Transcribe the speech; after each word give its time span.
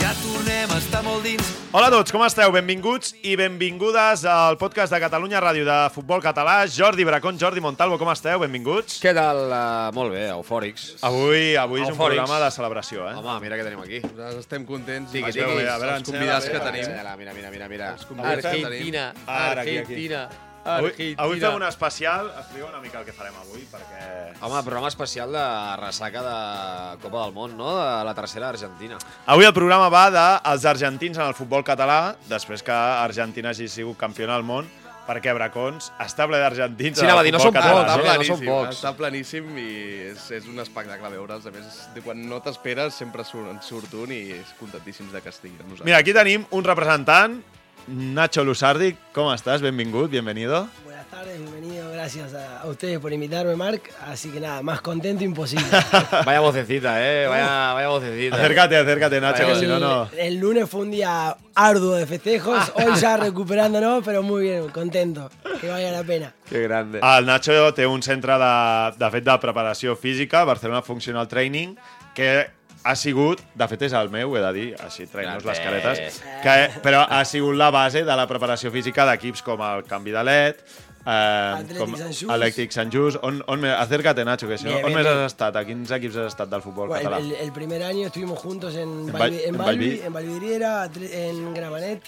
Ja 0.00 0.10
tornem 0.18 0.70
a 0.74 0.78
estar 0.78 1.02
molt 1.06 1.22
dins, 1.24 1.50
Hola 1.74 1.88
a 1.88 1.92
tots, 1.92 2.12
com 2.14 2.22
esteu? 2.22 2.52
Benvinguts 2.54 3.14
i 3.26 3.34
benvingudes 3.38 4.22
al 4.30 4.54
podcast 4.60 4.92
de 4.94 5.00
Catalunya 5.02 5.40
Ràdio 5.42 5.64
de 5.66 5.78
Futbol 5.94 6.22
Català. 6.22 6.60
Jordi 6.70 7.02
Bracón, 7.06 7.38
Jordi 7.40 7.62
Montalvo, 7.64 7.98
com 7.98 8.10
esteu? 8.12 8.38
Benvinguts. 8.44 9.00
Què 9.02 9.10
tal? 9.16 9.40
Uh, 9.48 9.90
molt 9.96 10.14
bé, 10.14 10.28
eufòrics. 10.36 10.86
Avui, 11.02 11.56
avui 11.58 11.82
és 11.82 11.88
un 11.88 11.96
Eufòrics. 11.96 12.20
programa 12.22 12.38
de 12.44 12.52
celebració, 12.54 13.08
eh? 13.10 13.16
Home, 13.18 13.36
mira 13.42 13.58
què 13.58 13.66
tenim 13.66 13.82
aquí. 13.82 14.00
Nosaltres 14.06 14.40
estem 14.46 14.66
contents. 14.70 15.14
A 15.18 15.34
veure, 15.34 15.92
els 15.96 16.08
convidats 16.10 16.50
que 16.50 16.62
tenim. 16.62 16.90
Mira, 16.94 17.34
mira, 17.34 17.50
mira, 17.50 17.68
mira. 17.74 17.92
Argentina, 18.34 19.08
aquí. 19.26 19.40
Argentina, 19.58 20.28
Avui, 20.64 20.88
Argentina. 20.90 21.22
avui 21.22 21.40
fem 21.40 21.54
un 21.58 21.62
especial. 21.68 22.30
Expliqueu 22.40 22.68
una 22.70 22.80
mica 22.80 23.00
el 23.00 23.04
que 23.04 23.12
farem 23.12 23.34
avui, 23.42 23.66
perquè... 23.70 24.04
Home, 24.40 24.62
programa 24.64 24.88
especial 24.88 25.32
de 25.32 25.44
ressaca 25.80 26.22
de 26.24 27.02
Copa 27.02 27.24
del 27.26 27.34
Món, 27.36 27.56
no? 27.56 27.74
De 27.76 28.04
la 28.08 28.14
tercera 28.16 28.48
Argentina. 28.48 28.96
Avui 29.26 29.44
el 29.44 29.52
programa 29.56 29.90
va 29.92 30.06
dels 30.14 30.64
argentins 30.64 31.18
en 31.20 31.26
el 31.26 31.34
futbol 31.36 31.62
català, 31.64 32.14
després 32.30 32.62
que 32.64 32.72
Argentina 32.72 33.50
hagi 33.52 33.68
sigut 33.68 33.98
campiona 34.00 34.34
del 34.38 34.44
món, 34.48 34.68
perquè 35.04 35.34
Bracons 35.36 35.90
està 36.00 36.24
ple 36.24 36.38
d'argentins 36.40 36.96
Sí, 36.96 37.04
en 37.04 37.10
anava 37.10 37.20
a 37.20 37.24
el 37.24 37.26
dir, 37.28 37.32
no 37.36 37.40
són 37.44 37.52
català. 37.52 37.74
pocs, 37.74 37.90
Està 37.90 37.92
eh? 37.92 37.98
no 37.98 38.04
planíssim, 38.08 38.36
són 38.38 38.46
pocs. 38.48 38.76
està 38.78 38.92
planíssim 38.96 39.50
i 39.60 39.66
és, 40.14 40.30
és 40.38 40.46
un 40.48 40.62
espectacle 40.64 41.10
veure'ls. 41.12 41.44
A 41.44 41.52
més, 41.52 41.82
de 41.92 42.00
quan 42.00 42.22
no 42.30 42.38
t'esperes 42.40 42.94
sempre 42.96 43.22
surt, 43.28 43.50
en 43.52 43.60
surt 43.60 43.92
un 44.00 44.14
i 44.16 44.22
és 44.38 44.54
contentíssims 44.58 45.12
de 45.12 45.20
que 45.20 45.28
estigui 45.28 45.58
amb 45.60 45.68
nosaltres. 45.74 45.84
Mira, 45.90 45.98
aquí 46.00 46.16
tenim 46.16 46.46
un 46.56 46.64
representant, 46.64 47.42
Nacho 47.86 48.44
Lusardi. 48.44 48.96
¿Cómo 49.12 49.32
estás? 49.34 49.60
Benvingut, 49.60 50.10
bienvenido. 50.10 50.68
Buenas 50.84 51.06
tardes, 51.06 51.38
bienvenido, 51.38 51.90
gracias 51.92 52.32
a, 52.34 52.60
a 52.60 52.66
ustedes 52.66 52.98
por 52.98 53.12
invitarme, 53.12 53.54
Marc. 53.56 53.90
Así 54.06 54.30
que 54.30 54.40
nada, 54.40 54.62
más 54.62 54.80
contento 54.80 55.22
imposible. 55.22 55.66
Vaya 56.24 56.40
vocecita, 56.40 56.96
eh? 56.98 57.26
Vaya, 57.26 57.72
vaya 57.74 57.88
vocecita. 57.88 58.36
Acércate, 58.36 58.76
acércate, 58.76 59.20
Nacho, 59.20 59.46
que 59.46 59.54
si 59.56 59.66
no, 59.66 59.78
no... 59.78 60.08
El, 60.16 60.36
lunes 60.36 60.68
fue 60.68 60.80
un 60.80 60.90
día 60.90 61.36
arduo 61.54 61.94
de 61.94 62.06
festejos, 62.06 62.72
hoy 62.74 62.98
ya 62.98 63.16
recuperándonos, 63.16 64.02
pero 64.04 64.22
muy 64.22 64.42
bien, 64.42 64.68
contento, 64.70 65.30
que 65.60 65.68
valga 65.68 65.90
la 65.90 66.02
pena. 66.02 66.34
Que 66.48 66.62
grande. 66.62 67.00
El 67.02 67.26
Nacho 67.26 67.74
té 67.74 67.86
un 67.86 68.02
centre 68.02 68.32
de, 68.38 68.92
de 68.96 69.10
fet 69.10 69.24
de 69.24 69.38
preparació 69.38 69.94
física, 69.96 70.44
Barcelona 70.44 70.82
Functional 70.82 71.28
Training, 71.28 71.76
que 72.14 72.48
ha 72.84 72.94
sigut, 72.96 73.40
de 73.56 73.66
fet 73.68 73.82
és 73.88 73.92
el 73.96 74.10
meu, 74.12 74.36
he 74.36 74.40
de 74.44 74.52
dir, 74.52 74.68
així 74.84 75.06
traiem-nos 75.08 75.44
les 75.48 75.60
caretes, 75.64 76.18
que, 76.44 76.56
però 76.84 77.06
ha 77.08 77.24
sigut 77.24 77.56
la 77.56 77.70
base 77.72 78.04
de 78.04 78.16
la 78.16 78.26
preparació 78.28 78.70
física 78.70 79.06
d'equips 79.08 79.40
com 79.42 79.62
el 79.64 79.84
Canvi 79.88 80.12
de 80.12 80.22
LED, 80.24 80.60
eh, 81.06 81.10
Atlètic 81.10 81.78
com 81.80 81.96
Sant 81.96 82.12
Just. 82.12 82.30
Elèctric 82.36 82.72
Sant 82.76 82.92
Just. 82.92 83.18
On, 83.22 83.42
on, 83.48 83.60
me- 83.60 83.72
acércate, 83.72 84.24
Nacho, 84.24 84.46
que 84.48 84.58
si 84.58 84.64
no, 84.64 84.72
Bien, 84.72 84.84
on 84.84 84.92
bien, 84.92 84.98
més 85.00 85.06
bien. 85.06 85.18
has 85.24 85.32
estat? 85.32 85.56
A 85.56 85.64
quins 85.64 85.90
equips 85.96 86.16
has 86.16 86.26
estat 86.32 86.48
del 86.52 86.62
futbol 86.62 86.88
Bueno, 86.88 87.08
català? 87.10 87.18
el, 87.24 87.32
el- 87.32 87.40
el 87.48 87.52
primer 87.52 87.82
año 87.82 88.06
estuvimos 88.06 88.38
juntos 88.38 88.74
en, 88.76 89.08
En 89.08 89.12
Val- 89.12 89.32
en 89.34 89.48
en 89.48 89.56
Balbi, 89.56 89.88
Balbi. 89.88 90.00
en 90.06 90.12
Balvidriera, 90.12 90.82
Atle- 90.84 91.28
en 91.28 91.54
Gramanet, 91.54 92.02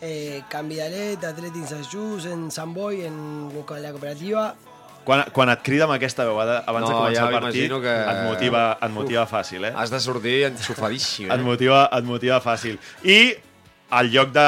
eh, 0.00 0.42
Cambidalet, 0.48 1.22
Atletic 1.24 1.66
Sanjus, 1.66 2.26
en 2.26 2.50
San 2.50 2.72
Boy, 2.74 3.02
en 3.04 3.50
con 3.66 3.82
la 3.82 3.90
cooperativa. 3.90 4.54
Quan, 5.08 5.22
quan 5.32 5.48
et 5.48 5.62
crida 5.64 5.86
amb 5.86 5.94
aquesta 5.94 6.26
veu 6.28 6.36
abans 6.36 6.60
de 6.60 6.92
No, 6.92 6.98
començar 6.98 7.14
ja 7.16 7.28
el 7.30 7.40
partit, 7.40 7.70
que- 7.80 7.92
et 8.12 8.18
motiva, 8.28 8.64
et 8.82 8.90
motiva 8.92 9.22
fàcil, 9.26 9.64
eh? 9.64 9.72
Has 9.74 9.88
de 9.90 10.00
sortir 10.04 10.34
enxufadíssim, 10.50 11.30
et 11.32 11.38
eh? 11.40 11.42
motiva, 11.42 11.88
et 11.96 12.04
motiva 12.04 12.42
fàcil. 12.44 12.76
I 13.04 13.32
el 13.98 14.10
lloc 14.12 14.34
de 14.36 14.44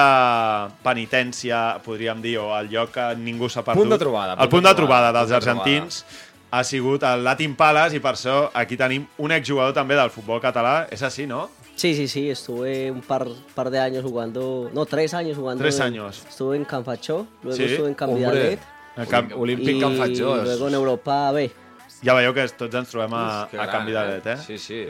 penitència, 0.84 1.78
podríem 1.84 2.20
dir, 2.22 2.36
o 2.42 2.50
el 2.58 2.68
lloc 2.72 2.92
que 2.94 3.06
ningú 3.16 3.48
s'ha 3.48 3.62
perdut. 3.64 3.82
Punt 3.84 3.94
de 3.94 3.98
trobada, 4.02 4.36
El 4.38 4.48
punt 4.52 4.66
de 4.66 4.74
trobada 4.76 5.12
dels 5.16 5.30
punt 5.30 5.30
de 5.30 5.50
argentins 5.50 6.04
ha 6.50 6.62
sigut 6.64 7.02
el 7.06 7.24
Latin 7.24 7.54
Palace 7.56 7.96
i 7.96 8.00
per 8.00 8.12
això 8.16 8.50
aquí 8.52 8.76
tenim 8.76 9.06
un 9.18 9.32
exjugador 9.32 9.72
també 9.72 9.94
del 9.96 10.10
futbol 10.10 10.40
català. 10.42 10.86
És 10.90 11.02
així, 11.02 11.26
no? 11.26 11.48
Sí, 11.76 11.94
sí, 11.94 12.08
sí, 12.08 12.28
estuve 12.28 12.90
un 12.90 13.00
par, 13.00 13.26
par 13.54 13.70
de 13.70 13.78
años 13.80 14.04
jugando, 14.04 14.68
no, 14.74 14.84
tres 14.84 15.14
años 15.14 15.38
jugando. 15.38 15.62
Tres 15.64 15.78
en- 15.78 15.86
años. 15.86 16.22
Estuve 16.28 16.56
en 16.56 16.64
Canfachó, 16.66 17.26
luego 17.42 17.56
Sí, 17.56 17.64
estuve 17.64 17.88
en. 17.88 17.94
Cambidalet 17.94 18.60
El 18.96 19.06
camp... 19.06 19.32
Olímpic 19.36 19.76
y 19.76 19.80
Can 19.80 19.96
Fatjós. 19.96 20.44
luego 20.44 20.68
en 20.68 20.74
Europa 20.74 21.32
B. 21.32 21.50
Ja 22.04 22.14
veieu 22.16 22.32
que 22.32 22.46
tots 22.56 22.74
ens 22.74 22.88
trobem 22.88 23.12
a, 23.12 23.46
Que 23.50 23.58
a 23.58 23.66
gran, 23.66 23.72
canvi 23.76 23.92
de 23.92 24.04
let, 24.08 24.26
eh? 24.26 24.36
Sí, 24.46 24.56
sí. 24.58 24.86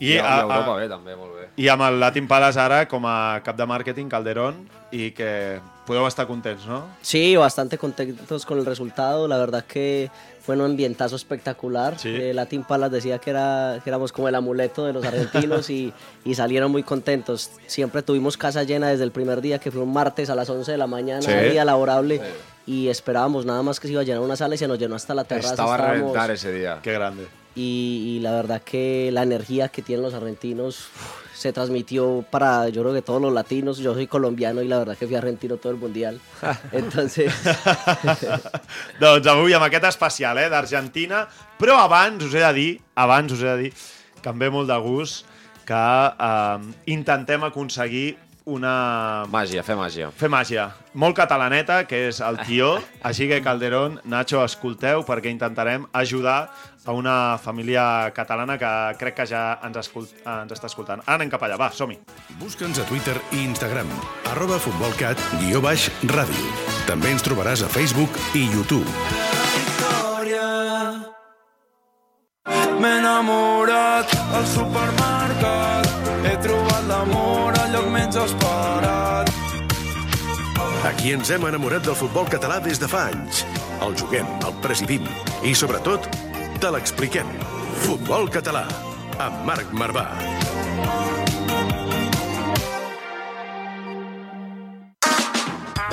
I, 0.00 0.12
I, 0.14 0.18
a, 0.18 0.38
a, 0.38 0.42
Europa 0.42 0.76
bé, 0.78 0.86
també, 0.88 1.16
molt 1.18 1.34
bé. 1.34 1.48
I 1.60 1.66
amb 1.68 1.82
el 1.88 1.98
Latin 2.00 2.28
Palace 2.30 2.60
ara 2.62 2.84
com 2.88 3.04
a 3.04 3.40
cap 3.44 3.56
de 3.58 3.66
màrqueting, 3.66 4.08
Calderón, 4.08 4.62
i 4.94 5.10
que 5.10 5.58
podeu 5.84 6.06
estar 6.06 6.24
contents, 6.28 6.64
no? 6.70 6.84
Sí, 7.02 7.34
bastante 7.36 7.76
contentos 7.76 8.46
con 8.46 8.58
el 8.58 8.64
resultado, 8.64 9.26
la 9.28 9.36
verdad 9.38 9.64
que 9.66 10.08
fue 10.40 10.54
un 10.56 10.62
ambientazo 10.62 11.16
espectacular. 11.16 11.98
Sí. 11.98 12.08
Eh, 12.14 12.32
Latin 12.32 12.62
Palace 12.62 12.94
decía 12.94 13.18
que, 13.18 13.30
era, 13.30 13.80
que 13.82 13.90
éramos 13.90 14.12
como 14.12 14.28
el 14.28 14.34
amuleto 14.36 14.86
de 14.86 14.92
los 14.94 15.04
argentinos 15.04 15.68
y, 15.68 15.92
y 16.24 16.34
salieron 16.34 16.70
muy 16.70 16.82
contentos. 16.84 17.50
Siempre 17.66 18.02
tuvimos 18.02 18.36
casa 18.38 18.62
llena 18.62 18.88
desde 18.88 19.04
el 19.04 19.10
primer 19.12 19.40
día, 19.42 19.58
que 19.58 19.70
fue 19.70 19.82
un 19.82 19.92
martes 19.92 20.30
a 20.30 20.34
las 20.34 20.48
11 20.48 20.70
de 20.72 20.78
la 20.78 20.86
mañana, 20.86 21.20
Sí. 21.22 21.50
día 21.50 21.64
laborable, 21.64 22.22
y 22.68 22.88
esperábamos 22.88 23.46
nada 23.46 23.62
más 23.62 23.80
que 23.80 23.88
se 23.88 23.92
iba 23.92 24.02
a 24.02 24.04
llenar 24.04 24.20
una 24.20 24.36
sala 24.36 24.54
y 24.54 24.58
se 24.58 24.68
nos 24.68 24.78
llenó 24.78 24.94
hasta 24.94 25.14
la 25.14 25.24
terraza. 25.24 25.50
Estaba 25.50 25.74
a 25.74 25.92
reventar 25.94 26.30
ese 26.30 26.52
día. 26.52 26.80
Que 26.82 26.92
grande. 26.92 27.26
y, 27.54 28.16
y 28.16 28.20
la 28.20 28.32
verdad 28.32 28.62
que 28.62 29.10
la 29.10 29.22
energía 29.22 29.68
que 29.68 29.80
tienen 29.80 30.02
los 30.04 30.12
argentinos 30.12 30.90
se 31.34 31.52
transmitió 31.52 32.24
para 32.30 32.68
yo 32.68 32.82
creo 32.82 32.92
que 32.92 33.00
todos 33.00 33.22
los 33.22 33.32
latinos. 33.32 33.78
Yo 33.78 33.94
soy 33.94 34.06
colombiano 34.06 34.60
y 34.60 34.68
la 34.68 34.78
verdad 34.80 34.98
que 34.98 35.06
fui 35.06 35.16
argentino 35.16 35.56
todo 35.56 35.72
el 35.72 35.78
mundial. 35.78 36.20
Entonces, 36.72 37.32
doncs 39.00 39.26
avui 39.30 39.56
amb 39.56 39.64
aquest 39.64 39.88
especial 39.88 40.42
eh, 40.42 40.48
d'Argentina, 40.52 41.24
però 41.58 41.80
abans 41.80 42.26
us 42.26 42.34
he 42.34 42.44
de 42.44 42.52
dir, 42.52 42.70
abans 42.94 43.32
us 43.32 43.42
he 43.42 43.48
de 43.48 43.56
dir, 43.64 43.72
que 44.20 44.34
em 44.34 44.38
ve 44.44 44.50
molt 44.52 44.68
de 44.68 44.78
gust 44.82 45.24
que 45.64 45.74
eh, 45.78 46.72
intentem 46.90 47.48
aconseguir 47.48 48.16
una... 48.48 49.26
Màgia, 49.30 49.62
fer 49.62 49.76
màgia. 49.76 50.08
fer 50.16 50.30
màgia. 50.32 50.70
Molt 50.98 51.16
catalaneta, 51.18 51.82
que 51.88 52.08
és 52.08 52.22
el 52.24 52.40
tió. 52.48 52.78
Així 53.04 53.28
que, 53.28 53.42
Calderón, 53.44 54.00
Nacho, 54.08 54.40
escolteu, 54.44 55.04
perquè 55.06 55.30
intentarem 55.30 55.84
ajudar 55.92 56.48
a 56.88 56.94
una 56.96 57.36
família 57.36 58.10
catalana 58.16 58.56
que 58.58 58.70
crec 58.98 59.18
que 59.20 59.26
ja 59.28 59.42
ens, 59.66 59.76
escult, 59.84 60.14
ens 60.24 60.54
està 60.56 60.70
escoltant. 60.72 61.04
Ara 61.04 61.18
anem 61.20 61.30
cap 61.30 61.44
allà, 61.44 61.58
va, 61.60 61.68
som-hi. 61.76 61.98
Busca'ns 62.40 62.80
a 62.80 62.88
Twitter 62.88 63.18
i 63.36 63.44
Instagram, 63.44 63.92
arroba 64.32 64.56
futbolcat, 64.62 65.20
guió 65.44 65.60
baix, 65.60 65.90
ràdio. 66.08 66.48
També 66.88 67.12
ens 67.12 67.26
trobaràs 67.26 67.66
a 67.66 67.70
Facebook 67.76 68.16
i 68.32 68.48
YouTube. 68.48 68.88
victòria. 69.52 71.17
M'he 72.78 72.90
enamorat 73.00 74.12
al 74.38 74.46
supermercat, 74.46 75.88
he 76.24 76.34
trobat 76.44 76.84
l'amor 76.88 77.58
al 77.58 77.72
lloc 77.74 77.88
menys 77.94 78.18
esperat. 78.22 79.32
Aquí 80.88 81.12
ens 81.12 81.30
hem 81.34 81.44
enamorat 81.48 81.84
del 81.84 81.98
futbol 81.98 82.28
català 82.30 82.60
des 82.64 82.80
de 82.80 82.88
fa 82.90 83.08
anys. 83.10 83.42
El 83.84 83.96
juguem, 83.98 84.28
el 84.46 84.54
presidim 84.64 85.04
i, 85.42 85.54
sobretot, 85.54 86.08
te 86.62 86.70
l'expliquem. 86.74 87.28
Futbol 87.84 88.30
català, 88.32 88.64
amb 89.18 89.44
Marc 89.46 89.74
Marvà. 89.74 90.08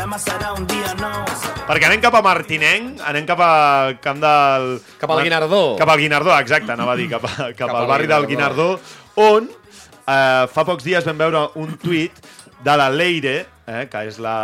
Demà 0.06 0.20
serà 0.22 0.52
un 0.54 0.68
dia 0.70 0.92
nou. 1.00 1.24
Perquè 1.66 1.88
anem 1.88 2.02
cap 2.04 2.14
a 2.14 2.20
Martinenc, 2.22 3.00
anem 3.10 3.26
cap 3.26 3.40
al 3.42 3.96
camp 4.04 4.20
del... 4.22 4.68
Cap 5.02 5.10
al 5.10 5.22
Guinardó. 5.26 5.62
Cap 5.80 5.90
al 5.90 5.98
Guinardó, 5.98 6.30
exacte, 6.38 6.70
anava 6.76 6.94
a 6.94 7.00
dir, 7.00 7.08
cap, 7.10 7.26
a, 7.26 7.48
cap, 7.48 7.64
Cap 7.64 7.74
al 7.74 7.88
barri 7.90 8.06
del 8.12 8.28
Guinardó. 8.30 8.68
Guinardó, 8.76 9.32
on 9.40 9.50
eh, 9.50 10.46
fa 10.54 10.66
pocs 10.70 10.86
dies 10.86 11.10
vam 11.10 11.18
veure 11.24 11.42
un 11.58 11.74
tuit 11.82 12.22
de 12.62 12.78
la 12.78 12.92
Leire, 12.94 13.34
eh, 13.66 13.82
que 13.90 14.06
és 14.12 14.22
la 14.22 14.38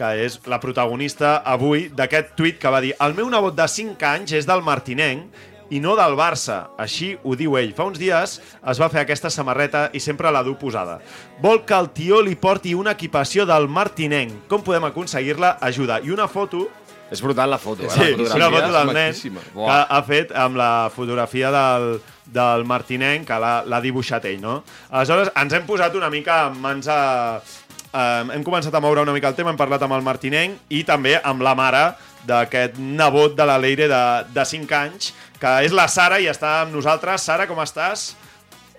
que 0.00 0.14
és 0.24 0.38
la 0.48 0.56
protagonista 0.64 1.34
avui 1.44 1.90
d'aquest 1.92 2.32
tuit 2.38 2.56
que 2.56 2.72
va 2.72 2.80
dir 2.80 2.94
el 3.04 3.12
meu 3.18 3.28
nebot 3.28 3.52
de 3.52 3.66
5 3.68 4.06
anys 4.14 4.32
és 4.38 4.48
del 4.48 4.64
Martinenc 4.64 5.42
i 5.70 5.80
no 5.80 5.94
del 5.98 6.16
Barça. 6.18 6.64
Així 6.78 7.14
ho 7.22 7.36
diu 7.38 7.56
ell. 7.60 7.72
Fa 7.76 7.86
uns 7.88 8.00
dies 8.00 8.38
es 8.40 8.82
va 8.82 8.90
fer 8.92 9.04
aquesta 9.04 9.30
samarreta 9.30 9.88
i 9.94 10.02
sempre 10.02 10.32
la 10.34 10.42
du 10.46 10.56
posada. 10.58 10.98
Vol 11.42 11.64
que 11.66 11.78
el 11.78 11.90
tió 11.96 12.20
li 12.22 12.36
porti 12.36 12.74
una 12.74 12.96
equipació 12.98 13.46
del 13.48 13.70
Martinenc. 13.70 14.44
Com 14.50 14.66
podem 14.66 14.90
aconseguir-la? 14.90 15.56
Ajuda. 15.70 16.02
I 16.04 16.12
una 16.14 16.28
foto 16.28 16.68
És 17.10 17.18
brutal 17.20 17.50
la 17.50 17.58
foto, 17.58 17.82
eh? 17.82 17.90
Sí, 17.90 18.14
la 18.14 18.36
una 18.36 18.50
foto 18.54 18.70
del 18.70 18.92
nen 18.94 19.16
que 19.50 19.78
ha 19.82 20.02
fet 20.06 20.30
amb 20.30 20.54
la 20.60 20.90
fotografia 20.94 21.50
del, 21.50 21.96
del 22.30 22.62
Martinenc, 22.70 23.26
que 23.26 23.38
l'ha 23.42 23.54
l'ha 23.66 23.80
dibuixat 23.82 24.28
ell, 24.30 24.38
no? 24.38 24.60
Aleshores, 24.90 25.32
ens 25.34 25.56
hem 25.58 25.66
posat 25.66 25.96
una 25.98 26.10
mica 26.12 26.44
en 26.50 26.60
mans 26.62 26.86
a... 26.86 27.00
Um, 27.90 28.28
hem 28.30 28.44
començat 28.46 28.70
a 28.70 28.78
moure 28.78 29.02
una 29.02 29.10
mica 29.10 29.26
el 29.26 29.34
tema, 29.34 29.50
hem 29.50 29.58
parlat 29.58 29.82
amb 29.82 29.96
el 29.96 30.04
Martinenc 30.06 30.70
i 30.70 30.84
també 30.86 31.16
amb 31.26 31.42
la 31.42 31.56
mare 31.58 31.80
d'aquest 32.28 32.78
nebot 32.78 33.34
de 33.34 33.46
la 33.48 33.56
Leire 33.58 33.88
de, 33.90 34.02
de 34.30 34.44
5 34.46 34.76
anys, 34.78 35.10
que 35.40 35.54
és 35.64 35.72
la 35.72 35.88
Sara 35.88 36.20
i 36.20 36.28
està 36.30 36.60
amb 36.64 36.74
nosaltres. 36.76 37.24
Sara, 37.24 37.46
com 37.48 37.58
estàs? 37.64 38.12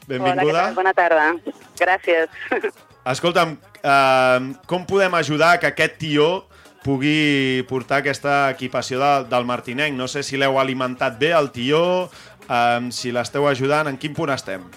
Benvinguda. 0.08 0.46
Hola, 0.46 0.66
Bona 0.78 0.94
tarda. 0.94 1.32
Gràcies. 1.80 2.30
Escolta'm, 3.12 3.56
eh, 3.82 4.54
com 4.70 4.86
podem 4.86 5.14
ajudar 5.18 5.56
que 5.60 5.72
aquest 5.72 5.98
tió 6.02 6.28
pugui 6.86 7.64
portar 7.70 8.02
aquesta 8.02 8.52
equipació 8.54 9.02
de, 9.02 9.12
del 9.32 9.46
Martinenc? 9.50 9.98
No 9.98 10.08
sé 10.12 10.22
si 10.26 10.38
l'heu 10.38 10.60
alimentat 10.62 11.18
bé, 11.22 11.34
el 11.38 11.50
tió, 11.54 11.82
eh, 12.46 12.80
si 12.94 13.14
l'esteu 13.14 13.50
ajudant, 13.50 13.90
en 13.90 13.98
quin 13.98 14.14
punt 14.18 14.34
estem? 14.34 14.70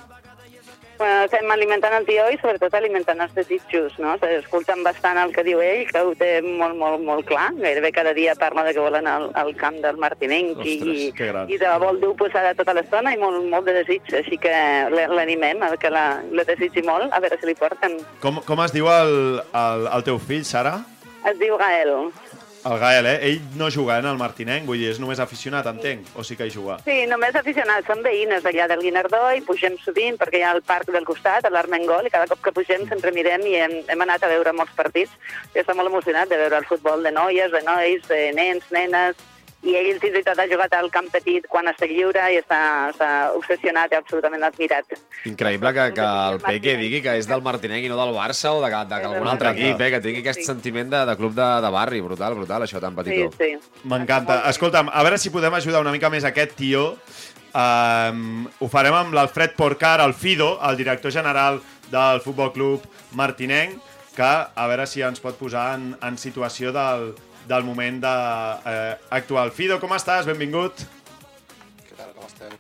Bueno, 0.99 1.25
estem 1.25 1.51
alimentant 1.51 1.95
el 1.97 2.07
tió 2.09 2.27
i 2.33 2.39
sobretot 2.41 2.75
alimentant 2.75 3.21
els 3.25 3.35
desitjos, 3.37 3.97
no? 4.03 4.15
Escolten 4.39 4.85
bastant 4.87 5.19
el 5.21 5.35
que 5.35 5.45
diu 5.47 5.63
ell, 5.65 5.85
que 5.91 6.03
ho 6.03 6.15
té 6.19 6.31
molt, 6.45 6.77
molt, 6.81 7.03
molt 7.05 7.27
clar. 7.29 7.51
Gairebé 7.59 7.93
cada 7.97 8.15
dia 8.17 8.35
parla 8.39 8.65
de 8.67 8.75
que 8.75 8.85
volen 8.85 9.09
al, 9.11 9.29
al 9.35 9.53
camp 9.61 9.81
del 9.85 9.99
Martinenc 10.03 10.63
i, 10.65 10.77
Ostres, 10.79 11.03
gran. 11.19 11.51
i 11.51 11.59
de 11.61 11.69
la 11.69 11.79
vol 11.83 12.01
dur 12.03 12.15
posada 12.21 12.55
tota 12.59 12.77
l'estona 12.77 13.15
i 13.15 13.21
molt, 13.21 13.43
molt 13.51 13.69
de 13.69 13.79
desig. 13.81 14.15
Així 14.15 14.39
que 14.41 14.55
l'animem, 14.91 15.63
a 15.65 15.75
que 15.81 15.93
la, 15.93 16.07
la 16.33 16.47
desitgi 16.49 16.85
molt, 16.87 17.11
a 17.13 17.21
veure 17.25 17.39
si 17.41 17.51
li 17.51 17.59
porten. 17.59 17.99
Com, 18.23 18.43
com 18.47 18.65
es 18.65 18.75
diu 18.75 18.91
el, 18.93 19.43
el, 19.51 19.91
el 19.99 20.07
teu 20.07 20.21
fill, 20.23 20.47
Sara? 20.49 20.79
Es 21.25 21.39
diu 21.41 21.57
Gael. 21.61 21.95
El 22.65 22.79
Gael, 22.81 23.07
eh? 23.07 23.19
Ell 23.29 23.41
no 23.61 23.71
juga 23.71 23.99
en 23.99 24.07
el 24.09 24.17
Martinenc, 24.17 24.65
vull 24.65 24.81
dir, 24.81 24.89
és 24.95 25.01
només 25.01 25.21
aficionat, 25.21 25.67
entenc, 25.69 26.07
o 26.17 26.25
sí 26.25 26.37
que 26.39 26.47
hi 26.49 26.53
juga? 26.55 26.79
Sí, 26.87 27.03
només 27.11 27.37
aficionats, 27.37 27.85
són 27.91 28.01
veïnes 28.07 28.41
d'allà 28.47 28.71
del 28.71 28.81
Guinardó 28.87 29.21
i 29.37 29.45
pugem 29.45 29.77
sovint 29.83 30.17
perquè 30.21 30.41
hi 30.41 30.47
ha 30.49 30.55
el 30.57 30.63
parc 30.65 30.89
del 30.95 31.05
costat, 31.05 31.45
a 31.45 31.53
l'Armengol, 31.53 32.09
i 32.09 32.15
cada 32.15 32.31
cop 32.31 32.41
que 32.47 32.55
pugem 32.57 32.87
sempre 32.89 33.13
mirem 33.13 33.45
i 33.51 33.59
hem, 33.61 33.77
hem 33.93 34.07
anat 34.07 34.25
a 34.25 34.33
veure 34.33 34.57
molts 34.57 34.73
partits. 34.79 35.13
I 35.53 35.61
està 35.61 35.77
molt 35.77 35.93
emocionat 35.93 36.33
de 36.33 36.41
veure 36.41 36.63
el 36.63 36.69
futbol 36.71 37.05
de 37.05 37.13
noies, 37.13 37.53
de 37.53 37.61
nois, 37.69 38.09
de 38.09 38.23
nens, 38.39 38.73
nenes, 38.73 39.21
i 39.65 39.75
ell 39.81 39.99
fins 40.01 40.19
i 40.21 40.23
tot 40.27 40.39
ha 40.39 40.45
jugat 40.51 40.75
al 40.77 40.91
camp 40.93 41.07
petit 41.13 41.47
quan 41.49 41.67
està 41.71 41.87
lliure 41.89 42.21
i 42.35 42.37
està, 42.41 42.59
està 42.93 43.11
obsessionat 43.37 43.93
i 43.93 43.97
absolutament 43.97 44.43
admirat. 44.45 44.93
Increïble 45.25 45.73
que, 45.73 45.87
que 45.97 46.05
el 46.05 46.41
Peque 46.45 46.77
digui 46.77 47.01
que 47.03 47.15
és 47.17 47.27
del 47.31 47.41
Martinenc 47.43 47.85
i 47.87 47.89
no 47.89 47.97
del 47.97 48.13
Barça 48.15 48.53
o 48.53 48.61
de- 48.61 48.69
de- 48.71 48.85
d'algun 49.01 49.29
altre 49.29 49.51
equip, 49.57 49.81
eh? 49.81 49.91
que 49.95 50.01
tingui 50.05 50.21
aquest 50.21 50.41
Sí. 50.41 50.47
sentiment 50.51 50.91
de, 50.93 51.05
de 51.07 51.17
club 51.17 51.33
de, 51.35 51.49
de 51.65 51.71
barri. 51.71 52.01
Brutal, 52.05 52.35
brutal, 52.35 52.63
això 52.63 52.81
tan 52.81 52.93
Sí, 52.93 53.03
petitó. 53.03 53.31
sí. 53.39 53.57
M'encanta. 53.85 54.43
Escolta'm, 54.51 54.91
a 54.93 55.03
veure 55.03 55.19
si 55.19 55.31
podem 55.31 55.55
ajudar 55.55 55.81
una 55.81 55.93
mica 55.93 56.11
més 56.11 56.25
aquest 56.25 56.53
tió. 56.57 56.97
Um, 57.55 58.49
ho 58.59 58.67
farem 58.69 58.95
amb 58.99 59.15
l'Alfred 59.15 59.53
Porcar, 59.57 60.01
el 60.03 60.13
Fido, 60.13 60.59
el 60.69 60.77
director 60.77 61.13
general 61.13 61.61
del 61.91 62.21
Futbol 62.21 62.53
Club 62.53 62.83
Martinenc, 63.13 63.79
que 64.17 64.23
a 64.27 64.67
veure 64.67 64.87
si 64.91 65.03
ens 65.07 65.21
pot 65.23 65.37
posar 65.39 65.75
en, 65.79 65.93
en 66.03 66.19
situació 66.19 66.73
del, 66.75 67.13
del 67.49 67.65
moment 67.65 68.01
de, 68.03 68.15
eh, 68.71 68.97
actual. 69.11 69.53
Fido, 69.53 69.81
com 69.81 69.93
estàs? 69.97 70.27
Benvingut. 70.27 70.87
Què 71.85 71.97
tal, 71.97 72.13
com 72.17 72.27
esteu? 72.27 72.57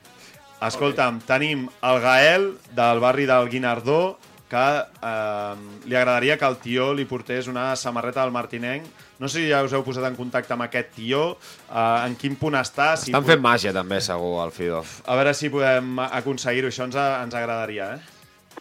Escolta'm, 0.64 1.20
tenim 1.26 1.66
el 1.82 2.00
Gael 2.00 2.46
del 2.72 3.00
barri 3.00 3.26
del 3.28 3.50
Guinardó 3.52 4.16
que 4.48 4.66
eh, 5.02 5.54
li 5.88 5.96
agradaria 5.96 6.36
que 6.38 6.46
el 6.46 6.56
tió 6.62 6.92
li 6.94 7.06
portés 7.08 7.48
una 7.50 7.74
samarreta 7.76 8.22
del 8.22 8.32
Martinenc. 8.34 8.86
No 9.18 9.28
sé 9.28 9.42
si 9.42 9.50
ja 9.50 9.62
us 9.64 9.72
heu 9.74 9.84
posat 9.86 10.06
en 10.08 10.16
contacte 10.18 10.54
amb 10.54 10.66
aquest 10.66 10.92
tió, 10.96 11.24
eh, 11.68 12.06
en 12.06 12.16
quin 12.20 12.36
punt 12.38 12.56
està. 12.60 12.92
Si 13.00 13.12
Estan 13.12 13.26
fent 13.26 13.42
màgia, 13.42 13.72
també, 13.74 14.00
segur, 14.04 14.36
el 14.44 14.52
Fido. 14.54 14.82
A 15.06 15.18
veure 15.18 15.34
si 15.34 15.50
podem 15.50 15.98
aconseguir-ho, 16.06 16.70
això 16.70 16.86
ens, 16.88 16.98
ens 16.98 17.38
agradaria, 17.40 17.94
eh? 17.96 18.60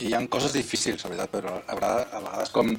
I 0.00 0.10
hi 0.10 0.14
ha 0.16 0.20
coses 0.32 0.54
difícils, 0.56 1.02
la 1.04 1.10
veritat, 1.12 1.32
però 1.34 1.58
a 1.60 1.74
vegades, 1.76 2.06
a 2.12 2.20
vegades 2.24 2.52
com, 2.54 2.70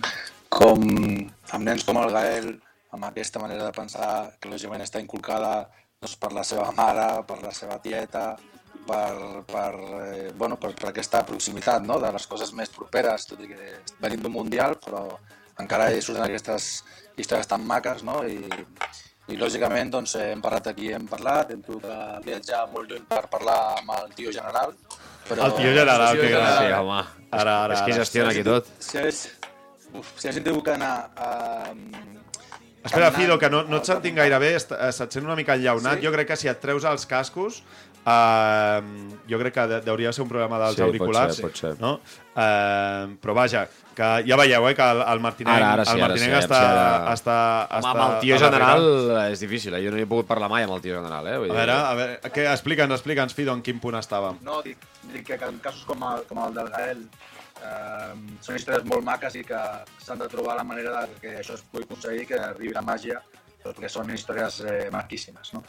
com 0.52 0.84
amb 0.84 1.64
nens 1.64 1.86
com 1.88 1.98
el 2.02 2.12
Gael, 2.12 2.52
amb 2.92 3.08
aquesta 3.08 3.40
manera 3.40 3.70
de 3.70 3.76
pensar 3.76 4.08
que 4.40 4.52
lògicament 4.52 4.84
està 4.84 5.00
inculcada 5.00 5.52
doncs, 6.02 6.18
per 6.20 6.32
la 6.36 6.44
seva 6.48 6.70
mare, 6.76 7.08
per 7.28 7.40
la 7.44 7.54
seva 7.56 7.78
tieta, 7.84 8.34
per, 8.88 9.44
per, 9.48 9.70
eh, 10.02 10.32
bueno, 10.36 10.58
per, 10.60 10.74
per 10.76 10.90
aquesta 10.90 11.24
proximitat 11.28 11.86
no? 11.88 12.00
de 12.04 12.12
les 12.12 12.28
coses 12.28 12.52
més 12.58 12.74
properes, 12.74 13.30
tot 13.30 13.40
i 13.44 13.52
que 13.52 13.70
venim 14.04 14.26
d'un 14.26 14.36
mundial, 14.36 14.76
però 14.84 15.06
encara 15.62 15.92
hi 15.92 16.02
surten 16.02 16.26
aquestes 16.26 16.72
històries 17.22 17.48
tan 17.48 17.64
maques, 17.68 18.04
no? 18.04 18.22
I, 18.26 18.42
i 19.32 19.38
lògicament 19.40 19.92
doncs, 19.94 20.18
hem 20.20 20.42
parlat 20.44 20.72
aquí, 20.74 20.90
hem 20.92 21.06
parlat, 21.08 21.54
hem 21.54 21.62
tingut 21.64 21.86
de 21.86 22.00
viatjar 22.26 22.66
molt 22.74 22.92
lluny 22.92 23.06
per 23.08 23.24
parlar 23.32 23.60
amb 23.78 23.94
el 24.00 24.16
tio 24.18 24.34
general, 24.36 24.74
però... 25.30 25.48
El 25.48 25.60
tio 25.60 25.76
general, 25.78 26.08
el 26.10 26.20
tio 26.20 26.28
que 26.28 26.34
gran. 26.34 26.58
Sí, 26.58 26.74
home. 26.82 27.04
Ara, 27.32 27.54
ara, 27.68 27.78
és 27.78 27.86
qui 27.86 27.94
ara. 27.94 28.02
gestiona 28.02 28.34
aquí 28.34 28.44
tot. 28.44 28.68
Si 28.84 28.98
hagués, 29.00 29.22
uf, 29.94 30.14
si 30.18 30.28
haguéssim 30.28 30.44
tingut 30.48 30.64
que 30.66 30.74
anar 30.78 31.12
a... 31.16 31.30
Espera, 32.84 33.12
caminant 33.12 33.16
Fido, 33.20 33.38
que 33.40 33.50
no, 33.54 33.62
no 33.70 33.78
et 33.78 33.86
sentim 33.86 34.16
gaire 34.18 34.40
bé, 34.42 34.56
eh, 34.58 34.92
se't 34.92 35.14
sent 35.14 35.26
una 35.28 35.36
mica 35.38 35.54
enllaunat. 35.54 36.00
Sí? 36.00 36.06
Jo 36.08 36.12
crec 36.16 36.32
que 36.32 36.38
si 36.40 36.48
et 36.50 36.58
treus 36.64 36.84
els 36.90 37.06
cascos, 37.06 37.60
eh, 38.10 38.82
jo 39.30 39.38
crec 39.38 39.54
que 39.54 39.66
de- 39.70 39.92
hauria 39.92 40.10
de 40.10 40.14
ser 40.18 40.24
un 40.24 40.30
problema 40.32 40.58
dels 40.58 40.74
Sí, 40.76 40.82
pot 40.82 40.88
auriculars. 40.90 41.36
ser, 41.36 41.46
pot 41.46 41.56
ser. 41.60 41.76
No? 41.80 42.00
Eh, 42.34 43.06
però 43.22 43.36
vaja, 43.38 43.68
que 43.94 44.10
ja 44.26 44.38
veieu 44.40 44.66
eh, 44.68 44.74
que 44.74 44.88
el, 44.96 45.02
el 45.14 45.20
Martinenc, 45.22 45.56
Ara, 45.60 45.72
ara 45.76 45.86
sí, 45.86 45.92
el 45.94 46.02
ara 46.02 46.08
Martinenc 46.08 46.34
sí, 46.34 46.40
està, 46.48 46.58
sí, 46.58 46.66
ara- 46.72 47.14
està, 47.14 47.38
Home, 47.70 47.80
està... 47.84 47.92
amb 47.92 48.02
el 48.08 48.20
tio 48.26 48.40
general 48.48 48.90
és 49.30 49.40
difícil, 49.46 49.76
eh? 49.78 49.84
Jo 49.86 49.92
no 49.94 50.00
hi 50.02 50.08
he 50.08 50.10
pogut 50.10 50.26
parlar 50.34 50.50
mai 50.50 50.66
amb 50.66 50.74
el 50.74 50.82
tio 50.82 50.96
general, 50.98 51.28
eh? 51.28 51.38
Vull 51.44 51.52
A 51.54 51.60
veure, 51.62 51.76
a 51.78 51.94
veure, 52.00 52.20
què, 52.34 52.48
explica'ns, 52.56 52.98
explica'ns, 52.98 53.38
Fido, 53.38 53.54
en 53.54 53.62
quin 53.62 53.78
punt 53.84 54.00
estàvem. 54.02 54.42
No, 54.42 54.64
dic, 54.66 54.82
dic 55.14 55.28
que 55.28 55.38
en 55.38 55.60
casos 55.62 55.86
com 55.86 56.02
el, 56.10 56.24
com 56.32 56.42
el 56.48 56.58
del 56.58 56.74
Gael 56.74 57.06
eh, 57.62 58.14
són 58.42 58.56
històries 58.58 58.84
molt 58.90 59.04
maques 59.08 59.36
i 59.40 59.44
que 59.48 59.60
s'han 60.04 60.20
de 60.20 60.28
trobar 60.32 60.56
la 60.60 60.64
manera 60.68 61.06
de 61.06 61.20
que 61.22 61.36
això 61.40 61.56
es 61.58 61.64
pugui 61.72 61.86
aconseguir, 61.88 62.28
que 62.28 62.40
arribi 62.40 62.74
la 62.74 62.82
màgia, 62.86 63.22
perquè 63.64 63.90
són 63.90 64.10
històries 64.14 64.62
eh, 64.66 64.88
maquíssimes, 64.94 65.54
no? 65.54 65.64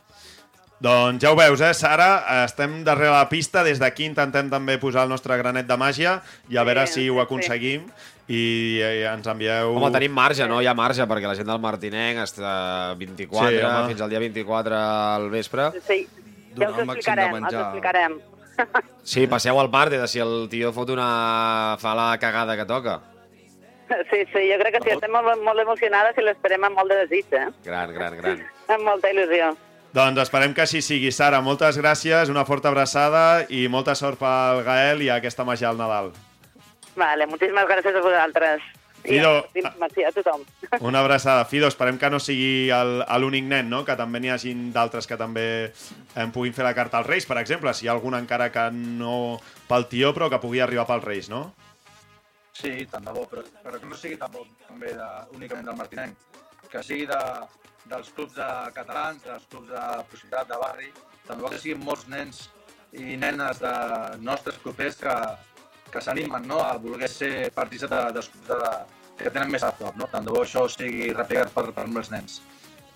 Doncs 0.83 1.23
ja 1.23 1.31
ho 1.31 1.37
veus, 1.38 1.61
eh, 1.62 1.75
Sara? 1.78 2.43
Estem 2.45 2.81
darrere 2.83 3.12
la 3.14 3.28
pista, 3.31 3.62
des 3.62 3.78
d'aquí 3.78 4.02
intentem 4.09 4.49
també 4.50 4.78
posar 4.83 5.05
el 5.07 5.12
nostre 5.12 5.37
granet 5.38 5.69
de 5.69 5.76
màgia 5.78 6.16
i 6.50 6.57
a 6.59 6.64
Sí, 6.64 6.66
veure 6.66 6.87
si 6.90 7.05
ho 7.09 7.14
sí. 7.14 7.21
aconseguim 7.23 7.85
i 8.26 8.81
eh, 8.83 9.05
ens 9.12 9.28
envieu... 9.31 9.76
Home, 9.76 9.93
tenim 9.95 10.11
marge, 10.16 10.49
no? 10.50 10.59
Hi 10.62 10.66
ha 10.66 10.75
marge, 10.75 11.07
perquè 11.07 11.28
la 11.31 11.37
gent 11.38 11.47
del 11.47 11.61
Martinenc 11.62 12.19
està 12.25 12.97
24, 12.99 13.52
Sí, 13.52 13.62
home. 13.62 13.87
fins 13.93 14.00
al 14.02 14.11
dia 14.11 14.19
24 14.25 14.75
al 14.83 15.31
vespre. 15.31 15.69
Sí, 15.87 16.00
ja 16.59 16.71
us 16.73 16.76
de 16.76 16.83
explicarem, 16.83 17.31
us 17.31 17.40
menjar. 17.40 17.62
explicarem. 17.69 18.19
Sí, 19.02 19.26
passeu 19.26 19.59
al 19.59 19.71
parc 19.71 19.97
de 19.97 20.07
si 20.09 20.21
el 20.23 20.49
tio 20.50 20.73
fot 20.73 20.90
una... 20.95 21.76
fa 21.83 21.95
la 21.99 22.12
cagada 22.23 22.57
que 22.57 22.66
toca. 22.69 23.00
Sí, 24.11 24.23
sí, 24.33 24.47
jo 24.49 24.57
crec 24.61 24.78
que 24.78 24.83
sí, 24.85 24.92
estem 24.95 25.12
molt, 25.12 25.35
molt 25.45 25.61
emocionades 25.61 26.16
i 26.16 26.25
l'esperem 26.25 26.64
amb 26.64 26.78
molt 26.81 26.92
de 26.92 27.02
desig, 27.02 27.28
eh? 27.37 27.49
Gran, 27.66 27.92
gran, 27.92 28.16
gran. 28.16 28.40
Amb 28.73 28.87
molta 28.87 29.11
il·lusió. 29.12 29.50
Doncs 29.92 30.23
esperem 30.23 30.54
que 30.57 30.62
així 30.64 30.81
sigui. 30.81 31.11
Sara, 31.12 31.42
moltes 31.45 31.76
gràcies, 31.76 32.31
una 32.33 32.47
forta 32.49 32.71
abraçada 32.71 33.45
i 33.52 33.66
molta 33.69 33.95
sort 33.99 34.21
pel 34.23 34.62
Gael 34.64 35.04
i 35.04 35.11
a 35.12 35.19
aquesta 35.21 35.45
màgia 35.45 35.69
al 35.69 35.76
Nadal. 35.76 36.09
Vale, 36.97 37.26
moltíssimes 37.28 37.69
gràcies 37.69 37.99
a 37.99 38.04
vosaltres. 38.04 38.64
Fido, 39.02 39.47
merci 39.80 40.04
a 40.06 40.12
tothom. 40.14 40.44
Una 40.88 41.00
abraçada. 41.00 41.44
Fido, 41.44 41.66
esperem 41.66 41.99
que 41.99 42.11
no 42.11 42.21
sigui 42.23 42.71
l'únic 43.18 43.49
nen, 43.50 43.71
no? 43.71 43.82
que 43.85 43.97
també 43.99 44.21
n'hi 44.23 44.30
hagin 44.30 44.68
d'altres 44.75 45.11
que 45.11 45.18
també 45.18 45.47
em 46.14 46.32
puguin 46.35 46.54
fer 46.54 46.66
la 46.66 46.75
carta 46.78 47.00
als 47.00 47.11
Reis, 47.11 47.26
per 47.26 47.40
exemple, 47.42 47.75
si 47.75 47.87
hi 47.87 47.90
ha 47.90 47.97
algun 47.97 48.14
encara 48.18 48.52
que 48.54 48.68
no 48.71 49.40
pel 49.68 49.88
tió, 49.90 50.12
però 50.14 50.30
que 50.30 50.40
pugui 50.42 50.62
arribar 50.62 50.87
pels 50.87 51.04
Reis, 51.09 51.30
no? 51.32 51.49
Sí, 52.52 52.87
tant 52.90 53.04
de 53.09 53.14
bo, 53.16 53.26
però, 53.26 53.42
però 53.64 53.80
que 53.80 53.90
no 53.90 53.99
sigui 53.99 54.18
tampoc 54.21 54.49
també 54.68 54.92
de, 54.94 55.11
únicament 55.35 55.66
del 55.66 55.78
Martinenc, 55.78 56.40
que 56.71 56.82
sigui 56.87 57.09
de, 57.11 57.21
dels 57.90 58.11
clubs 58.14 58.37
de 58.37 58.49
catalans, 58.76 59.23
dels 59.25 59.47
clubs 59.50 59.71
de 59.73 59.87
proximitat, 60.11 60.50
de 60.50 60.59
barri, 60.61 60.90
tant 61.26 61.38
de 61.38 61.42
bo 61.42 61.50
que 61.50 61.62
siguin 61.62 61.82
molts 61.82 62.06
nens 62.12 62.44
i 62.92 63.16
nenes 63.16 63.62
de 63.62 63.73
nostres 64.21 64.61
propers 64.62 65.00
que, 65.00 65.16
que 65.92 66.00
s'animen 66.00 66.46
no? 66.49 66.62
a 66.64 66.76
voler 66.80 67.08
ser 67.11 67.50
partícips 67.54 67.90
de, 67.92 68.00
clubs 68.16 68.30
de, 68.49 68.70
que 69.20 69.30
tenen 69.30 69.50
més 69.52 69.62
a 69.62 69.72
prop. 69.76 69.96
No? 70.00 70.08
Tant 70.12 70.25
de 70.25 70.32
bo 70.32 70.42
això 70.46 70.64
sigui 70.72 71.12
replicat 71.12 71.52
per, 71.54 71.68
per 71.76 71.87
molts 71.87 72.11
nens. 72.14 72.40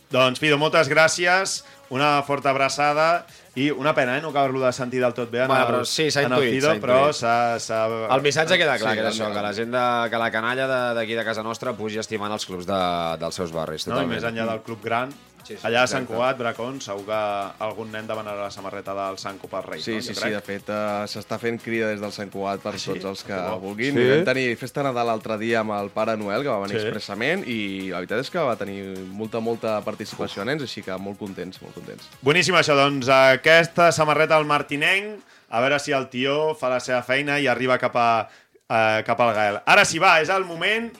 Doncs, 0.06 0.38
Fido, 0.38 0.54
moltes 0.54 0.86
gràcies, 0.86 1.64
una 1.90 2.20
forta 2.22 2.52
abraçada 2.52 3.24
i 3.58 3.72
una 3.74 3.90
pena, 3.94 4.14
eh, 4.16 4.22
no 4.22 4.30
acabar-lo 4.30 4.60
de 4.62 4.70
sentir 4.72 5.00
del 5.02 5.14
tot 5.16 5.32
bé 5.32 5.40
en 5.42 5.48
Bueno, 5.50 5.64
el, 5.64 5.72
però 5.72 5.80
sí, 5.90 6.06
s'ha 6.14 6.22
en 6.22 6.32
el 6.36 6.44
intuït, 6.46 6.60
Fido, 6.60 6.74
però 6.84 6.98
s'ha... 7.10 7.80
El 8.14 8.22
missatge 8.22 8.58
queda 8.60 8.76
clar, 8.78 8.92
Sí, 8.94 9.00
que 9.00 9.08
és 9.08 9.16
això, 9.16 9.32
que 9.34 9.42
la 9.42 9.52
gent 9.56 9.74
de, 9.74 9.84
que 10.12 10.20
la 10.22 10.30
canalla 10.30 10.68
de- 10.70 10.94
d'aquí 11.00 11.18
de, 11.18 11.24
casa 11.26 11.42
nostra 11.42 11.72
pugi 11.74 11.98
estimant 11.98 12.30
els 12.36 12.46
clubs 12.46 12.68
de, 12.70 12.78
dels 13.18 13.34
seus 13.34 13.50
barris. 13.50 13.88
No, 13.88 13.96
I 13.96 14.06
Totalment. 14.06 14.14
més 14.14 14.28
enllà 14.30 14.46
del 14.52 14.62
club 14.62 14.84
gran, 14.86 15.10
Sí, 15.46 15.54
sí, 15.54 15.60
allà 15.62 15.84
a 15.84 15.86
Sant. 15.86 16.06
Cugat, 16.08 16.38
Bracón, 16.40 16.80
segur 16.82 17.04
que 17.06 17.18
algun 17.62 17.92
nen 17.94 18.06
demanarà 18.08 18.48
la 18.48 18.50
samarreta 18.50 18.94
del 18.98 19.18
Sant 19.22 19.36
Cugat 19.38 19.68
Rei. 19.68 19.80
Sí, 19.84 19.94
no? 19.94 20.02
sí, 20.02 20.14
sí, 20.18 20.30
de 20.34 20.40
fet, 20.42 20.66
uh, 20.74 21.04
s'està 21.06 21.38
fent 21.38 21.60
crida 21.62 21.92
des 21.92 22.00
del 22.02 22.10
Sant 22.16 22.32
Cugat 22.34 22.64
per 22.64 22.72
sí? 22.78 22.90
tots 22.90 23.06
els 23.12 23.22
que 23.28 23.36
bo. 23.36 23.60
vulguin. 23.68 23.94
Sí? 23.94 24.02
I 24.02 24.10
vam 24.16 24.24
tenir 24.26 24.46
festa 24.58 24.82
de 24.82 24.88
Nadal 24.88 25.06
l'altre 25.12 25.36
dia 25.38 25.60
amb 25.62 25.76
el 25.76 25.92
Pare 25.94 26.16
Noel, 26.18 26.42
que 26.42 26.50
va 26.50 26.58
venir 26.64 26.80
Sí? 26.80 26.82
expressament, 26.88 27.44
i 27.46 27.60
la 27.92 28.02
veritat 28.02 28.24
és 28.24 28.30
que 28.34 28.42
va 28.42 28.56
tenir 28.58 28.80
molta, 29.14 29.38
molta 29.40 29.76
participació 29.86 30.42
de 30.42 30.50
nens, 30.50 30.66
així 30.66 30.82
que 30.82 30.98
molt 30.98 31.18
contents, 31.22 31.62
molt 31.62 31.78
contents. 31.78 32.10
Boníssim 32.26 32.58
això, 32.58 32.74
doncs 32.74 33.06
aquesta 33.12 33.92
samarreta 33.94 34.34
al 34.36 34.44
Martinenc, 34.50 35.22
a 35.48 35.60
veure 35.62 35.78
si 35.78 35.92
el 35.94 36.08
tió 36.10 36.56
fa 36.58 36.68
la 36.74 36.80
seva 36.82 37.04
feina 37.06 37.38
i 37.38 37.46
arriba 37.46 37.78
cap, 37.78 37.94
a, 37.94 38.28
eh, 38.66 39.02
cap 39.06 39.20
al 39.22 39.34
Gael. 39.36 39.60
Ara 39.64 39.84
sí, 39.86 40.00
va, 40.02 40.16
és 40.20 40.28
el 40.34 40.44
moment 40.44 40.90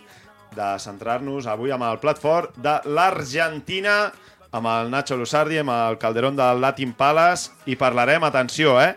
de 0.57 0.69
centrar-nos 0.81 1.47
avui 1.51 1.73
amb 1.75 1.85
el 1.85 1.99
plat 2.01 2.17
fort 2.23 2.55
de 2.57 2.79
l'Argentina, 2.87 4.13
amb 4.57 4.71
el 4.73 4.91
Nacho 4.91 5.17
Lusardi, 5.21 5.61
amb 5.61 5.75
el 5.75 5.99
Calderón 6.03 6.37
del 6.39 6.61
Latin 6.65 6.95
Palace, 6.97 7.53
i 7.67 7.77
parlarem, 7.77 8.25
atenció, 8.25 8.81
eh, 8.83 8.97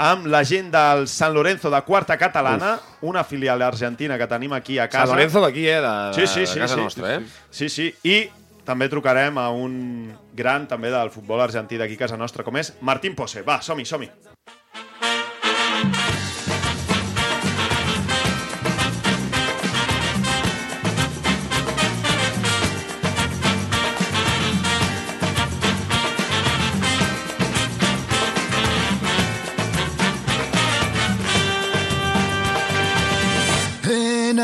amb 0.00 0.30
la 0.32 0.40
gent 0.48 0.70
del 0.72 1.06
San 1.08 1.34
Lorenzo 1.34 1.68
de 1.70 1.82
quarta 1.84 2.16
catalana, 2.16 2.78
una 3.02 3.24
filial 3.24 3.60
argentina 3.62 4.16
que 4.16 4.26
tenim 4.26 4.54
aquí 4.56 4.78
a 4.78 4.88
casa. 4.88 5.06
Sant 5.06 5.16
Lorenzo 5.18 5.42
d'aquí, 5.44 5.66
eh, 5.68 5.80
de, 5.84 5.96
Sí, 6.14 6.26
sí, 6.26 6.46
sí, 6.46 6.54
de 6.54 6.60
casa 6.60 6.74
sí. 6.76 6.80
nostra, 6.80 7.14
eh? 7.16 7.20
Sí, 7.50 7.68
sí, 7.68 7.90
i 8.04 8.30
també 8.64 8.88
trucarem 8.88 9.36
a 9.38 9.50
un 9.50 10.14
gran 10.36 10.68
també 10.70 10.90
del 10.92 11.10
futbol 11.10 11.40
argentí 11.42 11.76
d'aquí 11.76 11.98
a 11.98 12.04
casa 12.06 12.16
nostra, 12.16 12.44
com 12.46 12.56
és 12.56 12.74
Martín 12.80 13.16
Pose. 13.18 13.42
Va, 13.42 13.60
som-hi, 13.60 13.84
som-hi. 13.84 14.08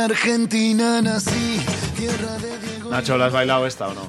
Argentina 0.07 1.03
nací, 1.03 1.61
tierra 1.97 2.39
de 2.39 2.59
Diego. 2.61 2.91
Nacho, 2.91 3.19
¿la 3.19 3.27
has 3.27 3.33
bailado 3.33 3.67
esta 3.67 3.89
o 3.89 3.95
no? 3.95 4.09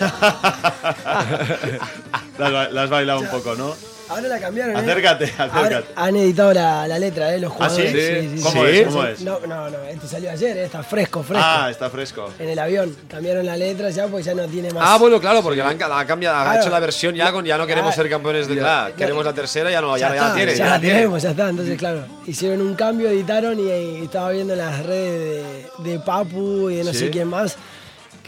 la, 2.38 2.68
la 2.68 2.82
has 2.82 2.90
bailado 2.90 3.20
un 3.20 3.28
poco, 3.28 3.54
¿no? 3.54 3.74
Ahora 4.08 4.28
la 4.28 4.38
cambiaron, 4.38 4.74
¿eh? 4.76 4.78
Acércate, 4.78 5.32
Ahora 5.38 5.52
acércate. 5.60 5.86
han 5.96 6.16
editado 6.16 6.52
la, 6.54 6.88
la 6.88 6.98
letra, 6.98 7.34
¿eh? 7.34 7.38
Los 7.40 7.52
¿Ah, 7.58 7.68
sí? 7.68 7.82
jugadores. 7.82 8.40
¿Cómo 8.42 8.64
es? 8.66 8.86
¿Cómo 8.86 9.04
es? 9.04 9.20
No, 9.20 9.40
no, 9.40 9.70
no. 9.70 9.78
Este 9.84 10.06
salió 10.08 10.30
ayer, 10.30 10.56
¿eh? 10.56 10.64
Está 10.64 10.82
fresco, 10.82 11.22
fresco. 11.22 11.44
Ah, 11.46 11.68
está 11.70 11.90
fresco. 11.90 12.30
En 12.38 12.48
el 12.48 12.58
avión. 12.58 12.96
Cambiaron 13.08 13.44
la 13.44 13.56
letra 13.56 13.90
ya 13.90 14.06
porque 14.06 14.24
ya 14.24 14.34
no 14.34 14.46
tiene 14.46 14.70
más. 14.72 14.82
Ah, 14.86 14.96
bueno, 14.98 15.20
claro, 15.20 15.42
porque 15.42 15.58
la 15.58 15.68
han, 15.68 15.78
la 15.78 15.98
han 16.00 16.06
cambiado, 16.06 16.36
ha 16.38 16.44
Claro. 16.44 16.60
hecho 16.60 16.70
la 16.70 16.80
versión 16.80 17.14
ya 17.14 17.30
con 17.32 17.44
ya 17.44 17.58
no 17.58 17.66
queremos 17.66 17.94
Claro. 17.94 18.02
ser 18.02 18.10
campeones 18.10 18.48
de... 18.48 18.56
Claro, 18.56 18.94
queremos 18.96 19.24
la 19.24 19.32
tercera, 19.34 19.70
ya 19.70 19.80
no, 19.80 19.96
ya, 19.96 20.08
ya, 20.08 20.14
está, 20.14 20.28
la 20.28 20.34
tiene. 20.34 20.52
ya 20.52 20.58
ya 20.58 20.70
la 20.70 20.80
tiene. 20.80 20.94
tenemos, 20.96 21.22
ya 21.22 21.30
está. 21.30 21.48
Entonces, 21.50 21.78
claro, 21.78 22.04
hicieron 22.26 22.60
un 22.62 22.74
cambio, 22.74 23.08
editaron 23.10 23.58
y, 23.60 23.70
y 23.70 24.04
estaba 24.04 24.30
viendo 24.30 24.52
en 24.54 24.58
las 24.58 24.84
redes 24.86 25.44
de, 25.84 25.90
de 25.90 25.98
Papu 26.00 26.70
y 26.70 26.76
de 26.76 26.84
no 26.84 26.92
¿Sí? 26.92 26.98
sé 27.00 27.10
quién 27.10 27.28
más 27.28 27.56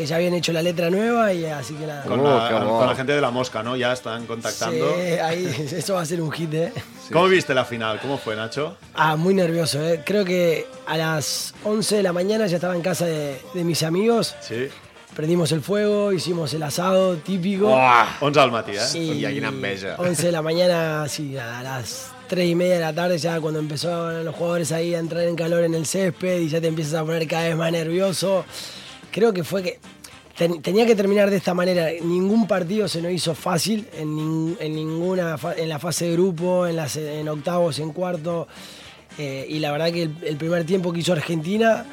que 0.00 0.06
ya 0.06 0.16
habían 0.16 0.32
hecho 0.32 0.50
la 0.54 0.62
letra 0.62 0.88
nueva 0.88 1.30
y 1.30 1.44
así 1.44 1.74
que 1.74 1.86
nada. 1.86 2.04
Con, 2.04 2.24
la, 2.24 2.64
con 2.66 2.86
la 2.86 2.94
gente 2.94 3.12
de 3.12 3.20
la 3.20 3.30
mosca, 3.30 3.62
¿no? 3.62 3.76
Ya 3.76 3.92
están 3.92 4.24
contactando. 4.24 4.94
Sí, 4.94 5.02
ahí, 5.18 5.68
eso 5.76 5.92
va 5.92 6.00
a 6.00 6.06
ser 6.06 6.22
un 6.22 6.32
hit, 6.32 6.54
¿eh? 6.54 6.72
¿Cómo 7.12 7.26
viste 7.26 7.52
la 7.52 7.66
final? 7.66 8.00
¿Cómo 8.00 8.16
fue, 8.16 8.34
Nacho? 8.34 8.78
Ah, 8.94 9.16
muy 9.16 9.34
nervioso, 9.34 9.78
¿eh? 9.86 10.00
Creo 10.02 10.24
que 10.24 10.66
a 10.86 10.96
las 10.96 11.52
11 11.64 11.96
de 11.96 12.02
la 12.02 12.14
mañana 12.14 12.46
ya 12.46 12.56
estaba 12.56 12.74
en 12.74 12.80
casa 12.80 13.04
de, 13.04 13.42
de 13.52 13.62
mis 13.62 13.82
amigos. 13.82 14.34
Sí. 14.40 14.68
Prendimos 15.14 15.52
el 15.52 15.60
fuego, 15.60 16.14
hicimos 16.14 16.54
el 16.54 16.62
asado 16.62 17.16
típico. 17.18 17.66
Uah, 17.66 18.06
11 18.20 18.40
al 18.40 18.52
matí, 18.52 18.70
eh? 18.70 18.80
Y 18.94 19.10
Hòstia, 19.10 19.32
quina 19.34 19.48
enveja. 19.48 19.96
11 19.98 20.26
de 20.26 20.32
la 20.32 20.40
mañana, 20.40 21.06
sí, 21.08 21.36
a 21.36 21.62
las 21.62 22.10
3 22.28 22.48
y 22.48 22.54
media 22.54 22.74
de 22.76 22.80
la 22.80 22.94
tarde, 22.94 23.18
ya 23.18 23.38
cuando 23.38 23.60
empezaron 23.60 24.24
los 24.24 24.34
jugadores 24.34 24.72
ahí 24.72 24.94
a 24.94 24.98
entrar 24.98 25.24
en 25.24 25.36
calor 25.36 25.62
en 25.64 25.74
el 25.74 25.84
césped 25.84 26.40
y 26.40 26.48
ya 26.48 26.58
te 26.58 26.68
empiezas 26.68 26.94
a 26.94 27.04
poner 27.04 27.28
cada 27.28 27.48
vez 27.48 27.56
más 27.56 27.70
nervioso. 27.70 28.46
Creo 29.10 29.32
que 29.32 29.42
fue 29.42 29.64
que 29.64 29.80
ten- 30.40 30.62
tenía 30.62 30.86
que 30.86 30.96
terminar 30.96 31.28
de 31.28 31.36
esta 31.36 31.52
manera. 31.52 31.88
Ningún 32.02 32.46
partido 32.48 32.88
se 32.88 33.02
nos 33.02 33.12
hizo 33.12 33.34
fácil 33.34 33.86
en, 33.92 34.08
nin- 34.16 34.56
en 34.58 34.74
ninguna 34.74 35.36
en 35.56 35.68
la 35.68 35.78
fase 35.78 36.06
de 36.06 36.12
grupo, 36.12 36.66
en, 36.66 36.76
las, 36.76 36.96
en 36.96 37.28
octavos, 37.28 37.78
en 37.78 37.92
cuarto. 37.92 38.48
Eh, 39.18 39.44
y 39.50 39.58
la 39.58 39.70
verdad 39.72 39.92
que 39.92 40.04
el, 40.04 40.14
el 40.24 40.36
primer 40.36 40.64
tiempo 40.64 40.92
que 40.92 41.00
hizo 41.00 41.12
Argentina, 41.12 41.84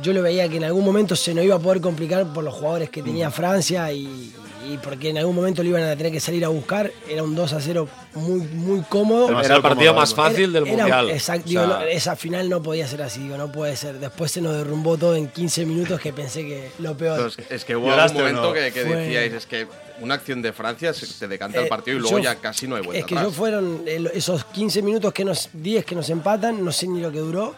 yo 0.00 0.12
lo 0.12 0.22
veía 0.22 0.48
que 0.48 0.58
en 0.58 0.64
algún 0.64 0.84
momento 0.84 1.16
se 1.16 1.34
nos 1.34 1.44
iba 1.44 1.56
a 1.56 1.58
poder 1.58 1.80
complicar 1.80 2.32
por 2.32 2.44
los 2.44 2.54
jugadores 2.54 2.88
que 2.90 3.02
tenía 3.02 3.30
Francia 3.32 3.92
y, 3.92 4.32
y 4.68 4.76
porque 4.78 5.10
en 5.10 5.18
algún 5.18 5.34
momento 5.34 5.62
lo 5.62 5.68
iban 5.70 5.82
a 5.82 5.96
tener 5.96 6.12
que 6.12 6.20
salir 6.20 6.44
a 6.44 6.48
buscar. 6.48 6.92
Era 7.08 7.22
un 7.22 7.34
2 7.34 7.52
a 7.52 7.60
0 7.60 7.88
muy, 8.14 8.40
muy 8.40 8.80
cómodo. 8.82 9.28
Era 9.40 9.56
el 9.56 9.62
partido 9.62 9.94
más 9.94 10.14
fácil 10.14 10.52
del 10.52 10.66
Era- 10.66 10.76
Mundial. 10.84 11.10
Exacto, 11.10 11.48
O 11.48 11.50
sea, 11.52 11.62
digo, 11.62 11.74
no, 11.74 11.82
esa 11.82 12.16
final 12.16 12.48
no 12.48 12.62
podía 12.62 12.86
ser 12.86 13.02
así, 13.02 13.20
digo, 13.20 13.36
no 13.36 13.50
puede 13.50 13.76
ser. 13.76 13.98
Después 13.98 14.30
se 14.32 14.40
nos 14.40 14.56
derrumbó 14.56 14.96
todo 14.96 15.14
en 15.16 15.28
15 15.28 15.64
minutos 15.66 16.00
que 16.00 16.12
pensé 16.12 16.42
que 16.42 16.70
lo 16.78 16.96
peor. 16.96 17.16
Entonces, 17.16 17.46
es 17.50 17.64
que 17.64 17.74
hubo 17.76 17.86
un 17.86 17.90
¿Lloraste 17.92 18.18
o 18.18 18.20
momento 18.20 18.42
no? 18.42 18.52
que, 18.52 18.70
que 18.72 18.84
Fue- 18.84 18.96
decíais, 18.96 19.32
es 19.32 19.46
que 19.46 19.66
una 20.00 20.14
acción 20.14 20.42
de 20.42 20.52
Francia 20.52 20.92
se 20.92 21.06
te 21.06 21.26
decanta 21.28 21.58
Eh, 21.58 21.62
el 21.64 21.68
partido 21.68 21.96
y 21.96 22.00
luego 22.00 22.18
yo- 22.18 22.24
ya 22.24 22.36
casi 22.36 22.68
no 22.68 22.76
hay 22.76 22.82
vuelta 22.82 23.00
Es 23.00 23.04
que 23.06 23.14
atrás. 23.14 23.30
yo 23.32 23.36
fueron 23.36 23.82
eh, 23.86 24.04
esos 24.14 24.44
15 24.44 24.82
minutos 24.82 25.12
que 25.12 25.24
nos, 25.24 25.48
10 25.52 25.84
que 25.84 25.94
nos 25.94 26.08
empatan, 26.10 26.64
no 26.64 26.70
sé 26.72 26.86
ni 26.86 27.00
lo 27.00 27.10
que 27.10 27.18
duró. 27.18 27.54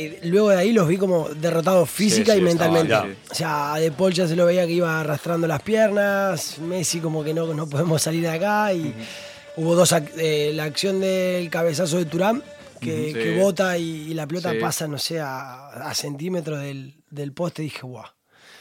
Eh, 0.00 0.20
luego 0.24 0.50
de 0.50 0.56
ahí 0.58 0.72
los 0.72 0.86
vi 0.86 0.96
como 0.96 1.28
derrotados 1.28 1.90
física 1.90 2.32
sí, 2.32 2.38
y 2.38 2.42
mentalmente. 2.42 2.94
O 3.30 3.34
sea, 3.34 3.74
a 3.74 3.80
De 3.80 3.90
Paul 3.90 4.12
ya 4.12 4.28
se 4.28 4.36
lo 4.36 4.46
veía 4.46 4.66
que 4.66 4.72
iba 4.72 5.00
arrastrando 5.00 5.46
las 5.46 5.60
piernas, 5.62 6.58
Messi 6.58 7.00
como 7.00 7.24
que 7.24 7.34
no, 7.34 7.52
no 7.54 7.68
podemos 7.68 8.00
salir 8.02 8.22
de 8.22 8.28
acá 8.30 8.72
y 8.72 8.94
hubo 9.56 9.74
dos, 9.74 9.92
ac- 9.92 10.12
eh, 10.16 10.52
la 10.54 10.64
acción 10.64 11.00
del 11.00 11.50
cabezazo 11.50 11.98
de 11.98 12.04
Turán 12.04 12.42
que, 12.80 13.12
bota 13.40 13.76
y, 13.76 14.10
y 14.10 14.14
la 14.14 14.26
pelota 14.28 14.52
pasa, 14.60 14.86
no 14.86 14.98
sé, 14.98 15.18
a, 15.20 15.66
a 15.68 15.94
centímetros 15.94 16.60
del, 16.60 16.94
del 17.10 17.32
poste, 17.32 17.62
dije, 17.62 17.80
guau. 17.82 18.04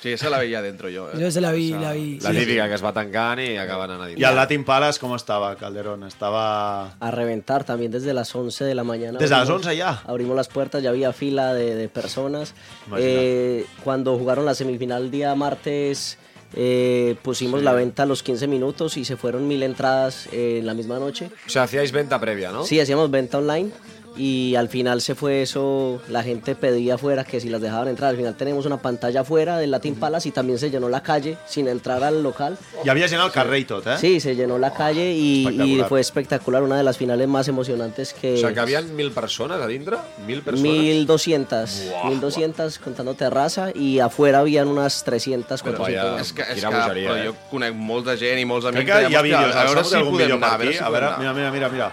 Sí, 0.01 0.11
esa 0.11 0.29
la 0.29 0.37
veía 0.37 0.61
dentro 0.61 0.89
yo. 0.89 1.09
eh. 1.11 1.15
Yo 1.19 1.31
se 1.31 1.41
la 1.41 1.51
vi, 1.51 1.73
O 1.73 1.79
sea, 1.79 1.87
la 1.89 1.93
vi. 1.93 2.19
La 2.19 2.31
sí. 2.31 2.37
típica 2.37 2.67
que 2.67 2.75
es 2.75 2.83
va 2.85 2.93
tancant 2.93 3.39
i 3.41 3.57
acaben 3.57 3.89
anant 3.91 4.15
a 4.15 4.19
¿Y 4.19 4.23
al 4.23 4.35
Latin 4.35 4.63
Palace 4.63 4.99
cómo 4.99 5.15
estaba, 5.15 5.55
Calderón? 5.55 6.03
Estaba... 6.03 6.93
A 6.99 7.11
reventar 7.11 7.63
también 7.63 7.91
desde 7.91 8.13
las 8.13 8.33
11 8.35 8.63
de 8.63 8.75
la 8.75 8.83
mañana. 8.83 9.17
¿Desde 9.17 9.35
las 9.35 9.49
abrimos- 9.49 9.65
11 9.65 9.75
ya? 9.77 10.01
Abrimos 10.05 10.35
las 10.35 10.47
puertas, 10.49 10.83
ya 10.83 10.89
había 10.91 11.13
fila 11.13 11.53
de, 11.55 11.73
de 11.75 11.89
personas. 11.89 12.53
Eh, 12.97 13.65
cuando 13.83 14.17
jugaron 14.17 14.45
la 14.45 14.53
semifinal 14.53 15.03
el 15.05 15.11
día 15.11 15.33
martes, 15.35 16.17
eh, 16.53 17.15
pusimos 17.23 17.63
la 17.63 17.73
venta 17.73 18.03
a 18.03 18.05
los 18.05 18.23
15 18.23 18.47
minutos 18.47 18.97
y 18.97 19.03
se 19.03 19.17
fueron 19.17 19.47
mil 19.47 19.63
entradas 19.63 20.27
eh, 20.31 20.57
en 20.59 20.65
la 20.67 20.73
misma 20.73 20.99
noche. 20.99 21.29
O 21.45 21.49
sea, 21.49 21.63
hacíais 21.63 21.91
venta 21.91 22.19
previa, 22.19 22.51
¿no? 22.51 22.63
Sí, 22.63 22.79
hacíamos 22.79 23.09
venta 23.11 23.37
online 23.39 23.71
y 24.17 24.55
al 24.55 24.69
final 24.69 25.01
se 25.01 25.15
fue 25.15 25.41
eso, 25.41 26.01
la 26.09 26.23
gente 26.23 26.55
pedía 26.55 26.95
afuera 26.95 27.23
que 27.23 27.39
si 27.39 27.49
las 27.49 27.61
dejaban 27.61 27.87
entrar. 27.87 28.09
Al 28.09 28.17
final 28.17 28.35
tenemos 28.35 28.65
una 28.65 28.77
pantalla 28.77 29.21
afuera 29.21 29.57
del 29.57 29.71
Latin 29.71 29.95
Palace 29.95 30.29
y 30.29 30.31
también 30.31 30.57
se 30.59 30.69
llenó 30.69 30.89
la 30.89 31.01
calle 31.03 31.37
sin 31.47 31.67
entrar 31.67 32.03
al 32.03 32.23
local. 32.23 32.57
Y 32.83 32.89
había 32.89 33.07
llenado 33.07 33.27
el 33.27 33.33
carrer 33.33 33.59
y 33.59 33.65
todo, 33.65 33.93
¿eh? 33.93 33.97
Sí, 33.99 34.19
se 34.19 34.35
llenó 34.35 34.57
la 34.57 34.73
calle 34.73 35.13
y, 35.13 35.47
y 35.47 35.83
fue 35.87 36.01
espectacular, 36.01 36.63
una 36.63 36.77
de 36.77 36.83
las 36.83 36.97
finales 36.97 37.27
más 37.27 37.47
emocionantes 37.47 38.13
que... 38.13 38.35
O 38.35 38.37
sea, 38.37 38.53
que 38.53 38.59
habían 38.59 38.95
mil 38.95 39.11
persones 39.11 39.57
a 39.61 39.67
dintre? 39.67 39.97
Mil 40.25 40.41
persones? 40.41 40.71
1200, 40.71 41.81
1200 42.05 42.79
contando 42.79 43.13
terraza 43.13 43.69
y 43.73 43.99
afuera 43.99 44.39
habían 44.39 44.67
unas 44.67 45.03
300, 45.03 45.61
Però 45.63 45.77
400. 45.77 45.87
vaya- 46.03 46.11
más. 46.17 46.21
És 46.27 46.33
que, 46.33 46.41
és 46.41 46.55
Quina 46.55 46.69
que 46.69 46.75
bogeria, 46.77 47.09
però 47.09 47.17
eh? 47.17 47.25
jo 47.27 47.35
conec 47.51 47.73
molta 47.73 48.15
gent 48.17 48.39
i 48.39 48.45
molts 48.45 48.65
amics 48.65 48.83
Crec 48.83 48.87
que 48.87 49.09
hi 49.11 49.15
ha 49.15 49.21
dèiem, 49.21 49.37
"Hòstia, 49.37 49.39
vídeos, 49.39 49.55
a 49.55 49.63
veure 49.63 49.83
si 49.83 49.95
podem 49.95 50.31
anar, 50.37 50.53
a 50.53 50.57
veure 50.57 50.75
aquí. 50.75 50.83
A 50.83 51.17
mira, 51.19 51.33
mira, 51.33 51.51
mira, 51.51 51.69
mira. 51.69 51.91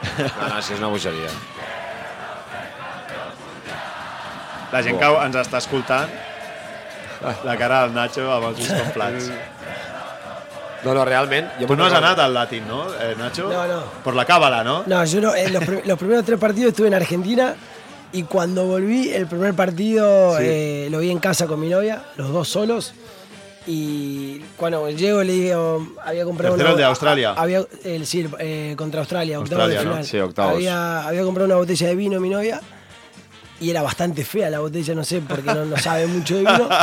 No, 0.00 0.48
no, 0.54 0.62
si 0.62 0.72
és 0.74 0.78
una 0.80 0.88
bogeria. 0.88 1.28
La 4.72 4.82
gent 4.86 4.98
que 5.00 5.08
ens 5.26 5.36
està 5.40 5.58
escoltant, 5.58 6.10
la 7.44 7.56
cara 7.58 7.82
del 7.84 7.94
Nacho 7.96 8.28
amb 8.32 8.46
els 8.52 8.60
ulls 8.62 8.70
com 8.76 8.92
plats. 8.94 9.30
No, 10.84 10.94
no, 10.96 11.02
realment... 11.04 11.50
Jo 11.60 11.66
Tu 11.68 11.76
no 11.76 11.84
has 11.84 11.92
anat 11.98 12.20
al 12.22 12.32
Latin, 12.32 12.64
¿no, 12.68 12.84
eh, 12.94 13.14
Nacho? 13.18 13.50
No, 13.52 13.66
no. 13.68 13.80
Por 14.04 14.14
la 14.16 14.24
cábala, 14.24 14.62
¿no? 14.64 14.84
No, 14.86 15.04
yo 15.04 15.20
no, 15.20 15.34
en 15.34 15.52
los, 15.52 15.64
prim- 15.64 15.82
los 15.84 15.98
primeros 15.98 16.24
tres 16.24 16.38
partidos 16.38 16.70
estuve 16.70 16.88
en 16.88 16.94
Argentina 16.94 17.54
y 18.12 18.22
cuando 18.22 18.64
volví, 18.64 19.10
el 19.12 19.26
primer 19.26 19.52
partido 19.54 20.38
Sí. 20.38 20.44
eh, 20.46 20.88
lo 20.90 21.00
vi 21.00 21.10
en 21.10 21.18
casa 21.18 21.46
con 21.46 21.60
mi 21.60 21.68
novia, 21.68 22.00
los 22.16 22.32
dos 22.32 22.48
solos. 22.48 22.94
Y 23.72 24.40
cuando 24.56 24.90
llego 24.90 25.22
le 25.22 25.32
digo, 25.32 25.86
había 26.04 26.24
comprado 26.24 26.54
una... 26.56 26.74
de 26.74 26.82
Australia. 26.82 27.34
Había, 27.36 27.62
el, 27.84 28.04
sí, 28.04 28.28
eh, 28.40 28.74
contra 28.76 28.98
Australia, 28.98 29.36
Australia, 29.36 29.78
de 29.78 29.84
¿no? 29.84 30.02
Sí, 30.02 30.18
octavos. 30.18 30.54
Había, 30.54 31.06
había 31.06 31.22
comprado 31.22 31.46
una 31.46 31.54
botella 31.54 31.86
de 31.86 31.94
vino 31.94 32.18
mi 32.18 32.30
novia 32.30 32.60
y 33.60 33.70
era 33.70 33.82
bastante 33.82 34.24
fea 34.24 34.50
la 34.50 34.58
botella, 34.58 34.92
no 34.96 35.04
sé, 35.04 35.20
porque 35.20 35.44
no, 35.54 35.64
no 35.66 35.76
sabe 35.76 36.08
mucho 36.08 36.34
de 36.34 36.40
vino. 36.40 36.68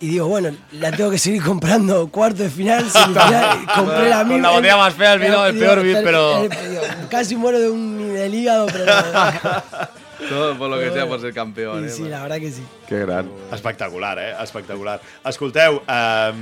Y 0.00 0.06
digo, 0.10 0.28
bueno, 0.28 0.56
la 0.72 0.92
tengo 0.92 1.10
que 1.10 1.18
seguir 1.18 1.42
comprando 1.42 2.06
cuarto 2.08 2.44
de 2.44 2.50
final, 2.50 2.88
semifinal. 2.88 3.66
Compré 3.74 4.08
la 4.08 4.18
Con 4.18 4.28
misma. 4.28 4.48
la 4.48 4.54
botella 4.54 4.76
más 4.76 4.94
fea, 4.94 5.12
el 5.14 5.18
vino, 5.20 5.44
el 5.46 5.54
Digo, 5.54 5.66
peor 5.66 5.82
vino, 5.82 5.98
pero- 6.04 6.42
digo, 6.42 6.82
Casi 7.10 7.34
muero 7.34 7.58
de 7.58 7.68
un 7.68 8.14
del 8.14 8.32
hígado, 8.32 8.66
pero. 8.66 8.84
Todo 10.28 10.58
por 10.58 10.70
lo 10.70 10.78
que 10.78 10.90
sea 10.90 11.06
por 11.06 11.20
ser 11.20 11.34
campeón. 11.34 11.80
Sí, 11.80 11.86
eh, 11.86 12.04
sí, 12.04 12.08
la 12.08 12.22
verdad 12.22 12.38
que 12.38 12.50
sí. 12.50 12.64
Que 12.86 13.00
gran. 13.00 13.30
Espectacular, 13.52 14.18
eh? 14.18 14.34
Espectacular. 14.42 15.00
Escolteu, 15.24 15.82
eh, 15.86 16.32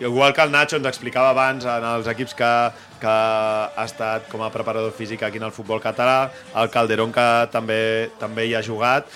igual 0.00 0.32
que 0.32 0.42
el 0.42 0.50
Nacho 0.50 0.76
ens 0.76 0.86
explicava 0.86 1.30
abans 1.30 1.64
en 1.66 1.84
els 1.84 2.06
equips 2.10 2.34
que, 2.38 2.52
que 3.02 3.14
ha 3.14 3.84
estat 3.84 4.28
com 4.30 4.44
a 4.46 4.50
preparador 4.54 4.92
físic 4.94 5.24
aquí 5.26 5.40
en 5.40 5.48
el 5.48 5.54
futbol 5.54 5.82
català, 5.82 6.30
el 6.54 6.70
Calderón 6.70 7.12
que 7.14 7.26
també 7.52 7.80
també 8.20 8.46
hi 8.46 8.54
ha 8.54 8.62
jugat, 8.62 9.10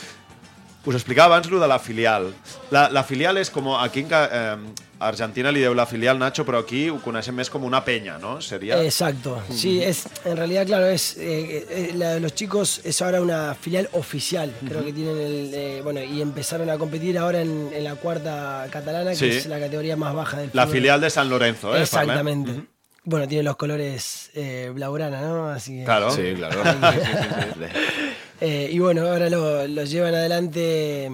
us 0.84 0.96
explicava 0.98 1.36
abans 1.36 1.50
lo 1.50 1.60
de 1.62 1.68
la 1.70 1.78
filial. 1.78 2.32
La, 2.74 2.88
la 2.90 3.04
filial 3.06 3.38
és 3.38 3.50
com, 3.54 3.70
aquí 3.78 4.02
en 4.02 4.10
eh, 4.10 4.56
a 5.02 5.08
Argentina 5.08 5.50
li 5.50 5.60
deu 5.64 5.74
la 5.74 5.84
filial 5.90 6.18
Nacho, 6.18 6.44
però 6.46 6.60
aquí 6.62 6.84
ho 6.88 7.00
coneixem 7.02 7.34
més 7.34 7.50
com 7.50 7.64
una 7.66 7.80
penya, 7.84 8.18
¿no? 8.22 8.36
Seria... 8.40 8.78
Exacto, 8.84 9.42
sí, 9.50 9.82
es 9.82 10.04
en 10.24 10.36
realidad, 10.36 10.64
claro, 10.66 10.86
es 10.86 11.16
eh, 11.18 11.66
eh, 11.68 11.90
la 11.94 12.10
de 12.14 12.20
los 12.20 12.34
chicos 12.34 12.80
es 12.84 13.02
ahora 13.02 13.20
una 13.20 13.54
filial 13.54 13.88
oficial, 13.92 14.52
creo 14.66 14.84
que 14.84 14.92
tienen 14.92 15.18
el, 15.18 15.50
eh, 15.54 15.80
bueno, 15.82 16.00
y 16.02 16.22
empezaron 16.22 16.70
a 16.70 16.78
competir 16.78 17.18
ahora 17.18 17.40
en, 17.42 17.70
en 17.74 17.82
la 17.84 17.96
cuarta 17.96 18.66
catalana, 18.70 19.10
que 19.10 19.16
Sí. 19.16 19.28
es 19.30 19.46
la 19.46 19.58
categoría 19.58 19.96
más 19.96 20.14
baja 20.14 20.38
del 20.38 20.50
La 20.52 20.62
fútbol. 20.62 20.76
filial 20.76 21.00
de 21.00 21.10
San 21.10 21.28
Lorenzo, 21.28 21.76
eh? 21.76 21.82
Exactamente. 21.82 22.50
parlem. 22.52 22.66
Bueno, 23.04 23.26
tiene 23.26 23.42
los 23.42 23.56
colores 23.56 24.30
eh, 24.34 24.70
blaugrana, 24.72 25.20
¿no? 25.22 25.48
Así 25.48 25.78
que- 25.78 25.84
Claro. 25.84 26.12
Sí, 26.12 26.34
claro. 26.36 26.62
Eh, 28.44 28.70
y 28.72 28.78
bueno, 28.80 29.06
ahora 29.06 29.30
lo, 29.30 29.68
lo 29.68 29.84
llevan 29.84 30.14
adelante 30.16 31.08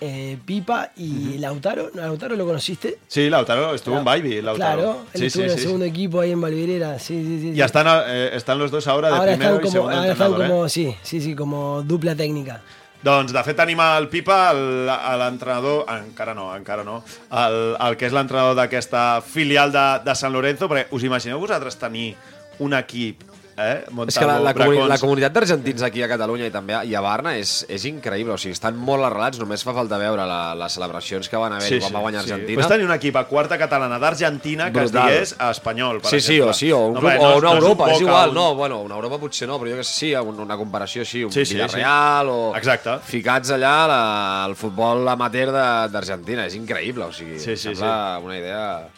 eh, 0.00 0.38
Pipa 0.44 0.90
y 0.96 1.38
Lautaro. 1.38 1.90
¿No, 1.94 2.02
¿Lautaro 2.02 2.36
lo 2.36 2.46
conociste? 2.46 2.98
Sí, 3.06 3.28
Lautaro, 3.28 3.74
estuvo 3.74 3.98
en 3.98 4.04
Baby, 4.04 4.42
Lautaro. 4.42 4.82
Claro, 4.82 5.06
él 5.12 5.20
sí, 5.20 5.26
estuvo 5.26 5.42
sí, 5.42 5.46
en 5.46 5.52
el 5.52 5.58
sí. 5.58 5.64
segundo 5.64 5.84
equipo 5.84 6.20
ahí 6.20 6.32
en 6.32 6.40
Valvirera. 6.40 6.98
Sí, 6.98 7.22
sí, 7.24 7.40
sí. 7.40 7.52
Y 7.54 7.60
están, 7.60 7.86
eh, 8.06 8.30
están 8.32 8.58
los 8.58 8.70
dos 8.70 8.86
ahora 8.86 9.08
de 9.08 9.16
ahora 9.16 9.32
primero 9.32 9.56
están 9.56 9.60
y 9.60 9.62
como, 9.62 9.72
segundo 9.72 9.96
ahora 9.96 10.12
están 10.12 10.26
entrenador, 10.26 10.54
como, 10.54 10.66
eh? 10.66 10.70
sí, 10.70 10.96
sí, 11.02 11.20
sí, 11.20 11.34
como 11.34 11.82
dupla 11.82 12.14
técnica. 12.14 12.62
Doncs, 13.02 13.32
de 13.32 13.40
fet, 13.40 13.56
tenim 13.56 13.80
el 13.80 14.10
Pipa, 14.12 14.52
l'entrenador... 14.52 15.86
Encara 15.88 16.34
no, 16.36 16.50
encara 16.52 16.84
no. 16.84 16.98
El, 17.32 17.54
el 17.80 17.96
que 17.96 18.10
és 18.10 18.12
l'entrenador 18.12 18.58
d'aquesta 18.58 19.22
filial 19.24 19.72
de, 19.72 19.84
de 20.04 20.14
San 20.20 20.34
Lorenzo, 20.34 20.68
perquè 20.68 20.92
us 20.92 21.06
imagineu 21.08 21.40
vosaltres 21.40 21.80
tenir 21.80 22.10
un 22.60 22.76
equip, 22.76 23.24
eh? 23.60 23.84
Montalvo, 23.90 24.08
És 24.08 24.18
que 24.18 24.26
la, 24.26 24.38
la, 24.40 24.54
comuni 24.54 24.88
la 24.88 24.98
comunitat 24.98 25.32
d'argentins 25.36 25.82
aquí 25.86 26.02
a 26.02 26.08
Catalunya 26.08 26.46
i 26.46 26.50
també 26.54 26.74
a- 26.74 26.84
i 26.84 26.94
a 26.94 27.00
Barna 27.04 27.36
és, 27.36 27.66
és 27.68 27.84
increïble, 27.84 28.32
o 28.34 28.38
sigui, 28.38 28.52
estan 28.56 28.76
molt 28.76 29.04
arrelats, 29.04 29.38
només 29.38 29.62
fa 29.66 29.74
falta 29.76 29.98
veure 29.98 30.26
la, 30.26 30.54
les 30.54 30.72
celebracions 30.72 31.28
que 31.28 31.36
van 31.36 31.52
haver 31.58 31.80
quan 31.80 31.94
va 31.94 32.00
guanyar 32.06 32.20
Argentina. 32.22 32.54
Pues 32.60 32.68
tenir 32.68 32.86
un 32.86 32.92
equip 32.94 33.16
a 33.16 33.24
quarta 33.28 33.58
catalana 33.58 33.98
d'Argentina 33.98 34.70
que 34.72 34.84
es 34.84 34.92
digués 34.92 35.34
espanyol, 35.50 36.00
per 36.00 36.10
Sí, 36.10 36.20
sí, 36.20 36.36
exemple. 36.38 36.50
o 36.50 36.54
sí, 36.54 36.72
o, 36.72 36.78
un 36.86 36.94
No, 36.94 37.00
club, 37.00 37.10
bé, 37.10 37.18
o 37.18 37.28
no- 37.30 37.36
una 37.36 37.48
no 37.50 37.54
és 37.56 37.62
un 37.62 37.62
Europa, 37.68 37.90
és, 37.92 38.00
igual, 38.00 38.28
un- 38.30 38.34
no, 38.34 38.54
bueno, 38.54 38.80
una 38.82 38.94
Europa 38.96 39.18
potser 39.18 39.48
no, 39.48 39.58
però 39.60 39.70
jo 39.70 39.76
que 39.76 39.84
sé, 39.84 39.92
sí, 39.94 40.14
un- 40.14 40.40
una 40.40 40.56
comparació 40.56 41.02
així, 41.02 41.24
un 41.24 41.32
Sí, 41.32 41.44
sí, 41.44 41.54
Villarreal 41.54 42.28
o... 42.28 42.52
Exacte. 42.56 42.98
Ficats 43.04 43.50
allà 43.50 43.86
la, 43.86 44.44
el 44.48 44.54
futbol 44.56 45.06
amateur 45.08 45.50
d'Argentina, 45.52 46.46
és 46.46 46.54
increïble, 46.56 47.04
o 47.04 47.12
sigui, 47.12 47.38
Sí, 47.38 47.56
sí, 47.56 47.74
sembla 47.74 48.18
una 48.22 48.36
idea... 48.38 48.88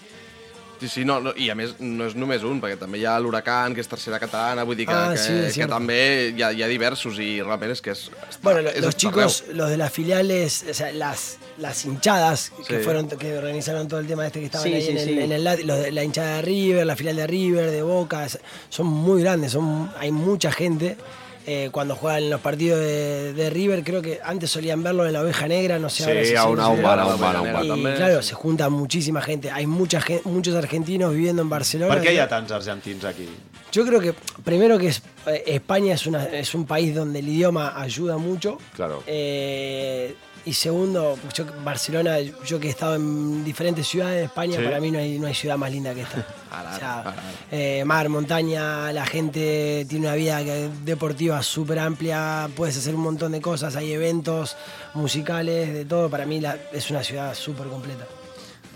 Sí, 0.82 0.88
sí, 0.88 1.04
no, 1.06 1.20
no, 1.22 1.30
i 1.38 1.46
a 1.48 1.54
més 1.54 1.76
no 1.78 2.08
és 2.08 2.16
només 2.18 2.42
un, 2.42 2.58
perquè 2.60 2.74
també 2.80 2.98
hi 2.98 3.04
ha 3.06 3.12
l'Huracan, 3.22 3.70
que 3.76 3.80
és 3.84 3.86
tercera 3.86 4.18
catalana, 4.18 4.64
vull 4.66 4.74
dir 4.76 4.88
que, 4.88 4.92
Ah, 4.98 5.12
sí, 5.16 5.28
que 5.30 5.50
cierto. 5.54 5.76
també 5.76 6.32
hi 6.34 6.42
ha, 6.42 6.48
hi 6.50 6.64
ha 6.64 6.66
diversos 6.66 7.20
i 7.22 7.36
realment 7.40 7.70
és 7.70 7.80
que 7.84 7.92
és... 7.94 8.08
Està, 8.10 8.40
Bueno, 8.42 8.68
los 8.80 8.96
chicos, 8.96 9.44
los 9.52 9.70
de 9.70 9.76
las 9.76 9.92
filiales, 9.92 10.64
o 10.68 10.74
sea, 10.74 10.90
las, 10.90 11.38
las 11.58 11.84
hinchadas 11.84 12.50
que 12.66 12.78
Sí. 12.78 12.82
fueron 12.84 13.06
que 13.08 13.38
organizaron 13.38 13.86
todo 13.86 14.00
el 14.00 14.08
tema 14.08 14.26
este 14.26 14.40
que 14.40 14.46
estaban 14.46 14.66
Sí, 14.66 14.74
ahí 14.74 14.82
sí, 14.82 14.90
en, 14.90 14.98
el, 14.98 15.04
sí. 15.08 15.18
en 15.20 15.30
el 15.32 15.44
lat- 15.46 15.62
los 15.62 15.78
de- 15.78 15.92
la 15.92 16.02
hinchada 16.02 16.36
de 16.36 16.42
River, 16.42 16.84
la 16.84 16.96
filial 16.96 17.14
de 17.16 17.26
River, 17.28 17.70
de 17.70 17.82
Boca, 17.82 18.26
son 18.68 18.86
muy 18.88 19.22
grandes, 19.22 19.52
son 19.52 19.88
hay 20.00 20.10
mucha 20.10 20.50
gente. 20.50 20.96
Eh, 21.46 21.70
cuando 21.72 21.96
juegan 21.96 22.30
los 22.30 22.40
partidos 22.40 22.78
de, 22.80 23.32
de 23.32 23.50
River, 23.50 23.82
creo 23.82 24.00
que 24.00 24.20
antes 24.24 24.48
solían 24.50 24.82
verlo 24.82 25.04
en 25.06 25.12
la 25.12 25.22
oveja 25.22 25.48
negra, 25.48 25.78
no 25.78 25.88
sé 25.90 26.04
Sí, 26.04 26.10
ahora 26.10 26.24
si 26.24 26.36
a 26.36 26.68
un 26.72 26.82
bar, 26.82 27.00
a 27.00 27.06
un 27.06 27.20
bar, 27.20 27.36
a 27.36 27.40
un 27.42 27.52
bar. 27.52 27.64
Y 27.64 27.68
També, 27.68 27.94
claro, 27.96 28.22
se 28.22 28.34
junta 28.34 28.68
muchísima 28.68 29.20
gente. 29.20 29.50
Hay 29.50 29.66
mucha 29.66 30.00
muchos 30.24 30.54
argentinos 30.54 31.12
viviendo 31.12 31.42
en 31.42 31.48
Barcelona. 31.50 31.94
Per 31.94 32.02
què 32.04 32.12
hi 32.14 32.18
ha 32.18 32.28
tants 32.28 32.52
argentins 32.52 33.04
aquí? 33.04 33.26
Yo 33.72 33.84
creo 33.86 34.00
que 34.00 34.14
primero 34.44 34.78
que 34.78 34.88
es- 34.88 35.02
eh, 35.26 35.42
España 35.46 35.94
es, 35.94 36.06
una, 36.06 36.26
es 36.26 36.54
un 36.54 36.64
país 36.66 36.94
donde 36.94 37.18
el 37.18 37.28
idioma 37.28 37.72
ayuda 37.80 38.18
mucho. 38.18 38.58
Claro. 38.76 39.02
Eh, 39.06 40.14
y 40.44 40.52
segundo, 40.54 41.16
yo, 41.34 41.44
Barcelona, 41.64 42.18
yo 42.20 42.58
que 42.58 42.66
he 42.68 42.70
estado 42.70 42.96
en 42.96 43.44
diferentes 43.44 43.86
ciudades 43.86 44.16
de 44.18 44.24
España, 44.24 44.56
Sí. 44.58 44.64
para 44.64 44.80
mí 44.80 44.90
no 44.90 44.98
hay, 44.98 45.18
no 45.18 45.26
hay 45.26 45.34
ciudad 45.34 45.56
más 45.56 45.70
linda 45.70 45.94
que 45.94 46.02
esta. 46.02 46.26
O 46.52 46.76
sea, 46.78 47.14
eh, 47.50 47.82
mar, 47.86 48.08
montaña, 48.10 48.92
la 48.92 49.06
gente 49.06 49.86
tiene 49.88 50.06
una 50.06 50.14
vida 50.16 50.40
deportiva 50.84 51.42
súper 51.42 51.78
amplia, 51.78 52.48
puedes 52.54 52.76
hacer 52.76 52.94
un 52.94 53.00
montón 53.02 53.32
de 53.32 53.40
cosas, 53.40 53.74
hay 53.76 53.92
eventos 53.92 54.56
musicales, 54.94 55.72
de 55.72 55.84
todo. 55.84 56.10
Para 56.10 56.26
mí 56.26 56.40
la- 56.40 56.56
es 56.72 56.90
una 56.90 57.02
ciudad 57.02 57.34
súper 57.34 57.68
completa. 57.68 58.04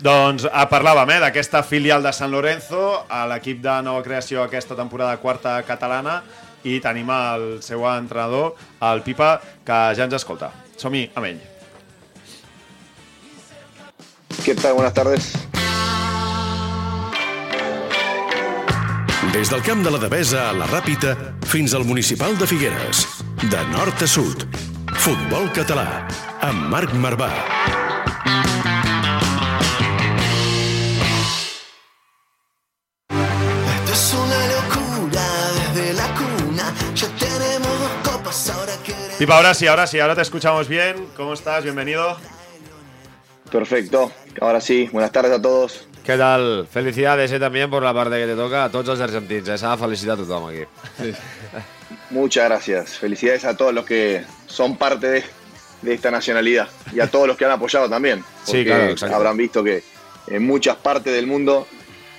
Doncs 0.01 0.45
eh, 0.45 0.65
parlàvem 0.69 1.09
eh, 1.09 1.19
d'aquesta 1.19 1.63
filial 1.63 2.03
de 2.05 2.11
San 2.13 2.29
Lorenzo, 2.31 3.05
a 3.09 3.25
l'equip 3.27 3.61
de 3.63 3.81
nova 3.81 4.03
creació 4.05 4.43
aquesta 4.43 4.75
temporada 4.77 5.17
quarta 5.17 5.55
catalana, 5.65 6.19
i 6.63 6.79
tenim 6.81 7.09
el 7.13 7.61
seu 7.63 7.85
entrenador, 7.89 8.55
el 8.81 9.01
Pipa, 9.01 9.39
que 9.65 9.77
ja 9.97 10.03
ens 10.05 10.13
escolta. 10.17 10.51
Som-hi 10.77 11.07
amb 11.15 11.25
ell. 11.29 11.39
¿Qué 14.47 14.55
tal? 14.55 14.75
Buenas 14.75 14.93
tardes. 14.93 15.33
Des 19.33 19.49
del 19.49 19.61
camp 19.61 19.83
de 19.83 19.91
la 19.91 19.97
Devesa 19.97 20.45
a 20.47 20.53
la 20.55 20.63
Ràpita 20.71 21.17
fins 21.43 21.73
al 21.75 21.83
municipal 21.83 22.37
de 22.39 22.47
Figueres. 22.47 23.01
De 23.43 23.59
nord 23.73 23.99
a 23.99 24.07
sud. 24.07 24.45
Futbol 25.03 25.51
català. 25.51 26.07
Amb 26.39 26.69
Marc 26.71 26.93
Marvà. 26.95 27.27
Esto 33.11 33.91
es 33.91 34.13
una 34.13 34.41
locura 34.55 35.27
desde 35.59 35.93
la 35.93 36.07
cuna. 36.15 36.73
Ya 36.95 37.09
tenemos 37.19 37.79
dos 37.81 38.13
copas, 38.13 38.49
ahora 38.51 38.77
queremos. 38.85 39.17
Pipa, 39.19 39.35
ahora 39.35 39.53
sí, 39.53 39.67
ahora 39.67 39.87
sí, 39.87 39.99
ahora 39.99 40.15
te 40.15 40.21
escuchamos 40.21 40.69
bien. 40.69 41.05
¿Cómo 41.17 41.33
estás? 41.33 41.65
Bienvenido. 41.65 42.15
Perfecto. 43.51 44.09
Ahora 44.41 44.61
sí, 44.61 44.89
buenas 44.91 45.11
tardes 45.11 45.31
a 45.31 45.41
todos. 45.41 45.87
Què 46.07 46.15
tal? 46.15 46.67
Felicidades 46.71 47.33
eh, 47.35 47.39
també 47.41 47.65
per 47.67 47.81
la 47.83 47.91
part 47.95 48.13
que 48.13 48.27
te 48.29 48.35
toca 48.39 48.63
a 48.63 48.71
tots 48.71 48.93
els 48.93 49.01
argentins. 49.03 49.49
Eh? 49.49 49.57
S'ha 49.59 49.73
de 49.73 49.81
felicitar 49.81 50.15
a 50.15 50.21
tothom 50.21 50.45
aquí. 50.47 50.63
Muchas 52.11 52.45
gracias. 52.45 52.97
Felicidades 52.97 53.43
a 53.45 53.57
todos 53.57 53.73
los 53.73 53.85
que 53.85 54.23
son 54.45 54.77
parte 54.77 55.07
de, 55.07 55.23
de 55.81 55.93
esta 55.93 56.11
nacionalidad 56.11 56.69
y 56.93 57.01
a 57.01 57.11
todos 57.11 57.27
los 57.27 57.35
que 57.35 57.45
han 57.45 57.51
apoyado 57.51 57.89
también. 57.89 58.23
Sí, 58.43 58.51
porque 58.51 58.65
claro, 58.65 58.91
exacto. 58.91 59.15
Habrán 59.15 59.37
visto 59.37 59.63
que 59.63 59.83
en 60.27 60.45
muchas 60.45 60.77
partes 60.77 61.13
del 61.13 61.27
mundo 61.27 61.67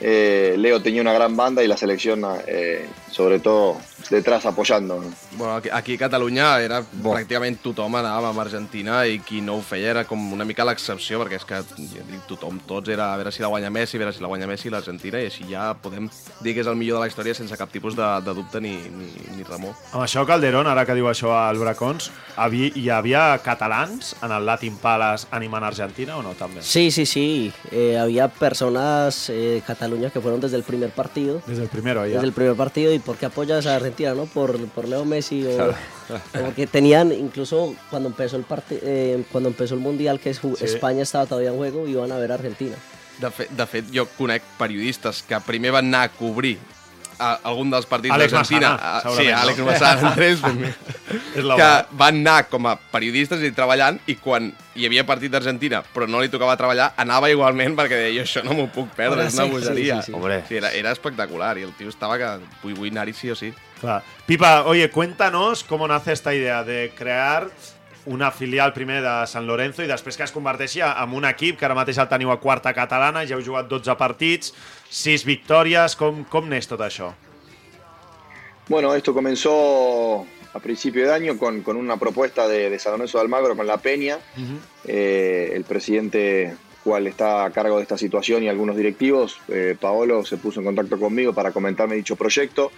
eh, 0.00 0.54
Leo 0.58 0.82
tenía 0.82 1.02
una 1.02 1.12
gran 1.12 1.36
banda 1.36 1.62
y 1.62 1.66
la 1.66 1.76
selección, 1.76 2.22
eh, 2.46 2.86
sobre 3.10 3.38
todo, 3.40 3.76
detrás 4.10 4.46
apoyando. 4.46 5.00
¿no? 5.00 5.10
Bueno, 5.32 5.56
aquí, 5.56 5.68
aquí 5.72 5.94
a 5.94 5.98
Catalunya 5.98 6.60
era 6.60 6.82
Bo. 6.92 7.12
pràcticament 7.14 7.58
tothom 7.62 7.98
anava 7.98 8.30
amb 8.30 8.40
Argentina 8.40 9.00
i 9.06 9.18
qui 9.20 9.40
no 9.44 9.58
ho 9.58 9.62
feia 9.64 9.90
era 9.90 10.04
com 10.08 10.20
una 10.32 10.46
mica 10.48 10.64
l'excepció, 10.64 11.20
perquè 11.22 11.38
és 11.40 11.46
que 11.48 11.60
ja 11.60 12.04
dic, 12.08 12.22
tothom, 12.28 12.60
tots 12.68 12.88
era 12.92 13.12
a 13.12 13.18
veure 13.18 13.32
si 13.34 13.42
la 13.42 13.50
guanya 13.52 13.70
Messi, 13.70 13.96
a 13.98 14.02
veure 14.04 14.14
si 14.14 14.22
la 14.24 14.30
guanya 14.30 14.48
Messi 14.50 14.70
l'Argentina, 14.72 15.20
i 15.20 15.28
així 15.30 15.48
ja 15.50 15.72
podem 15.74 16.08
dir 16.44 16.54
que 16.54 16.62
és 16.62 16.70
el 16.70 16.78
millor 16.78 16.98
de 16.98 17.06
la 17.06 17.10
història 17.10 17.34
sense 17.34 17.56
cap 17.58 17.72
tipus 17.72 17.96
de, 17.98 18.08
de 18.24 18.34
dubte 18.36 18.60
ni, 18.60 18.76
ni, 18.94 19.10
ni 19.36 19.46
remor. 19.48 19.74
Amb 19.92 20.04
això, 20.04 20.24
Calderón, 20.28 20.70
ara 20.70 20.86
que 20.86 20.96
diu 20.96 21.08
això 21.10 21.34
al 21.36 21.60
Bracons, 21.60 22.10
havi, 22.36 22.72
hi 22.76 22.88
havia 22.94 23.26
catalans 23.44 24.14
en 24.22 24.32
el 24.32 24.46
Latin 24.46 24.78
Palace 24.80 25.28
animant 25.32 25.66
Argentina 25.68 26.16
o 26.16 26.22
no, 26.22 26.34
també? 26.38 26.62
Sí, 26.62 26.90
sí, 26.90 27.06
sí. 27.06 27.52
Eh, 27.72 27.98
había 27.98 28.28
personas 28.28 29.28
eh, 29.28 29.58
de 29.58 29.62
Cataluña 29.62 30.10
que 30.10 30.20
fueron 30.20 30.40
desde 30.40 30.56
el 30.56 30.62
primer 30.62 30.90
partido. 30.90 31.42
Desde 31.46 31.62
el 31.62 31.68
primero, 31.68 32.06
ya. 32.06 32.14
Desde 32.14 32.26
el 32.26 32.32
primer 32.32 32.54
partido. 32.56 32.92
¿Y 32.92 32.97
por 33.00 33.16
qué 33.16 33.26
apoyas 33.26 33.66
a 33.66 33.76
Argentina? 33.76 34.14
¿no? 34.14 34.26
Por, 34.26 34.58
por 34.68 34.88
Leo 34.88 35.04
Messi. 35.04 35.46
O, 35.46 35.56
Claro. 35.56 35.74
o 36.08 36.38
porque 36.44 36.66
tenían, 36.66 37.12
incluso 37.12 37.74
cuando 37.90 38.08
empezó 38.08 38.36
el 38.36 38.44
parti- 38.44 38.78
eh, 38.82 39.24
cuando 39.32 39.48
empezó 39.50 39.74
el 39.74 39.80
Mundial, 39.80 40.18
que 40.20 40.32
Sí. 40.34 40.40
España 40.60 41.02
estaba 41.02 41.26
todavía 41.26 41.50
en 41.50 41.56
juego, 41.56 41.86
iban 41.88 42.10
a 42.12 42.16
ver 42.18 42.32
a 42.32 42.34
Argentina. 42.34 42.76
De 43.20 43.30
fet, 43.30 43.50
de 43.50 43.66
fet, 43.66 43.84
jo 43.92 44.06
conec 44.16 44.42
periodistes 44.58 45.22
que 45.26 45.38
primer 45.40 45.72
van 45.72 45.86
anar 45.86 46.02
a 46.04 46.08
cobrir 46.12 46.58
a, 47.18 47.38
algun 47.50 47.70
dels 47.70 47.86
partits 47.86 48.14
Àlex 48.14 48.32
d'Argentina. 48.32 48.70
Massana, 48.74 48.92
Ah, 48.98 49.00
segurament, 49.02 49.28
Sí? 49.28 49.32
Àlex 49.42 49.58
Massana, 49.66 50.08
Andrés, 50.12 50.40
És 51.36 51.44
la 51.44 51.56
que 51.56 51.68
van 51.98 52.20
anar 52.22 52.48
com 52.48 52.66
a 52.70 52.76
periodistes 52.92 53.42
i 53.42 53.50
treballant 53.52 53.98
i 54.06 54.16
quan 54.16 54.50
hi 54.78 54.86
havia 54.86 55.04
partit 55.06 55.32
d'Argentina 55.32 55.80
però 55.94 56.06
no 56.06 56.20
li 56.22 56.28
tocava 56.30 56.56
treballar, 56.56 56.92
anava 56.96 57.30
igualment 57.32 57.74
perquè 57.78 57.98
deia, 58.04 58.20
jo 58.20 58.26
això 58.26 58.44
no 58.46 58.54
m'ho 58.54 58.68
puc 58.74 58.90
perdre, 58.94 59.24
Ahora 59.24 59.28
és 59.28 59.34
una 59.34 59.46
sí, 59.46 59.50
bogeria. 59.50 59.96
sí, 59.96 60.06
sí, 60.06 60.12
sí. 60.12 60.16
Hombre. 60.16 60.42
Sí, 60.48 60.56
era, 60.60 60.70
era 60.72 60.92
espectacular 60.92 61.56
i 61.58 61.62
el 61.66 61.72
tio 61.78 61.88
estava 61.88 62.18
que 62.18 62.28
vull, 62.62 62.74
vull 62.78 62.90
anar-hi 62.94 63.12
sí 63.16 63.30
o 63.30 63.36
sí. 63.38 63.52
Claro. 63.80 64.02
Pipa, 64.26 64.62
oye, 64.64 64.90
cuéntanos 64.90 65.64
cómo 65.64 65.86
nace 65.88 66.12
esta 66.12 66.34
idea 66.34 66.62
de 66.64 66.92
crear 66.96 67.48
una 68.08 68.30
filial 68.32 68.72
primer 68.72 69.02
de 69.04 69.14
Sant 69.28 69.46
Lorenzo 69.46 69.84
i 69.84 69.90
després 69.90 70.16
que 70.16 70.24
es 70.24 70.32
converteixi 70.34 70.82
en 70.86 71.14
un 71.14 71.28
equip 71.28 71.58
que 71.60 71.68
ara 71.68 71.76
mateix 71.76 72.00
el 72.00 72.08
teniu 72.10 72.32
a 72.32 72.40
quarta 72.40 72.72
catalana, 72.76 73.26
ja 73.28 73.36
heu 73.36 73.44
jugat 73.44 73.68
12 73.68 73.96
partits, 74.00 74.54
6 74.90 75.26
victòries, 75.28 75.96
com, 76.00 76.24
com 76.32 76.48
neix 76.48 76.68
tot 76.70 76.82
això? 76.84 77.12
Bueno, 78.68 78.94
esto 78.94 79.14
comenzó 79.14 80.26
a 80.52 80.60
principio 80.60 81.06
de 81.06 81.14
año 81.14 81.38
con, 81.38 81.62
con 81.62 81.76
una 81.76 81.96
propuesta 81.96 82.48
de, 82.48 82.68
de 82.70 82.78
San 82.78 82.92
Lorenzo 82.92 83.18
de 83.18 83.22
Almagro 83.22 83.56
con 83.56 83.66
la 83.66 83.78
Peña. 83.78 84.18
Eh, 84.84 85.52
el 85.54 85.64
presidente, 85.64 86.54
cual 86.84 87.06
está 87.06 87.44
a 87.44 87.50
cargo 87.50 87.76
de 87.76 87.82
esta 87.82 87.98
situación 87.98 88.42
y 88.42 88.48
algunos 88.48 88.76
directivos, 88.76 89.38
eh, 89.48 89.76
Paolo, 89.78 90.24
se 90.24 90.36
puso 90.36 90.60
en 90.60 90.66
contacto 90.66 90.98
conmigo 90.98 91.32
para 91.32 91.52
comentarme 91.52 91.96
dicho 91.96 92.16
proyecto. 92.16 92.72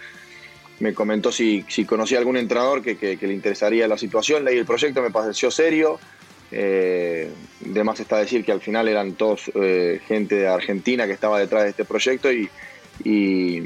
Me 0.80 0.92
comentó 0.94 1.30
si, 1.30 1.64
si 1.68 1.84
conocía 1.84 2.18
algún 2.18 2.36
entrenador 2.36 2.82
que, 2.82 2.96
que- 2.96 3.16
que 3.16 3.26
le 3.26 3.34
interesaría 3.34 3.86
la 3.86 3.96
situación. 3.98 4.44
Leí 4.44 4.58
el 4.58 4.66
proyecto, 4.66 5.00
me 5.02 5.10
pareció 5.10 5.50
serio. 5.50 5.98
Eh, 6.52 7.30
de 7.60 7.84
más 7.84 8.00
está 8.00 8.18
decir 8.18 8.44
que 8.44 8.50
al 8.50 8.60
final 8.60 8.88
eran 8.88 9.12
todos 9.12 9.50
eh, 9.54 10.00
gente 10.08 10.34
de 10.34 10.48
Argentina 10.48 11.06
que 11.06 11.12
estaba 11.12 11.38
detrás 11.38 11.62
de 11.62 11.70
este 11.70 11.84
proyecto 11.84 12.32
y, 12.32 12.48
y, 13.04 13.62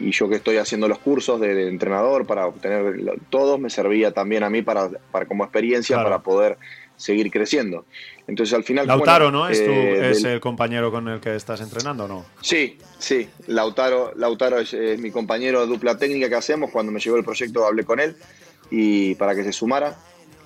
y 0.00 0.10
yo 0.12 0.26
que 0.28 0.36
estoy 0.36 0.56
haciendo 0.56 0.88
los 0.88 0.98
cursos 0.98 1.38
de, 1.40 1.54
de 1.54 1.68
entrenador 1.68 2.26
para 2.26 2.46
obtener 2.46 2.94
todos 3.28 3.60
me 3.60 3.68
servía 3.68 4.12
también 4.12 4.44
a 4.44 4.50
mí 4.50 4.62
para, 4.62 4.88
para 5.10 5.26
como 5.26 5.44
experiencia 5.44 5.96
Claro. 5.96 6.08
para 6.08 6.22
poder 6.22 6.56
seguir 6.96 7.30
creciendo. 7.30 7.84
Entonces 8.26 8.54
al 8.54 8.64
final... 8.64 8.86
Lautaro, 8.86 9.26
bueno, 9.26 9.38
¿no? 9.44 9.48
¿Es, 9.48 9.64
tu- 9.64 9.70
eh, 9.70 10.10
es 10.10 10.22
del- 10.22 10.32
el 10.34 10.40
compañero 10.40 10.90
con 10.90 11.06
el 11.08 11.20
que 11.20 11.34
estás 11.36 11.60
entrenando 11.60 12.04
o 12.04 12.08
no? 12.08 12.24
Sí, 12.40 12.78
sí. 12.98 13.28
Lautaro, 13.46 14.12
Lautaro 14.16 14.58
es, 14.58 14.74
es 14.74 14.98
mi 15.00 15.10
compañero 15.10 15.60
de 15.60 15.66
dupla 15.66 15.96
técnica 15.96 16.28
que 16.28 16.34
hacemos. 16.34 16.70
Cuando 16.70 16.90
me 16.92 17.00
llegó 17.00 17.16
el 17.16 17.24
proyecto 17.24 17.66
hablé 17.66 17.84
con 17.84 18.00
él 18.00 18.16
y 18.70 19.14
para 19.14 19.34
que 19.34 19.44
se 19.44 19.52
sumara. 19.52 19.96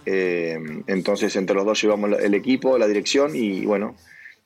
Eh, 0.06 0.58
entonces 0.86 1.34
entre 1.36 1.54
los 1.56 1.64
dos 1.64 1.80
llevamos 1.80 2.18
el 2.20 2.34
equipo, 2.34 2.78
la 2.78 2.86
dirección 2.86 3.32
y 3.34 3.64
bueno, 3.66 3.94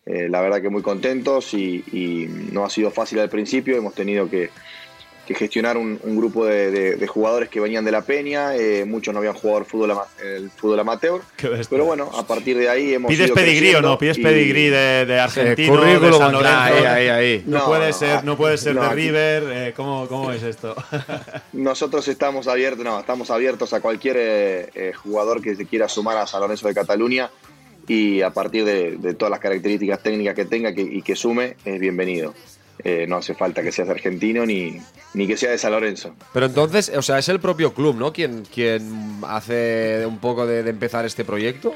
eh, 0.05 0.29
la 0.29 0.41
verdad 0.41 0.61
que 0.61 0.69
muy 0.69 0.83
contentos 0.83 1.55
y, 1.55 1.83
y 1.93 2.27
no 2.53 2.65
ha 2.65 2.71
sido 2.71 2.91
fácil 2.91 3.21
al 3.21 3.31
principio. 3.31 3.77
Hemos 3.77 3.95
tenido 3.95 4.29
que, 4.29 4.51
que 5.25 5.35
gestionar 5.35 5.77
un, 5.77 5.99
un 6.03 6.17
grupo 6.17 6.45
de, 6.47 6.71
de- 6.71 6.97
de 6.97 7.07
jugadores 7.07 7.49
que 7.49 7.61
venían 7.61 7.85
de 7.85 7.91
la 7.93 8.03
Peña. 8.03 8.55
eh, 8.57 8.85
muchos 8.85 9.13
no 9.15 9.19
habían 9.21 9.35
jugado 9.35 9.61
el 9.61 9.65
fútbol, 9.67 9.91
ama- 9.93 10.07
el 10.23 10.51
fútbol 10.51 10.81
amateur. 10.81 11.21
Pero 11.71 11.85
bueno, 11.85 12.11
a 12.15 12.27
partir 12.27 12.57
de 12.59 12.69
ahí 12.69 12.95
hemos 12.95 13.09
¿Pides 13.09 13.27
ido 13.27 13.35
pedigrí 13.35 13.75
o 13.75 13.81
no? 13.83 13.99
¿Pides 13.99 14.19
y- 14.19 14.23
pedigrí 14.23 14.69
de, 14.69 15.07
de 15.07 15.19
argentino, 15.21 15.81
de 15.83 16.13
San 16.13 16.33
Lorenzo? 16.33 16.59
ahí, 16.59 16.85
ahí, 16.85 17.09
ahí. 17.09 17.45
No, 17.47 17.59
No, 17.59 17.67
puede 17.67 17.87
no, 17.89 17.93
ser, 17.93 18.25
no 18.25 18.37
puede 18.37 18.59
ser 18.59 18.75
no, 18.75 18.83
de 18.83 18.87
aquí- 18.89 18.97
River. 18.97 19.43
eh, 19.53 19.73
¿cómo, 19.77 20.07
¿Cómo 20.09 20.31
es 20.33 20.43
esto? 20.43 20.75
Nosotros 21.53 22.07
estamos 22.09 22.47
abiertos, 22.49 22.85
no, 22.85 22.99
estamos 23.01 23.31
abiertos 23.31 23.73
a 23.73 23.81
cualquier 23.81 24.17
eh, 24.19 24.69
eh, 24.75 24.93
jugador 24.95 25.41
que 25.43 25.55
se 25.57 25.67
quiera 25.67 25.89
sumar 25.89 26.17
a 26.19 26.27
San 26.27 26.41
Lorenzo 26.41 26.69
de 26.69 26.75
Cataluña 26.75 27.31
y 27.87 28.23
a 28.23 28.31
partir 28.31 28.65
de, 28.65 28.97
de 28.97 29.15
todas 29.15 29.31
las 29.31 29.41
características 29.41 30.03
técnicas 30.03 30.35
que 30.35 30.45
tenga 30.47 30.75
que- 30.75 30.83
y 30.83 31.03
que 31.03 31.15
sume, 31.17 31.57
es 31.65 31.79
bienvenido. 31.81 32.35
Eh, 32.83 33.07
no 33.09 33.17
hace 33.17 33.35
falta 33.35 33.63
que 33.63 33.71
seas 33.71 33.89
argentino 33.89 34.45
ni, 34.45 34.81
ni 35.15 35.27
que 35.29 35.37
sea 35.37 35.51
de 35.53 35.59
San 35.59 35.71
Lorenzo. 35.73 36.15
Pero 36.33 36.47
entonces, 36.47 36.91
o 36.97 37.03
sea, 37.03 37.19
es 37.19 37.29
el 37.29 37.39
propio 37.41 37.73
club, 37.73 37.97
¿no? 37.97 38.13
Quien, 38.13 38.43
quien 38.53 39.21
hace 39.27 40.05
un 40.07 40.19
poco 40.19 40.45
de, 40.47 40.63
de 40.65 40.71
empezar 40.71 41.05
este 41.07 41.25
proyecto. 41.25 41.73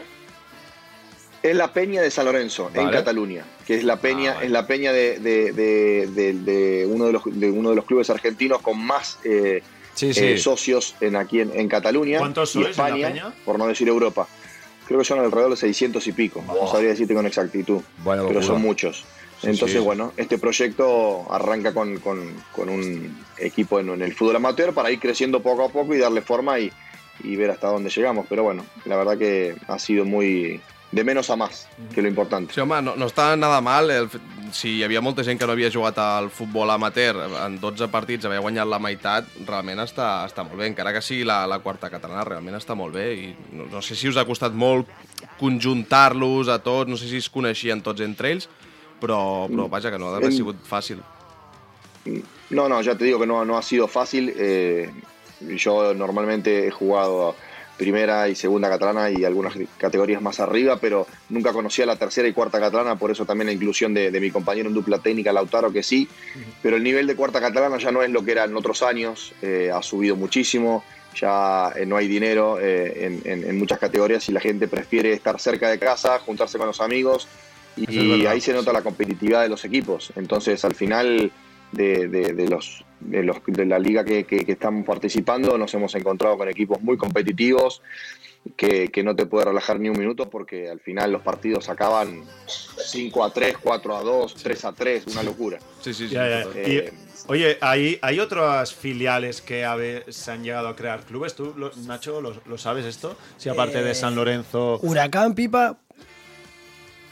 Es 1.43 1.55
la 1.55 1.73
Peña 1.73 2.03
de 2.03 2.11
San 2.11 2.25
Lorenzo, 2.27 2.71
en. 2.75 2.91
Cataluña, 2.91 3.45
que 3.65 3.77
es 3.77 3.85
la 3.85 3.97
Peña, 4.01 4.33
Ah, 4.33 4.35
vale. 4.35 4.47
es 4.47 4.53
la 4.53 4.67
Peña 4.67 4.93
de, 4.93 5.21
de- 5.21 5.53
de- 5.53 6.07
de- 6.09 6.35
de 6.35 6.87
uno 6.87 7.07
de 7.07 7.13
los, 7.13 7.23
de 7.27 7.51
uno 7.51 7.71
de 7.71 7.77
los 7.77 7.85
clubes 7.85 8.11
argentinos 8.11 8.61
con 8.61 8.79
más 8.85 9.19
eh, 9.25 9.63
Sí, 9.95 10.13
sí. 10.13 10.25
eh, 10.25 10.39
socios 10.39 10.97
en, 11.01 11.15
aquí 11.17 11.41
en, 11.41 11.53
en 11.59 11.69
Cataluña 11.69 12.19
¿Cuántos 12.19 12.51
y 12.51 12.63
sois 12.65 12.67
en 12.67 12.83
la 12.83 12.89
España, 12.89 13.09
Peña? 13.09 13.35
por 13.45 13.57
no 13.59 13.67
decir 13.69 13.87
Europa. 13.89 14.27
Creo 14.87 14.99
que 14.99 15.05
son 15.05 15.21
alrededor 15.21 15.51
de 15.51 15.57
600 15.57 16.05
y 16.09 16.13
pico, 16.13 16.43
no 16.47 16.67
sabría 16.71 16.91
decirte 16.91 17.15
con 17.15 17.27
exactitud, 17.27 17.83
Buena 18.03 18.23
pero 18.23 18.35
locura. 18.41 18.47
son 18.55 18.61
muchos. 18.63 19.05
Entonces, 19.43 19.79
sí. 19.79 19.85
bueno, 19.85 20.13
este 20.17 20.39
proyecto 20.39 21.27
arranca 21.33 21.73
con, 21.73 21.99
con- 22.01 22.35
con 22.55 22.69
un 22.69 23.25
equipo 23.39 23.79
en, 23.79 23.89
en 23.91 24.03
el 24.03 24.15
fútbol 24.15 24.37
amateur 24.37 24.73
para 24.75 24.91
ir 24.91 24.99
creciendo 24.99 25.41
poco 25.43 25.65
a 25.65 25.69
poco 25.69 25.95
y 25.95 25.99
darle 25.99 26.23
forma 26.23 26.59
y, 26.59 26.73
y 27.23 27.37
ver 27.37 27.51
hasta 27.53 27.69
dónde 27.69 27.91
llegamos. 27.91 28.27
Pero 28.29 28.43
bueno, 28.43 28.65
la 28.85 28.97
verdad 28.97 29.17
que 29.17 29.55
ha 29.69 29.79
sido 29.79 30.05
muy 30.05 30.61
de 30.91 31.05
menos 31.05 31.29
a 31.31 31.37
más, 31.37 31.69
que 31.95 32.01
lo 32.01 32.09
importante. 32.09 32.55
Sí, 32.55 32.61
home, 32.61 32.81
no, 32.81 32.97
no 32.97 33.07
està 33.07 33.37
nada 33.37 33.61
mal. 33.61 33.91
El, 33.93 34.09
si 34.57 34.79
hi 34.79 34.83
havia 34.87 35.03
molta 35.05 35.21
gent 35.23 35.37
que 35.39 35.45
no 35.47 35.53
havia 35.53 35.69
jugat 35.71 35.99
al 36.01 36.31
futbol 36.33 36.71
amateur, 36.73 37.19
en 37.45 37.59
12 37.61 37.91
partits 37.93 38.25
havia 38.25 38.41
guanyat 38.41 38.67
la 38.67 38.79
meitat, 38.81 39.29
realment 39.47 39.83
està, 39.85 40.25
està 40.25 40.47
molt 40.49 40.57
bé. 40.57 40.71
Encara 40.73 40.95
que 40.97 41.03
sigui 41.05 41.27
la, 41.29 41.43
la 41.47 41.59
quarta 41.61 41.91
catalana, 41.93 42.25
realment 42.25 42.57
està 42.57 42.73
molt 42.75 42.97
bé. 42.97 43.05
I 43.15 43.29
no, 43.53 43.67
no 43.71 43.83
sé 43.85 43.95
si 44.01 44.09
us 44.09 44.17
ha 44.17 44.25
costat 44.25 44.57
molt 44.57 44.89
conjuntar-los 45.39 46.49
a 46.49 46.59
tots, 46.65 46.89
no 46.91 46.97
sé 46.97 47.09
si 47.13 47.21
es 47.21 47.29
coneixien 47.31 47.83
tots 47.85 48.01
entre 48.05 48.33
ells, 48.33 48.49
però, 49.01 49.47
però 49.49 49.69
vaja, 49.69 49.91
que 49.91 49.99
no 49.99 50.09
ha 50.09 50.13
d'haver 50.13 50.31
En- 50.31 50.37
sigut 50.37 50.57
fàcil. 50.67 50.99
No, 52.51 52.69
no, 52.69 52.81
ya 52.81 52.97
te 52.97 53.05
digo 53.05 53.19
que 53.21 53.27
no, 53.27 53.45
no 53.45 53.59
ha 53.59 53.63
sido 53.63 53.87
fácil. 53.89 54.33
eh, 54.37 54.91
yo 55.41 55.95
normalmente 55.95 56.67
he 56.67 56.71
jugado 56.71 57.37
primera 57.77 58.29
y 58.29 58.35
segunda 58.35 58.69
catalana 58.69 59.09
y 59.09 59.25
algunas 59.25 59.55
categorías 59.77 60.21
más 60.21 60.41
arriba, 60.41 60.79
pero 60.81 61.07
nunca 61.29 61.53
conocía 61.53 61.87
la 61.87 61.95
tercera 61.95 62.27
y 62.27 62.33
cuarta 62.33 62.59
catalana, 62.59 62.97
por 62.99 63.13
eso 63.13 63.25
también 63.25 63.47
la 63.47 63.53
inclusión 63.53 63.95
de, 63.95 64.11
de 64.11 64.21
mi 64.21 64.33
compañero 64.33 64.69
en 64.69 64.75
dupla 64.75 64.99
técnica, 64.99 65.33
Lautaro, 65.33 65.71
que 65.73 65.85
sí. 65.85 66.09
Pero 66.61 66.75
el 66.77 66.83
nivel 66.83 67.07
de 67.07 67.15
cuarta 67.15 67.41
catalana 67.41 67.79
ya 67.79 67.93
no 67.93 68.03
es 68.03 68.11
lo 68.11 68.25
que 68.25 68.33
era 68.33 68.45
en 68.45 68.57
otros 68.57 68.83
años, 68.83 69.33
eh, 69.43 69.71
ha 69.73 69.81
subido 69.81 70.17
muchísimo, 70.17 70.83
ya 71.15 71.71
eh, 71.77 71.87
no 71.87 71.97
hay 71.97 72.09
dinero 72.09 72.59
eh, 72.61 73.07
en, 73.07 73.23
en- 73.25 73.49
en 73.49 73.59
muchas 73.59 73.79
categorías 73.79 74.29
y 74.29 74.33
la 74.33 74.41
gente 74.41 74.67
prefiere 74.67 75.13
estar 75.13 75.39
cerca 75.39 75.69
de 75.71 75.79
casa, 75.79 76.19
juntarse 76.19 76.59
con 76.59 76.67
los 76.67 76.81
amigos 76.81 77.29
y, 77.89 78.27
ahí 78.27 78.41
se 78.41 78.53
nota 78.53 78.73
la 78.73 78.83
competitividad 78.83 79.43
de 79.43 79.49
los 79.49 79.65
equipos. 79.65 80.13
Entonces, 80.17 80.65
al 80.65 80.75
final 80.75 81.31
de, 81.73 82.09
de- 82.09 82.33
de 82.33 82.49
los, 82.49 82.85
de, 83.01 83.23
los- 83.23 83.39
de 83.47 83.67
la 83.67 83.79
liga 83.79 84.05
que, 84.05 84.25
que- 84.25 84.45
que 84.45 84.53
estamos 84.53 84.87
participando, 84.87 85.57
nos 85.59 85.73
hemos 85.75 85.95
encontrado 85.95 86.37
con 86.39 86.49
equipos 86.49 86.81
muy 86.83 86.97
competitivos 86.97 87.83
que, 88.57 88.89
que 88.89 89.03
no 89.03 89.15
te 89.15 89.27
puede 89.27 89.47
relajar 89.47 89.79
ni 89.79 89.89
un 89.91 89.99
minuto 89.99 90.31
porque 90.31 90.71
al 90.71 90.81
final 90.81 91.13
los 91.13 91.23
partidos 91.23 91.69
acaban 91.69 92.23
5 92.47 93.25
a 93.25 93.33
3, 93.33 93.57
4 93.63 93.97
a 93.97 94.03
2, 94.03 94.35
3 94.43 94.65
a 94.65 94.73
3, 94.73 95.07
una 95.09 95.23
locura. 95.23 95.59
Sí, 95.83 95.93
sí, 95.93 96.09
sí. 96.09 96.15
Ya, 96.15 96.29
ya. 96.29 96.43
total. 96.45 96.63
Y, 96.73 96.77
Eh, 96.79 96.93
oye, 97.27 97.59
¿hay, 97.61 97.99
¿hay 98.01 98.21
otras 98.21 98.73
filiales 98.75 99.43
que 99.43 99.65
habe- 99.67 100.05
se 100.11 100.31
han 100.31 100.43
llegado 100.45 100.69
a 100.69 100.77
crear 100.77 101.03
clubes? 101.03 101.35
¿Tú, 101.35 101.53
lo- 101.57 101.73
Nacho, 101.87 102.21
lo, 102.23 102.33
lo 102.47 102.57
sabes 102.57 102.87
esto? 102.87 103.17
Si 103.37 103.49
aparte 103.51 103.83
de 103.83 103.91
Eh, 103.91 103.95
San 103.95 104.15
Lorenzo... 104.15 104.79
Huracán, 104.83 105.35
Pipa. 105.35 105.77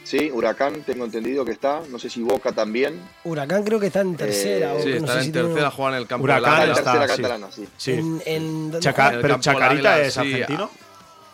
Sí, 0.07 0.31
Huracán, 0.33 0.83
tengo 0.87 1.05
entendido 1.05 1.45
que 1.45 1.51
está, 1.51 1.81
no 1.90 1.99
sé 1.99 2.09
si 2.09 2.23
Boca 2.23 2.53
también. 2.53 3.01
Huracán 3.25 3.64
creo 3.64 3.81
que 3.81 3.88
está 3.88 4.03
en 4.03 4.16
tercera. 4.16 4.75
o 4.75 4.79
Sí, 4.79 4.85
que 4.85 4.90
no 4.90 4.97
están 4.99 5.09
sé 5.09 5.19
en 5.19 5.25
si 5.25 5.33
tiene- 5.33 5.49
tercera, 5.49 5.71
juegan 5.73 5.95
en 5.95 6.01
el 6.03 6.07
campo 6.07 6.25
Huracán 6.25 6.45
Águila. 6.55 6.66
la 6.66 6.73
está, 6.79 6.92
tercera 6.92 7.16
sí. 7.16 7.23
catalana, 7.23 7.47
sí. 7.53 7.69
Sí. 7.77 7.92
En, 7.92 8.23
en- 8.25 8.71
¿dónde 8.71 8.79
Chaca- 8.87 9.03
juega? 9.03 9.16
el 9.16 9.23
¿Pero 9.23 9.40
Chacarita 9.40 9.71
Águila, 9.73 10.01
es 10.01 10.14
sí, 10.14 10.21
argentino? 10.21 10.71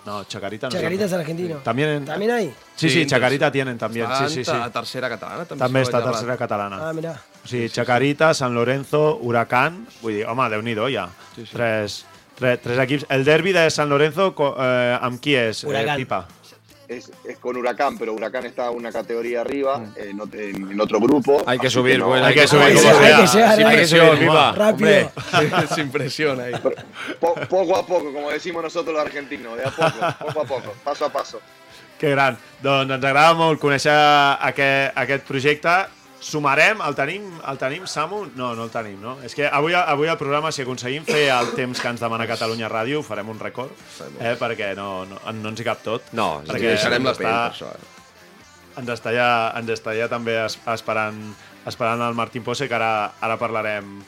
No, 0.07 0.25
Chacarita 0.25 0.67
no. 0.69 0.73
Chacarita 0.73 1.05
es 1.05 1.13
argentino. 1.13 1.57
También, 1.57 1.89
en- 1.91 2.05
¿También 2.07 2.31
hay? 2.31 2.47
Sí, 2.75 2.89
sí, 2.89 3.01
Sí, 3.03 3.07
Chacarita 3.07 3.53
tienen 3.53 3.77
también. 3.77 4.07
Sí, 4.07 4.25
sí, 4.29 4.39
en 4.41 4.45
sí. 4.47 4.51
ta- 4.51 4.71
tercera 4.71 5.09
catalana, 5.11 5.45
també. 5.45 5.59
També 5.63 5.83
està 5.83 6.03
tercera 6.03 6.37
catalana. 6.39 6.79
Ah. 6.81 7.21
O 7.45 7.47
sigui, 7.49 7.69
Chacarita, 7.69 8.33
San 8.35 8.55
Lorenzo, 8.55 9.19
Huracán... 9.21 9.87
Vull 10.01 10.15
dir, 10.15 10.27
home, 10.27 10.49
déu-n'hi-do, 10.49 10.89
ja. 10.89 11.11
Sí, 11.37 11.45
sí. 11.45 11.53
Tres, 11.53 12.07
tres, 12.39 12.59
tres 12.63 12.79
equips. 12.79 13.05
El 13.11 13.23
derbi 13.25 13.53
de 13.53 13.69
San 13.71 13.89
Lorenzo, 13.91 14.35
eh, 14.59 14.99
amb 15.01 15.21
qui 15.21 15.35
és, 15.37 15.63
eh, 15.63 15.67
Huracán. 15.69 15.97
Pipa? 15.99 16.27
Es, 16.89 17.11
es 17.25 17.39
con 17.39 17.57
Huracán, 17.57 17.97
pero 17.97 18.13
Huracán 18.13 18.45
está 18.45 18.71
una 18.71 18.91
categoría 18.93 19.41
arriba, 19.41 19.83
en, 19.97 20.19
ot- 20.19 20.35
en- 20.35 20.73
en 20.73 20.81
otro 20.81 21.01
grupo. 21.01 21.43
Hay 21.47 21.59
que 21.59 21.71
subir, 21.71 21.99
no- 21.99 22.07
pues, 22.09 22.23
Hay 22.23 22.35
que 22.35 22.47
subir, 22.47 22.63
Hay 22.65 22.75
que, 22.75 22.79
hay 22.89 23.17
que 23.17 23.27
llegar, 23.27 23.29
Sin 23.29 23.43
hay 23.43 23.57
que 23.71 23.77
presión. 23.77 24.19
Pipa. 24.19 24.53
Rápido. 24.53 25.11
Sin 25.75 25.91
presión 25.91 26.41
ahí. 26.41 26.53
Po- 27.21 27.35
poco 27.49 27.77
a 27.77 27.87
poco, 27.87 28.13
como 28.13 28.31
decimos 28.31 28.63
nosotros 28.63 28.95
los 28.95 29.03
argentinos, 29.05 29.57
de 29.57 29.65
a 29.65 29.71
poco, 29.71 29.99
poco 30.27 30.41
a 30.41 30.45
poco, 30.45 30.75
paso 30.85 31.07
a 31.07 31.09
paso. 31.13 31.41
Que 31.99 32.11
gran. 32.11 32.37
Doncs 32.63 32.91
ens 32.91 33.05
agrada 33.05 33.33
molt 33.39 33.61
conèixer 33.63 33.95
aquest, 33.95 34.97
aquest 34.99 35.23
projecte. 35.25 35.75
Sumarem, 36.23 36.79
el 36.87 36.95
tenim, 36.95 37.25
el 37.51 37.59
tenim, 37.59 37.87
Samu? 37.91 38.23
No, 38.39 38.53
no 38.55 38.65
el 38.69 38.71
tenim, 38.71 39.01
no? 39.03 39.17
És 39.27 39.35
que 39.35 39.49
avui, 39.51 39.75
avui 39.75 40.07
al 40.09 40.19
programa, 40.21 40.53
si 40.55 40.63
aconseguim 40.63 41.03
fer 41.09 41.25
el 41.35 41.51
temps 41.59 41.81
que 41.83 41.91
ens 41.91 42.01
demana 42.01 42.29
Catalunya 42.31 42.69
Ràdio, 42.71 43.03
farem 43.03 43.29
un 43.33 43.41
rècord, 43.43 43.73
eh, 44.21 44.37
perquè 44.39 44.71
no, 44.79 45.05
no, 45.11 45.19
no 45.35 45.51
ens 45.51 45.61
hi 45.61 45.67
cap 45.67 45.83
tot. 45.83 46.13
No, 46.15 46.37
ens 46.45 46.53
perquè 46.53 46.71
Deixarem 46.77 47.03
la 47.11 47.15
pell 47.19 47.27
està- 47.27 47.43
per 47.49 47.57
això. 47.57 47.73
eh? 47.75 48.79
ens 48.79 48.89
està 48.95 49.11
ja, 49.13 49.29
ens 49.59 49.69
està 49.75 49.93
ja 49.99 50.07
també 50.09 50.39
es, 50.47 50.55
esperant, 50.73 51.19
esperant 51.67 52.01
el 52.07 52.15
Martín 52.17 52.45
Pose, 52.47 52.69
que 52.71 52.75
ara, 52.79 53.13
ara 53.21 53.37
parlarem, 53.37 53.99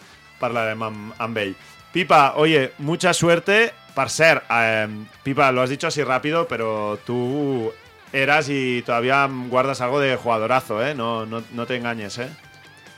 parlarem 0.41 0.83
amb, 0.87 1.15
amb 1.19 1.39
ell. 1.43 1.57
Pipa, 1.93 2.35
oye, 2.37 2.73
mucha 2.79 3.13
suerte. 3.13 3.73
Per 3.95 4.09
cert, 4.11 4.43
eh, 4.51 4.89
Pipa, 5.23 5.53
lo 5.53 5.63
has 5.63 5.71
dicho 5.71 5.87
así 5.87 6.03
rápido, 6.03 6.49
pero 6.49 6.99
tú 7.07 7.73
eras 8.15 8.49
y 8.49 8.81
todavía 8.83 9.29
guardas 9.49 9.81
algo 9.81 9.99
de 10.01 10.17
jugadorazo, 10.17 10.83
¿eh? 10.87 10.95
No, 10.95 11.27
no, 11.27 11.43
no 11.53 11.67
te 11.67 11.77
engañes, 11.77 12.17
¿eh? 12.19 12.29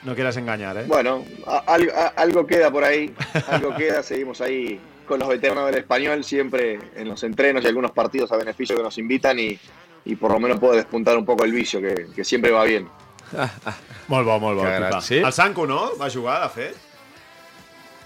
No 0.05 0.14
quieras 0.14 0.37
engañar, 0.37 0.76
¿eh? 0.76 0.85
Bueno, 0.87 1.24
a- 1.46 1.64
algo, 1.66 1.90
a- 1.96 2.12
algo 2.20 2.46
queda 2.46 2.70
por 2.70 2.85
ahí, 2.85 3.12
algo 3.48 3.74
queda, 3.74 4.02
seguimos 4.02 4.40
ahí 4.40 4.79
con 5.09 5.18
los 5.18 5.29
veteranos 5.29 5.66
del 5.66 5.79
español 5.79 6.22
siempre 6.22 6.79
en 6.94 7.09
los 7.09 7.22
entrenos 7.22 7.64
y 7.64 7.66
algunos 7.68 7.92
partidos 7.92 8.31
a 8.33 8.37
beneficio 8.37 8.76
que 8.76 8.83
nos 8.83 8.98
invitan 8.98 9.38
y, 9.38 9.59
y 10.05 10.16
por 10.16 10.33
lo 10.33 10.38
menos 10.38 10.59
puedo 10.61 10.74
despuntar 10.74 11.16
un 11.16 11.24
poco 11.24 11.44
el 11.44 11.52
vicio, 11.52 11.81
que, 11.81 12.07
que 12.14 12.22
siempre 12.24 12.50
va 12.50 12.64
bien. 12.64 12.88
Molt 14.09 14.24
bo, 14.24 14.38
molt 14.38 14.57
bo, 14.59 14.62
gran, 14.62 15.02
sí? 15.02 15.16
El 15.18 15.33
Sanco, 15.33 15.66
no? 15.66 15.96
Va 16.00 16.09
jugar, 16.09 16.42
de 16.44 16.48
fet? 16.50 16.76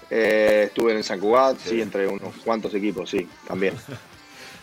Eh, 0.09 0.63
estuve 0.67 0.91
en 0.91 0.97
el 0.97 1.03
San 1.03 1.19
Cugat, 1.19 1.57
sí. 1.57 1.79
entre 1.81 2.07
unos 2.07 2.33
cuantos 2.43 2.73
equipos, 2.73 3.09
sí, 3.09 3.27
también. 3.47 3.73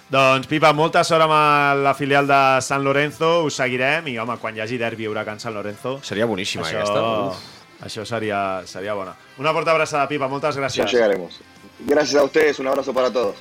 Doncs, 0.09 0.47
Pipa, 0.49 0.71
molta 0.73 1.03
sort 1.05 1.21
amb 1.27 1.83
la 1.85 1.93
filial 1.93 2.27
de 2.27 2.41
San 2.65 2.81
Lorenzo, 2.85 3.43
us 3.45 3.59
seguirem 3.61 4.07
i, 4.09 4.17
home, 4.19 4.39
quan 4.41 4.57
hi 4.57 4.63
hagi 4.65 4.79
derbi 4.81 5.05
Huracan 5.09 5.41
San 5.41 5.53
Lorenzo... 5.53 5.99
Seria 6.03 6.25
boníssima 6.25 6.65
això, 6.65 6.81
aquesta. 6.81 7.03
Uf. 7.29 7.43
Això 7.85 8.07
seria, 8.09 8.39
seria 8.67 8.95
bona. 8.97 9.13
Una 9.39 9.53
forta 9.53 9.75
abraçada, 9.75 10.09
Pipa, 10.09 10.27
moltes 10.29 10.57
gràcies. 10.57 10.89
llegaremos. 10.91 11.41
Gracias 11.81 12.17
a 12.21 12.25
ustedes, 12.25 12.59
un 12.59 12.69
abrazo 12.69 12.95
para 12.95 13.13
todos. 13.13 13.37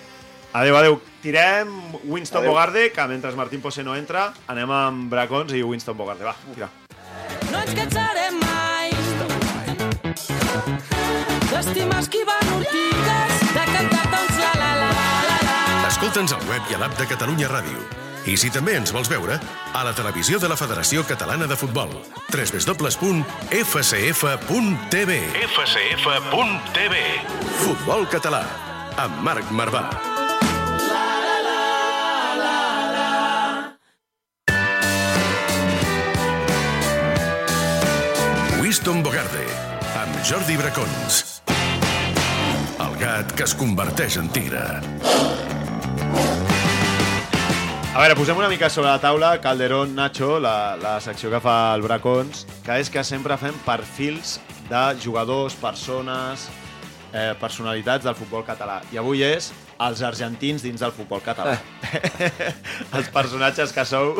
Adéu, 0.53 0.75
adéu. 0.77 0.99
Tirem 1.21 1.71
Winston 2.03 2.39
Adéu. 2.39 2.51
Bogarde, 2.51 2.91
que 2.91 3.07
mentre 3.07 3.31
Martín 3.31 3.61
Pose 3.61 3.83
no 3.83 3.95
entra, 3.95 4.33
anem 4.47 4.71
amb 4.71 5.09
Bracons 5.11 5.53
i 5.53 5.63
Winston 5.63 5.97
Bogarde. 5.97 6.23
Va, 6.25 6.35
tira. 6.53 6.69
No 7.51 7.63
ens 7.63 7.73
cansarem 7.75 8.39
mai 8.43 8.91
d'estimar 11.51 11.99
esquivant 12.03 12.53
ortigues, 12.59 13.16
Escolta'ns 15.97 16.29
al 16.29 16.43
web 16.45 16.61
i 16.69 16.75
a 16.75 16.77
l'app 16.77 16.93
de 16.99 17.07
Catalunya 17.09 17.47
Ràdio. 17.49 17.81
I 18.29 18.35
si 18.37 18.51
també 18.53 18.75
ens 18.77 18.91
vols 18.93 19.09
veure, 19.09 19.33
a 19.73 19.79
la 19.81 19.95
televisió 19.97 20.37
de 20.37 20.45
la 20.45 20.53
Federació 20.53 21.01
Catalana 21.09 21.47
de 21.49 21.55
Futbol. 21.57 21.89
www.fcf.tv 22.29 23.55
fcf.tv 25.47 26.99
Futbol 27.63 28.05
català, 28.13 28.45
amb 29.01 29.25
Marc 29.25 29.49
Marvà. 29.49 29.89
Winston 38.61 39.01
Bogarde, 39.01 39.49
amb 39.97 40.13
Jordi 40.21 40.61
Bracons. 40.61 41.41
El 42.85 43.01
gat 43.01 43.33
que 43.33 43.49
es 43.49 43.57
converteix 43.57 44.21
en 44.21 44.29
tigre. 44.29 44.61
A 47.97 47.99
veure, 47.99 48.13
posem 48.15 48.37
una 48.37 48.47
mica 48.51 48.69
sobre 48.69 48.91
la 48.91 48.99
taula 49.01 49.31
Calderón, 49.41 49.95
Nacho, 49.97 50.39
la, 50.39 50.75
la 50.77 50.99
secció 51.01 51.31
que 51.33 51.39
fa 51.41 51.73
el 51.73 51.81
Bracons, 51.81 52.43
que 52.65 52.75
és 52.83 52.91
que 52.93 53.01
sempre 53.03 53.37
fem 53.41 53.55
perfils 53.65 54.35
de 54.69 54.81
jugadors, 55.01 55.55
persones, 55.57 56.43
eh, 57.09 57.31
personalitats 57.41 58.05
del 58.05 58.13
futbol 58.19 58.43
català. 58.45 58.83
I 58.93 58.99
avui 59.01 59.23
és 59.25 59.49
els 59.81 60.03
argentins 60.05 60.61
dins 60.61 60.83
del 60.83 60.93
futbol 60.93 61.23
català. 61.25 61.55
els 62.99 63.09
personatges 63.13 63.73
que 63.73 63.85
sou... 63.89 64.13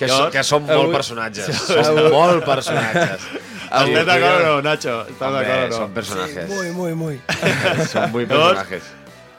Que 0.00 0.08
so- 0.10 0.26
que 0.34 0.42
són 0.46 0.66
molt 0.66 0.90
personatges. 0.96 1.62
Són 1.70 2.00
molt 2.10 2.42
personatges. 2.48 3.28
Estàs 3.72 4.04
d'acord 4.04 4.34
o 4.34 4.48
no, 4.48 4.56
Nacho? 4.66 4.96
Estàs 5.14 5.32
d'acord 5.38 5.62
o 5.62 5.70
no? 5.70 5.78
són 5.78 5.94
personatges. 5.94 6.50
Muy, 6.50 6.74
muy, 6.74 6.92
muy. 6.98 7.20
Són 7.94 8.10
muy 8.12 8.26
personatges. 8.26 8.90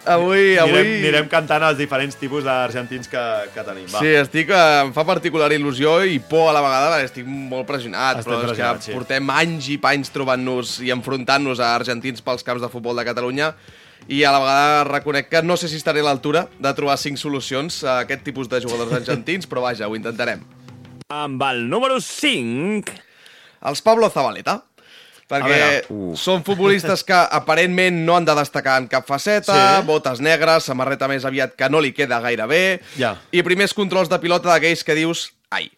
Avui, 0.05 0.57
Anirem, 0.59 0.79
avui... 0.79 0.95
anirem 0.99 1.27
cantant 1.31 1.63
els 1.69 1.77
diferents 1.79 2.17
tipus 2.19 2.43
d'argentins 2.43 3.07
que, 3.07 3.21
que 3.53 3.63
tenim. 3.63 3.85
Va. 3.87 4.01
Sí, 4.03 4.09
estic, 4.19 4.49
eh, 4.51 4.81
em 4.83 4.91
fa 4.95 5.05
particular 5.07 5.47
il·lusió 5.55 6.01
i 6.03 6.17
por 6.19 6.49
a 6.49 6.55
la 6.55 6.63
vegada 6.65 6.89
perquè 6.91 7.07
estic 7.07 7.29
molt 7.29 7.67
pressionat, 7.69 8.19
Estem 8.19 8.27
però 8.27 8.41
és 8.41 8.49
pressionats, 8.49 8.83
que 8.83 8.91
sí. 8.91 8.97
portem 8.97 9.31
anys 9.31 9.69
i 9.71 9.77
panys 9.83 10.11
trobant-nos 10.11 10.75
i 10.83 10.91
enfrontant-nos 10.95 11.63
a 11.63 11.71
argentins 11.77 12.25
pels 12.25 12.43
camps 12.43 12.65
de 12.65 12.71
futbol 12.73 12.99
de 12.99 13.07
Catalunya 13.07 13.53
i 14.11 14.25
a 14.27 14.33
la 14.35 14.41
vegada 14.43 14.83
reconec 14.89 15.29
que 15.31 15.41
no 15.45 15.55
sé 15.55 15.69
si 15.71 15.79
estaré 15.79 16.03
a 16.03 16.09
l'altura 16.09 16.49
de 16.59 16.75
trobar 16.75 16.97
cinc 16.99 17.21
solucions 17.21 17.79
a 17.87 18.01
aquest 18.03 18.27
tipus 18.27 18.51
de 18.51 18.59
jugadors 18.65 18.91
argentins, 18.99 19.47
però 19.47 19.63
vaja, 19.63 19.87
ho 19.87 19.95
intentarem. 19.95 20.43
Amb 21.13 21.47
el 21.47 21.65
número 21.71 22.01
5... 22.03 22.99
Els 23.63 23.79
Pablo 23.79 24.09
Zabaleta. 24.11 24.57
Perquè 25.29 25.83
són 26.19 26.43
futbolistes 26.43 27.03
que 27.07 27.13
aparentment 27.15 28.03
no 28.05 28.17
han 28.17 28.25
de 28.25 28.35
destacar 28.35 28.77
en 28.81 28.87
cap 28.87 29.05
faceta, 29.07 29.79
Sí. 29.81 29.85
botes 29.87 30.19
negres, 30.21 30.63
samarreta 30.65 31.07
més 31.07 31.25
aviat 31.25 31.55
que 31.55 31.69
no 31.69 31.79
li 31.81 31.93
queda 31.93 32.19
gaire 32.19 32.45
bé, 32.47 32.81
Ja. 32.97 33.15
i 33.31 33.41
primers 33.41 33.73
controls 33.73 34.09
de 34.09 34.19
pilota 34.19 34.49
d'aquells 34.49 34.83
que 34.83 34.95
dius, 34.95 35.31
ai, 35.49 35.71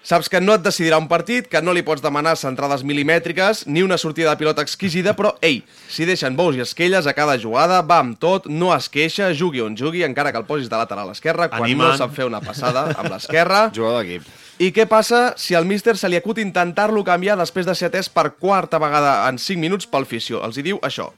Saps 0.00 0.28
que 0.30 0.40
no 0.40 0.54
et 0.54 0.62
decidirà 0.62 0.96
un 0.96 1.08
partit, 1.08 1.48
que 1.50 1.60
no 1.60 1.72
li 1.74 1.82
pots 1.82 2.00
demanar 2.00 2.36
centrades 2.38 2.84
milimètriques 2.86 3.66
ni 3.66 3.82
una 3.82 3.98
sortida 3.98 4.30
de 4.30 4.36
pilota 4.40 4.62
exquisida, 4.62 5.12
però, 5.14 5.34
ei, 5.42 5.64
si 5.90 6.06
deixen 6.06 6.36
bous 6.38 6.56
i 6.56 6.60
esquelles 6.60 7.04
a 7.06 7.12
cada 7.12 7.36
jugada, 7.36 7.82
va 7.82 7.98
amb 7.98 8.16
tot, 8.18 8.46
no 8.46 8.70
es 8.74 8.88
queixa, 8.88 9.34
jugui 9.34 9.60
on 9.60 9.76
jugui, 9.76 10.04
encara 10.04 10.30
que 10.32 10.38
el 10.38 10.46
posis 10.46 10.70
de 10.70 10.76
lateral 10.76 11.10
esquerre, 11.10 11.50
quan 11.50 11.64
Animant. 11.64 11.90
no 11.90 11.96
sap 11.98 12.14
fer 12.14 12.24
una 12.24 12.40
passada 12.40 12.94
amb 12.96 13.10
l'esquerra. 13.10 13.70
Jugador 13.74 14.04
d'equip. 14.04 14.22
I 14.58 14.68
què 14.74 14.84
passa 14.90 15.18
si 15.38 15.54
al 15.58 15.66
míster 15.70 15.94
se 16.00 16.08
li 16.10 16.18
acut 16.18 16.40
intentar-lo 16.42 17.04
canviar 17.06 17.36
després 17.40 17.68
de 17.68 17.76
ser 17.78 17.90
atès 17.92 18.10
per 18.18 18.26
quarta 18.42 18.80
vegada 18.82 19.12
en 19.28 19.38
5 19.38 19.62
minuts 19.64 19.86
pel 19.92 20.06
fisio? 20.14 20.42
Els 20.48 20.58
hi 20.58 20.66
diu 20.70 20.80
això. 20.90 21.12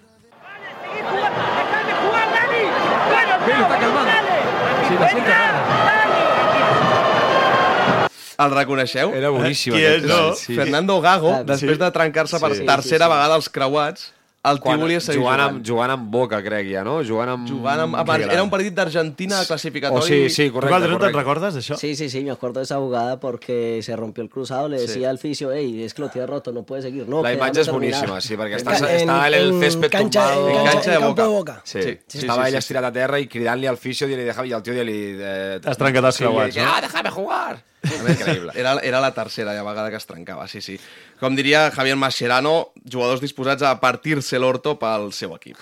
El 8.40 8.54
reconeixeu? 8.56 9.10
Era 9.12 9.28
boníssim 9.34 9.74
Qui 9.74 9.82
aquest 9.84 10.06
és, 10.06 10.08
no? 10.08 10.20
sí. 10.38 10.54
Fernando 10.56 10.96
Gago, 11.04 11.34
després 11.48 11.76
de 11.80 11.90
trencar-se 11.92 12.38
per 12.40 12.54
Sí, 12.54 12.62
sí, 12.62 12.66
tercera 12.68 13.04
sí. 13.04 13.12
vegada 13.12 13.36
els 13.36 13.50
creuats, 13.52 14.06
el 14.42 14.56
tio 14.56 14.62
Quan, 14.64 14.80
volia 14.80 15.00
seguir 15.00 15.20
jugant, 15.20 15.36
jugant. 15.40 15.56
amb, 15.56 15.66
jugant 15.68 15.90
amb 15.92 16.10
Boca, 16.10 16.38
crec, 16.42 16.66
ja, 16.72 16.82
no? 16.82 17.02
Jugant 17.04 17.28
amb... 17.28 17.46
Jugant 17.46 17.80
amb, 17.82 17.96
amb, 18.00 18.10
era 18.24 18.42
un 18.42 18.48
partit 18.48 18.72
d'Argentina 18.72 19.42
clasificatori. 19.44 20.00
Oh, 20.00 20.06
sí, 20.06 20.30
sí, 20.30 20.48
correcte, 20.48 20.72
Calderón, 20.72 20.96
¿te 20.96 21.00
correcte. 21.00 21.18
recuerdas 21.18 21.52
de 21.54 21.60
eso? 21.60 21.76
Sí, 21.76 21.94
sí, 21.94 22.08
sí, 22.08 22.24
me 22.24 22.30
acuerdo 22.30 22.60
de 22.60 22.64
esa 22.64 22.76
jugada 22.78 23.20
porque 23.20 23.80
se 23.82 23.94
rompió 23.96 24.24
el 24.24 24.30
cruzado, 24.30 24.68
le 24.70 24.78
Sí. 24.78 24.86
decía 24.86 25.10
al 25.10 25.18
fisio, 25.18 25.52
hey, 25.52 25.82
es 25.82 25.92
que 25.92 26.00
lo 26.00 26.08
tiene 26.08 26.26
roto, 26.26 26.52
no 26.52 26.62
puede 26.62 26.80
seguir. 26.80 27.06
No, 27.06 27.22
La 27.22 27.28
que 27.30 27.34
imatge 27.36 27.60
és 27.60 27.66
déjame 27.66 27.80
terminar". 27.90 28.00
boníssima, 28.08 28.20
sí, 28.22 28.36
perquè 28.36 28.52
En 28.52 28.66
està, 28.66 29.26
en- 29.28 29.34
el 29.34 29.50
en 29.52 29.60
césped 29.60 29.90
cancha- 29.90 30.32
tumbado. 30.34 30.48
en 30.48 30.64
cancha- 30.72 30.94
en 30.94 31.00
campo 31.02 31.22
de 31.22 31.28
Boca. 31.28 31.60
Sí, 31.64 31.82
Sí, 31.82 31.98
sí, 32.08 32.18
estava 32.20 32.44
sí, 32.44 32.48
ell 32.48 32.52
sí. 32.54 32.58
estirat 32.58 32.84
a 32.84 32.92
terra 32.92 33.18
i 33.20 33.26
cridant-li 33.28 33.66
al 33.66 33.76
fisio 33.76 34.06
i 34.08 34.16
li 34.16 34.24
deixava, 34.24 34.46
i 34.46 34.52
el 34.52 34.62
tio 34.62 34.72
li... 34.82 35.16
Eh, 35.20 35.58
T'has 35.60 35.76
trencat 35.76 36.04
els 36.04 36.16
sí, 36.16 36.24
creuats, 36.24 36.54
que, 36.54 36.62
no? 36.62 36.70
Ah, 36.74 36.80
déjame 36.80 37.10
jugar! 37.10 37.62
Increïble. 37.84 38.52
Era, 38.54 38.74
era 38.84 39.00
la 39.00 39.12
tercera 39.16 39.54
ja 39.56 39.64
vegada 39.64 39.90
que 39.90 39.96
es 40.00 40.06
trencava, 40.08 40.46
sí, 40.48 40.60
sí. 40.60 40.76
Com 41.20 41.36
diria 41.38 41.70
Javier 41.74 41.96
Mascherano, 41.96 42.72
jugadors 42.84 43.22
disposats 43.24 43.64
a 43.64 43.72
partir-se 43.80 44.40
l'orto 44.40 44.76
pel 44.80 45.10
seu 45.16 45.32
equip. 45.36 45.58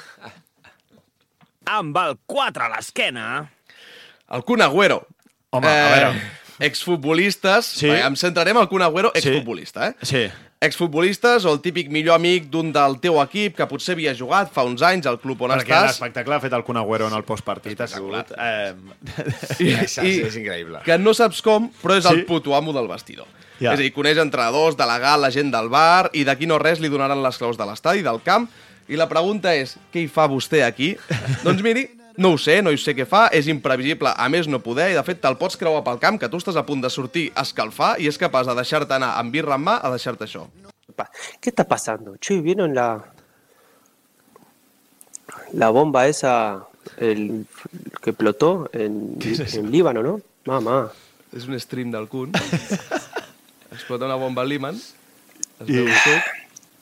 Amb 1.69 1.97
el 2.03 2.19
4 2.27 2.67
a 2.67 2.73
l'esquena... 2.75 3.29
El 4.29 4.43
Kun 4.45 4.61
Agüero. 4.61 4.99
Home, 5.57 5.69
a 5.69 5.89
veure. 5.95 6.23
Exfutbolistes. 6.67 7.71
Sí. 7.79 7.89
Bé, 7.89 8.03
em 8.05 8.17
centrarem 8.19 8.59
al 8.61 8.69
Kun 8.69 8.83
Agüero, 8.85 9.13
exfutbolista, 9.17 9.89
eh? 9.89 9.95
Sí. 10.05 10.27
Exfutbolistes 10.61 11.44
o 11.47 11.53
el 11.55 11.61
típic 11.62 11.87
millor 11.94 12.16
amic 12.18 12.49
d'un 12.51 12.73
del 12.75 12.97
teu 12.99 13.21
equip 13.23 13.55
que 13.61 13.66
potser 13.71 13.94
havia 13.94 14.11
jugat 14.18 14.51
fa 14.51 14.64
uns 14.66 14.83
anys 14.83 15.07
al 15.07 15.21
club 15.23 15.44
on 15.47 15.53
Perquè 15.55 15.71
estàs. 15.71 15.92
l'espectacle 15.92 16.35
ha 16.35 16.40
fet 16.42 16.57
el 16.57 16.64
Kun 16.66 16.81
Agüero 16.81 17.07
en 17.07 17.14
el 17.14 17.23
postpartit 17.23 17.79
ha 17.81 17.87
sigut... 17.87 18.33
Eh... 18.35 18.75
I, 19.62 19.77
sí, 19.87 20.16
és 20.27 20.35
increïble. 20.40 20.81
Que 20.87 20.97
no 20.99 21.14
saps 21.14 21.44
com, 21.47 21.68
però 21.83 21.94
és 22.01 22.09
Sí? 22.09 22.11
el 22.11 22.25
puto 22.27 22.57
amo 22.59 22.75
del 22.75 22.88
vestidor. 22.90 23.29
Ja. 23.61 23.73
És 23.73 23.79
a 23.79 23.83
dir, 23.85 23.92
coneix 23.94 24.18
entrenadors, 24.18 24.75
delegat, 24.79 25.21
la 25.23 25.31
gent 25.35 25.51
del 25.55 25.71
bar, 25.71 26.11
i 26.14 26.25
d'aquí 26.27 26.47
no 26.51 26.59
res 26.59 26.83
li 26.83 26.90
donaran 26.90 27.23
les 27.23 27.38
claus 27.38 27.57
de 27.59 27.66
l'estadi, 27.66 28.03
del 28.07 28.18
camp, 28.27 28.49
i 28.88 28.97
la 28.99 29.07
pregunta 29.11 29.55
és, 29.55 29.77
què 29.94 30.03
hi 30.03 30.11
fa 30.11 30.27
vostè 30.31 30.64
aquí? 30.66 30.97
doncs 31.47 31.62
miri, 31.62 31.87
no 32.19 32.35
ho 32.35 32.39
sé, 32.39 32.59
no 32.63 32.73
hi 32.75 32.79
sé 32.83 32.95
què 32.99 33.07
fa, 33.09 33.29
és 33.35 33.49
imprevisible, 33.51 34.11
a 34.11 34.29
més 34.33 34.49
no 34.51 34.61
poder, 34.63 34.91
i 34.93 34.97
de 34.99 35.05
fet 35.07 35.23
te'l 35.23 35.39
pots 35.41 35.59
creuar 35.61 35.85
pel 35.87 36.01
camp, 36.03 36.19
que 36.21 36.29
tu 36.31 36.41
estàs 36.43 36.59
a 36.59 36.65
punt 36.67 36.83
de 36.85 36.91
sortir 36.91 37.29
a 37.35 37.47
escalfar, 37.47 37.95
i 38.03 38.11
és 38.11 38.19
capaç 38.21 38.51
de 38.51 38.57
deixar-te 38.59 38.97
anar 38.99 39.15
amb 39.21 39.33
birra 39.35 39.57
en 39.59 39.65
mà 39.65 39.79
a 39.79 39.93
deixar-te 39.95 40.27
això. 40.27 40.49
¿Qué 41.41 41.51
está 41.51 41.63
pasando? 41.63 42.17
Che, 42.19 42.41
¿vieron 42.41 42.75
la 42.75 43.05
la 45.53 45.71
bomba 45.71 46.09
esa 46.09 46.67
el, 46.97 47.47
que 48.03 48.11
explotó 48.11 48.69
en, 48.73 49.19
en 49.23 49.71
Líbano, 49.71 50.03
no? 50.03 50.21
Mamá. 50.47 50.91
És 51.37 51.45
un 51.45 51.59
stream 51.61 51.91
del 51.93 52.09
Kun. 52.09 52.33
Explota 53.77 54.07
una 54.07 54.17
bomba 54.17 54.43
al 54.43 54.49
Líman. 54.49 54.79
Es 55.61 55.69
veu 55.69 55.85
un 55.85 55.93
suc. 55.93 56.31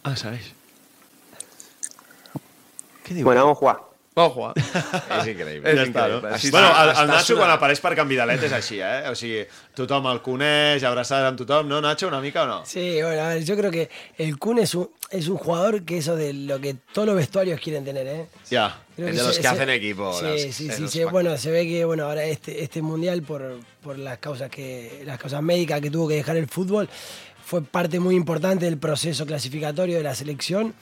Ah, 0.06 0.14
segueix. 0.14 0.52
Bueno, 3.22 3.42
vamos 3.42 3.56
a 3.56 3.60
jugar. 3.60 3.76
A 4.18 4.30
jugar. 4.32 4.54
És 5.20 5.26
increïble. 5.28 5.72
Ja 5.76 5.82
està, 5.84 6.06
no? 6.08 6.18
Així 6.32 6.48
bueno, 6.50 6.70
el, 6.80 6.90
el 7.02 7.10
Nacho 7.10 7.34
quan 7.36 7.50
apareix 7.52 7.82
per 7.84 7.90
Canvidalet 7.98 8.46
és 8.48 8.54
així, 8.56 8.78
eh? 8.80 9.10
O 9.10 9.14
sigui, 9.18 9.42
tothom 9.76 10.06
el 10.08 10.22
coneix, 10.24 10.86
abraçades 10.88 11.26
amb 11.28 11.36
tothom, 11.42 11.68
no, 11.68 11.82
Nacho, 11.84 12.08
una 12.08 12.22
mica 12.24 12.44
o 12.44 12.46
no? 12.48 12.62
Sí, 12.64 13.02
bueno, 13.02 13.20
a 13.20 13.28
ver, 13.34 13.44
yo 13.44 13.58
creo 13.58 13.70
que 13.70 13.90
el 14.16 14.38
Kun 14.38 14.58
es 14.60 14.74
un, 14.74 14.88
es 15.10 15.28
un 15.28 15.36
jugador 15.36 15.82
que 15.84 15.98
eso 15.98 16.16
de 16.16 16.32
lo 16.32 16.58
que 16.62 16.72
todos 16.94 17.04
los 17.06 17.14
vestuarios 17.14 17.60
quieren 17.60 17.84
tener, 17.84 18.06
¿eh? 18.06 18.26
Ya, 18.50 18.80
Creo 18.96 19.08
es 19.08 19.16
de 19.16 19.20
se- 19.20 19.26
los 19.26 19.36
que 19.36 19.42
se- 19.42 19.48
hacen 19.48 19.68
equipo. 19.68 20.10
Sí, 20.18 20.50
sí, 20.50 20.70
sí, 20.72 20.80
los 20.80 20.90
sí, 20.90 21.00
pack- 21.04 21.10
Bueno, 21.12 21.36
se 21.36 21.50
ve 21.50 21.66
que 21.66 21.84
bueno 21.84 22.04
ahora 22.06 22.24
este, 22.24 22.62
este 22.64 22.80
mundial 22.80 23.20
por, 23.22 23.42
por 23.82 23.98
las 23.98 24.16
causas 24.16 24.48
que 24.48 25.02
las 25.04 25.18
causas 25.18 25.42
médicas 25.42 25.82
que 25.82 25.90
tuvo 25.90 26.08
que 26.08 26.14
dejar 26.14 26.38
el 26.38 26.48
fútbol 26.48 26.88
fue 27.44 27.60
parte 27.62 28.00
muy 28.00 28.14
importante 28.16 28.64
del 28.64 28.78
proceso 28.78 29.26
clasificatorio 29.26 29.98
de 29.98 30.02
la 30.02 30.14
selección 30.14 30.74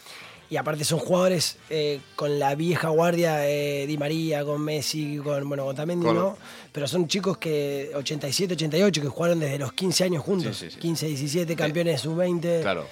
y 0.50 0.56
aparte 0.56 0.84
son 0.84 0.98
jugadores 0.98 1.56
eh, 1.70 2.00
con 2.16 2.38
la 2.38 2.54
vieja 2.54 2.88
guardia 2.88 3.48
eh, 3.48 3.86
Di 3.86 3.96
María, 3.98 4.44
con 4.44 4.60
Messi, 4.62 5.18
con, 5.18 5.48
bueno, 5.48 5.64
con 5.64 5.74
Tamendi, 5.76 6.06
Con- 6.06 6.16
¿no? 6.16 6.36
Pero 6.72 6.86
son 6.86 7.08
chicos 7.08 7.38
que 7.38 7.90
87, 7.94 8.54
88 8.54 9.02
que 9.02 9.08
jugaron 9.08 9.40
desde 9.40 9.58
los 9.58 9.72
15 9.72 10.04
años 10.04 10.22
juntos. 10.22 10.56
Sí, 10.56 10.66
sí, 10.66 10.74
sí. 10.74 10.78
15, 10.80 11.06
17, 11.06 11.56
campeones 11.56 12.00
sub-20. 12.02 12.62
Claro. 12.62 12.86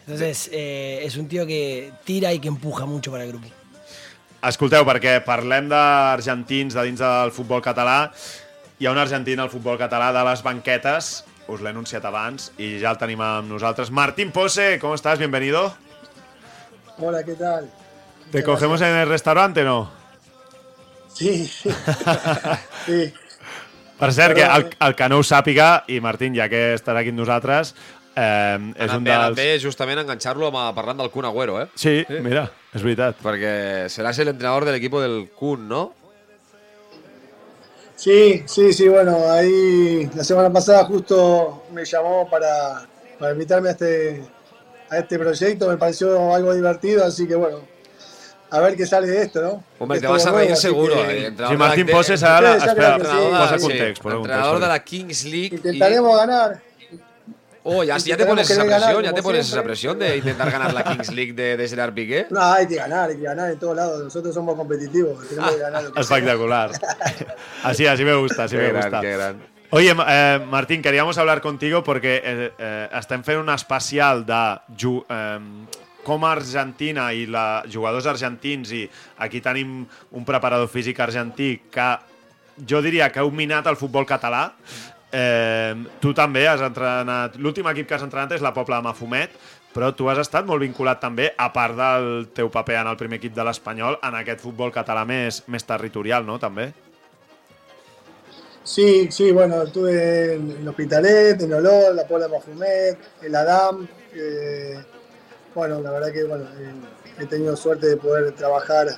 Entonces, 0.00 0.48
eh, 0.52 1.00
es 1.02 1.16
un 1.16 1.28
tío 1.28 1.46
que 1.46 1.92
tira 2.04 2.32
y 2.32 2.38
que 2.38 2.48
empuja 2.48 2.86
mucho 2.86 3.10
para 3.10 3.24
el 3.24 3.30
grupo. 3.30 3.48
Escolteu, 4.38 4.84
perquè 4.86 5.16
parlem 5.26 5.66
d'argentins 5.66 6.76
de 6.76 6.84
dins 6.86 7.00
del 7.02 7.32
futbol 7.34 7.58
català. 7.58 8.12
Hi 8.78 8.86
ha 8.86 8.92
un 8.94 9.00
argentí 9.02 9.34
al 9.34 9.50
futbol 9.50 9.74
català 9.80 10.12
de 10.14 10.22
les 10.28 10.44
banquetes, 10.46 11.24
us 11.50 11.60
l'he 11.60 11.72
anunciat 11.74 12.04
abans, 12.06 12.52
i 12.56 12.76
ja 12.78 12.92
el 12.94 13.00
tenim 13.02 13.18
amb 13.20 13.50
nosaltres. 13.50 13.90
Martín 13.90 14.30
Pose, 14.30 14.78
¿cómo 14.78 14.94
estás? 14.94 15.18
Bienvenido. 15.18 15.74
Hola, 17.00 17.22
¿qué 17.22 17.34
tal? 17.34 17.70
¿Te 18.32 18.42
cogemos 18.42 18.80
en 18.80 18.88
el 18.88 19.08
restaurante 19.08 19.62
o 19.62 19.64
no? 19.64 19.90
Sí, 21.14 21.46
sí. 21.46 21.70
sí. 22.86 23.12
Per 23.98 24.12
cert, 24.12 24.34
que 24.34 24.42
el, 24.42 24.68
el 24.78 24.94
que 24.94 25.08
no 25.10 25.18
ho 25.18 25.24
sàpiga, 25.26 25.82
i 25.90 25.98
Martín, 25.98 26.36
ja 26.38 26.46
que 26.50 26.76
estarà 26.76 27.02
aquí 27.02 27.10
amb 27.10 27.18
nosaltres, 27.18 27.72
eh, 28.14 28.58
és 28.76 28.84
És 28.86 28.94
un 28.94 29.02
bé, 29.02 29.10
dels... 29.10 29.38
bé 29.38 29.46
justament 29.58 29.98
enganxar-lo 30.04 30.50
amb, 30.52 30.60
parlant 30.76 31.00
del 31.02 31.10
Kun 31.10 31.26
Agüero, 31.26 31.56
eh? 31.62 31.66
Sí, 31.74 32.04
mira, 32.22 32.44
és 32.70 32.84
veritat. 32.86 33.18
Perquè 33.24 33.88
seràs 33.90 34.20
el 34.22 34.30
entrenador 34.34 34.68
del 34.68 34.78
equipo 34.78 35.02
del 35.02 35.30
Kun, 35.34 35.66
¿no? 35.68 35.82
Sí, 37.96 38.44
sí, 38.46 38.72
sí, 38.72 38.86
bueno, 38.86 39.28
ahí 39.28 40.08
la 40.14 40.22
semana 40.22 40.52
pasada 40.52 40.84
justo 40.84 41.64
me 41.72 41.84
llamó 41.84 42.28
para, 42.30 42.86
para 43.18 43.32
invitarme 43.32 43.70
a 43.70 43.72
este, 43.72 44.22
a 44.90 44.98
este 44.98 45.18
proyecto, 45.18 45.68
me 45.68 45.76
pareció 45.76 46.34
algo 46.34 46.54
divertido, 46.54 47.04
así 47.04 47.26
que 47.26 47.34
bueno, 47.34 47.60
a 48.50 48.60
ver 48.60 48.76
qué 48.76 48.86
sale 48.86 49.06
de 49.08 49.22
esto, 49.22 49.42
¿no? 49.42 49.64
Hombre, 49.78 50.00
te 50.00 50.06
vas 50.06 50.24
a 50.26 50.32
reír 50.32 50.56
seguro. 50.56 50.94
que- 50.94 51.26
eh, 51.26 51.32
la- 51.36 51.50
Martín 51.52 51.86
Poses 51.86 52.22
Espera, 52.22 52.58
sí. 52.60 52.68
entrenador 52.68 52.98
de 53.02 53.04
posa 53.04 53.50
la- 53.52 53.58
sí, 53.58 53.62
context. 53.64 54.02
posa 54.02 54.16
entrenador 54.16 54.44
context. 54.52 54.62
de 54.62 54.68
la 54.68 54.84
Kings 54.84 55.24
League. 55.24 55.48
y- 55.52 55.54
Intentaremos 55.56 56.16
ganar. 56.16 56.62
Oh, 57.70 57.84
ya, 57.84 57.98
ya 57.98 58.16
te 58.16 58.24
pones 58.24 58.48
esa 58.48 58.64
ganar, 58.64 58.80
presión, 58.80 59.02
ya 59.04 59.12
te 59.12 59.22
pones 59.22 59.46
siempre. 59.46 59.58
esa 59.60 59.66
presión 59.66 59.98
de 59.98 60.16
intentar 60.16 60.50
ganar 60.50 60.72
la 60.72 60.84
Kings 60.84 61.12
League 61.12 61.34
de, 61.34 61.54
de 61.58 61.68
Gerard 61.68 61.92
Piqué. 61.92 62.26
No, 62.30 62.40
hay 62.42 62.66
que 62.66 62.76
ganar, 62.76 63.10
hay 63.10 63.16
que 63.16 63.22
ganar 63.24 63.50
en 63.50 63.58
todos 63.58 63.76
lados. 63.76 64.04
Nosotros 64.04 64.32
somos 64.34 64.56
competitivos, 64.56 65.28
tenemos 65.28 65.50
que 65.52 65.58
ganar 65.58 65.82
lo 65.82 65.92
que 65.92 66.02
sea. 66.02 66.16
Espectacular. 66.16 66.70
Así, 67.62 67.86
así 67.86 68.04
me 68.04 68.14
gusta, 68.14 68.44
así 68.44 68.56
Qué 68.56 68.62
me 68.62 68.68
gran, 68.68 68.82
gusta. 68.84 69.00
qué 69.02 69.12
gran. 69.12 69.57
Oye, 69.70 69.94
eh, 70.06 70.40
Martín, 70.50 70.80
queríamos 70.80 71.18
hablar 71.18 71.42
contigo 71.42 71.84
porque 71.84 72.22
eh, 72.24 72.52
eh, 72.58 72.88
estem 72.96 73.20
fent 73.20 73.42
un 73.42 73.50
especial 73.52 74.24
de 74.24 74.40
ju 74.72 75.02
eh, 75.04 75.38
com 76.08 76.24
Argentina 76.24 77.10
i 77.12 77.26
la, 77.28 77.60
jugadors 77.68 78.08
argentins 78.08 78.72
i 78.72 78.86
aquí 79.20 79.42
tenim 79.44 79.82
un 79.84 80.24
preparador 80.24 80.72
físic 80.72 80.96
argentí 81.04 81.68
que 81.68 81.90
jo 82.64 82.80
diria 82.80 83.10
que 83.12 83.20
ha 83.20 83.28
minat 83.28 83.68
el 83.68 83.76
futbol 83.76 84.08
català. 84.08 84.54
Eh, 85.12 85.76
tu 86.00 86.16
també 86.16 86.48
has 86.48 86.64
entrenat... 86.64 87.36
L'últim 87.36 87.68
equip 87.68 87.92
que 87.92 88.00
has 88.00 88.08
entrenat 88.08 88.38
és 88.40 88.44
la 88.44 88.56
Pobla 88.56 88.80
de 88.80 88.88
Mafumet, 88.88 89.36
però 89.76 89.92
tu 89.92 90.08
has 90.08 90.24
estat 90.24 90.48
molt 90.48 90.64
vinculat 90.64 91.04
també, 91.04 91.34
a 91.36 91.52
part 91.52 91.76
del 91.76 92.30
teu 92.32 92.48
paper 92.48 92.80
en 92.80 92.88
el 92.88 92.96
primer 92.96 93.20
equip 93.20 93.36
de 93.36 93.44
l'Espanyol, 93.44 94.00
en 94.00 94.16
aquest 94.16 94.40
futbol 94.40 94.72
català 94.72 95.04
més, 95.04 95.44
més 95.46 95.68
territorial, 95.68 96.24
no?, 96.24 96.40
també? 96.40 96.72
Sí, 98.68 99.08
sí, 99.10 99.32
bueno, 99.32 99.62
estuve 99.62 100.34
en, 100.34 100.50
en 100.50 100.68
Hospitalet, 100.68 101.40
en 101.40 101.54
Olor, 101.54 101.94
la 101.94 102.06
Pola 102.06 102.26
de 102.26 102.32
Mafumet, 102.32 102.98
el 103.22 103.34
Adam. 103.34 103.88
eh, 104.14 104.76
bueno, 105.54 105.80
la 105.80 105.90
verdad 105.90 106.12
que 106.12 106.24
bueno, 106.24 106.44
eh, 106.44 106.74
he 107.22 107.24
tenido 107.24 107.56
suerte 107.56 107.86
de 107.86 107.96
poder 107.96 108.30
trabajar 108.32 108.88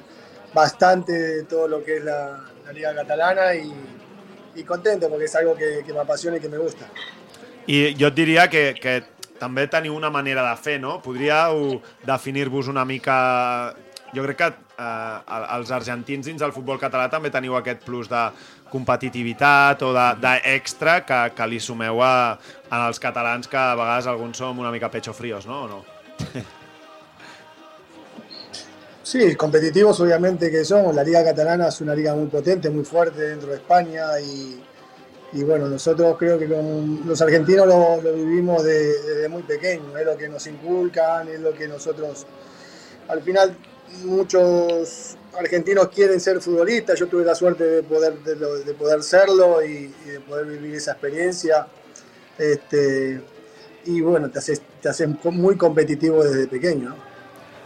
bastante 0.53 1.13
de 1.13 1.43
todo 1.45 1.69
lo 1.69 1.85
que 1.85 1.99
es 1.99 2.05
la, 2.05 2.41
la 2.67 2.73
Liga 2.73 2.93
Catalana 2.97 3.55
y, 3.55 3.73
y 4.57 4.65
contento 4.65 5.09
porque 5.09 5.27
es 5.27 5.37
algo 5.37 5.55
que, 5.55 5.85
que 5.87 5.93
me 5.93 6.01
apasiona 6.01 6.39
y 6.39 6.41
que 6.41 6.49
me 6.49 6.59
gusta. 6.59 6.87
I 7.69 7.95
jo 7.95 8.09
et 8.11 8.17
diria 8.17 8.49
que, 8.51 8.75
que 8.75 9.05
també 9.39 9.69
teniu 9.71 9.95
una 9.95 10.11
manera 10.11 10.43
de 10.49 10.57
fer, 10.59 10.81
no? 10.83 10.99
Podríeu 11.05 11.79
definir-vos 12.09 12.67
una 12.67 12.85
mica... 12.85 13.77
Jo 14.11 14.25
crec 14.25 14.41
que 14.41 14.47
eh, 14.51 15.19
els 15.55 15.71
argentins 15.71 16.27
dins 16.27 16.41
del 16.43 16.51
futbol 16.51 16.81
català 16.83 17.07
també 17.13 17.31
teniu 17.31 17.55
aquest 17.55 17.85
plus 17.87 18.09
de 18.11 18.25
competitivitat 18.71 19.83
o 19.83 19.93
de- 19.93 20.15
d'extra 20.23 21.01
de, 21.01 21.05
que, 21.07 21.21
que 21.37 21.47
li 21.51 21.61
sumeu 21.61 22.01
a, 22.03 22.39
a 22.71 22.87
els 22.89 22.99
catalans 23.03 23.49
que 23.49 23.57
a 23.59 23.75
vegades 23.75 24.07
alguns 24.07 24.41
una 24.41 24.71
mica 24.71 24.91
pecho 24.91 25.13
fríos, 25.13 25.47
no? 25.47 25.67
No? 25.69 25.85
Sí, 29.03 29.35
competitivos 29.35 29.99
obviamente 30.01 30.51
que 30.51 30.65
somos. 30.65 30.95
La 30.95 31.03
liga 31.03 31.25
catalana 31.25 31.69
es 31.69 31.81
una 31.81 31.95
liga 31.95 32.15
muy 32.15 32.27
potente, 32.27 32.71
muy 32.71 32.85
fuerte 32.85 33.23
dentro 33.23 33.49
de 33.51 33.57
España 33.57 34.21
y, 34.21 34.63
y 35.33 35.43
bueno, 35.43 35.67
nosotros 35.67 36.17
creo 36.19 36.39
que 36.39 36.47
con 36.49 37.03
los 37.07 37.21
argentinos 37.21 37.67
lo, 37.67 38.01
lo 38.01 38.13
vivimos 38.13 38.63
de- 38.63 39.03
desde 39.03 39.29
muy 39.29 39.43
pequeño, 39.43 39.97
es 39.99 40.07
lo 40.07 40.17
que 40.17 40.29
nos 40.29 40.47
inculcan, 40.47 41.29
es 41.29 41.41
lo 41.41 41.53
que 41.53 41.67
nosotros, 41.67 42.27
al 43.09 43.23
final 43.23 43.57
muchos 44.05 45.17
argentinos 45.39 45.89
quieren 45.89 46.21
ser 46.21 46.41
futbolistas, 46.41 46.99
yo 46.99 47.07
tuve 47.07 47.25
la 47.25 47.35
suerte 47.35 47.65
de 47.65 47.83
poder, 47.83 48.19
de, 48.21 48.75
poder 48.75 49.03
serlo 49.03 49.63
y, 49.65 49.93
de 50.07 50.21
poder 50.21 50.47
vivir 50.47 50.75
esa 50.75 50.93
experiencia. 50.93 51.67
Este, 52.39 53.21
y 53.85 54.01
bueno, 54.01 54.31
te 54.31 54.39
haces, 54.39 54.63
te 54.81 54.89
haces 54.89 55.09
muy 55.25 55.57
competitivo 55.57 56.25
desde 56.25 56.47
pequeño. 56.47 56.95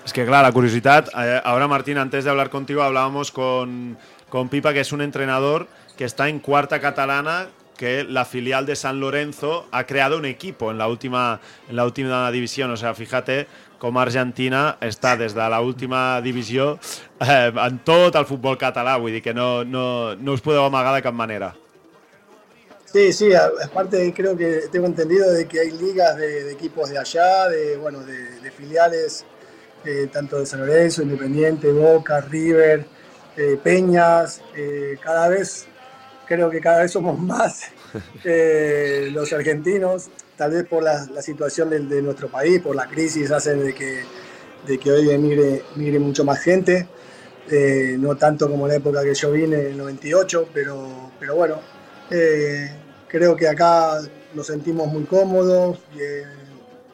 Es 0.05 0.13
que, 0.13 0.27
claro, 0.27 0.47
la 0.47 0.53
curiosidad. 0.53 1.09
eh, 1.19 1.41
ahora, 1.45 1.67
Martín, 1.67 1.97
antes 1.97 2.25
de 2.25 2.31
hablar 2.31 2.51
contigo, 2.51 2.83
hablábamos 2.83 3.31
con, 3.31 3.97
con 4.29 4.49
Pipa, 4.49 4.73
que 4.73 4.81
es 4.81 4.93
un 4.93 5.01
entrenador 5.01 5.67
que 5.97 6.05
está 6.05 6.29
en 6.29 6.41
cuarta 6.41 6.81
catalana, 6.81 7.49
que 7.77 8.05
la 8.05 8.25
filial 8.25 8.67
de 8.67 8.77
San 8.77 9.01
Lorenzo 9.01 9.67
ha 9.73 9.85
creado 9.85 10.19
un 10.19 10.25
equipo 10.27 10.71
en 10.71 10.79
la 10.79 10.89
última, 10.89 11.41
en 11.69 11.77
la 11.77 11.85
última 11.85 12.31
división. 12.31 12.71
O 12.71 12.77
sea, 12.77 12.95
fíjate 12.95 13.47
com 13.85 13.99
Argentina 14.01 14.79
està 14.81 15.13
des 15.21 15.35
de 15.37 15.45
la 15.53 15.61
última 15.61 16.23
divisió 16.25 16.79
eh, 17.21 17.51
en 17.53 17.83
tot 17.85 18.17
el 18.17 18.25
futbol 18.25 18.57
català. 18.57 18.97
Vull 18.97 19.19
dir 19.19 19.21
que 19.21 19.35
no, 19.37 19.61
no, 19.69 20.15
no 20.17 20.37
us 20.39 20.45
podeu 20.45 20.65
amagar 20.65 20.95
de 20.97 21.05
cap 21.05 21.13
manera. 21.13 21.53
Sí, 22.95 23.13
sí, 23.13 23.29
aparte 23.35 24.15
creo 24.15 24.37
que 24.37 24.69
tengo 24.71 24.87
entendido 24.87 25.31
de 25.33 25.47
que 25.49 25.59
hay 25.61 25.73
ligas 25.73 26.17
de, 26.17 26.53
equipos 26.53 26.89
de 26.91 26.99
allá, 26.99 27.49
de 27.49 27.77
bueno, 27.77 28.01
de, 28.05 28.51
filiales, 28.53 29.25
eh, 29.85 30.09
tanto 30.13 30.39
de 30.39 30.47
San 30.47 30.61
Lorenzo, 30.61 31.03
Independiente, 31.03 31.73
Boca, 31.73 32.21
River, 32.21 32.87
eh, 33.37 33.59
Peñas, 33.63 34.41
eh, 34.55 34.97
cada 35.03 35.29
vez, 35.29 35.67
creo 36.29 36.49
que 36.49 36.61
cada 36.61 36.83
vez 36.83 36.93
somos 36.93 37.19
más 37.33 37.65
los 38.23 39.33
argentinos, 39.33 40.09
tal 40.37 40.53
vez 40.53 40.65
por 40.67 40.83
la, 40.83 41.07
la 41.13 41.23
situación 41.23 41.71
de, 41.71 42.03
nuestro 42.03 42.29
país, 42.29 42.61
por 42.61 42.75
la 42.75 42.87
crisis, 42.87 43.31
hacen 43.31 43.65
de 43.65 43.75
que, 43.75 44.03
de 44.67 44.79
que 44.79 44.91
hoy 44.91 45.11
emigre, 45.11 45.63
migre 45.77 45.99
mucho 45.99 46.25
más 46.25 46.41
gente, 46.41 46.87
eh, 47.51 47.97
no 47.99 48.17
tanto 48.17 48.49
como 48.49 48.67
en 48.67 48.71
la 48.71 48.77
época 48.77 49.03
que 49.03 49.15
yo 49.15 49.31
vine, 49.31 49.57
en 49.61 49.67
el 49.67 49.79
98, 49.79 50.49
pero, 50.53 51.11
pero 51.21 51.37
bueno, 51.37 51.61
eh, 52.11 52.71
creo 53.09 53.37
que 53.37 53.49
acá 53.49 54.01
nos 54.35 54.47
sentimos 54.47 54.89
muy 54.89 55.05
cómodos, 55.05 55.79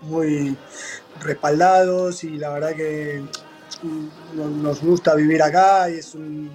muy 0.03 0.57
respaldados 1.23 2.25
y 2.25 2.39
la 2.39 2.51
verdad 2.51 2.75
que 2.75 3.23
no- 4.35 4.49
nos 4.49 4.83
gusta 4.83 5.15
vivir 5.15 5.43
acá 5.43 5.89
y 5.91 5.95
es 5.99 6.15
un, 6.15 6.51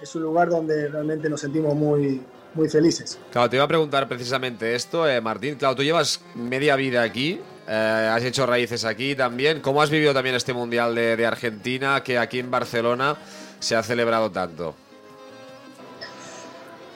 es 0.00 0.14
un 0.14 0.22
lugar 0.22 0.48
donde 0.48 0.88
realmente 0.88 1.28
nos 1.28 1.40
sentimos 1.40 1.74
muy, 1.74 2.22
muy 2.58 2.68
felices. 2.68 3.18
Claro, 3.32 3.48
te 3.48 3.56
iba 3.56 3.64
a 3.64 3.68
preguntar 3.68 4.08
precisamente 4.08 4.74
esto, 4.74 5.08
eh, 5.08 5.20
Martín. 5.20 5.54
Claro, 5.54 5.76
tú 5.76 5.82
llevas 5.82 6.20
media 6.34 6.76
vida 6.76 7.02
aquí, 7.02 7.40
eh, 7.66 8.10
has 8.12 8.22
hecho 8.24 8.44
raíces 8.46 8.84
aquí 8.84 9.14
también. 9.14 9.60
¿Cómo 9.60 9.80
has 9.80 9.90
vivido 9.90 10.12
también 10.12 10.34
este 10.34 10.52
Mundial 10.52 10.94
de, 10.94 11.16
de 11.16 11.24
Argentina 11.24 12.02
que 12.02 12.18
aquí 12.18 12.40
en 12.40 12.50
Barcelona 12.50 13.16
se 13.60 13.76
ha 13.76 13.82
celebrado 13.82 14.30
tanto? 14.30 14.74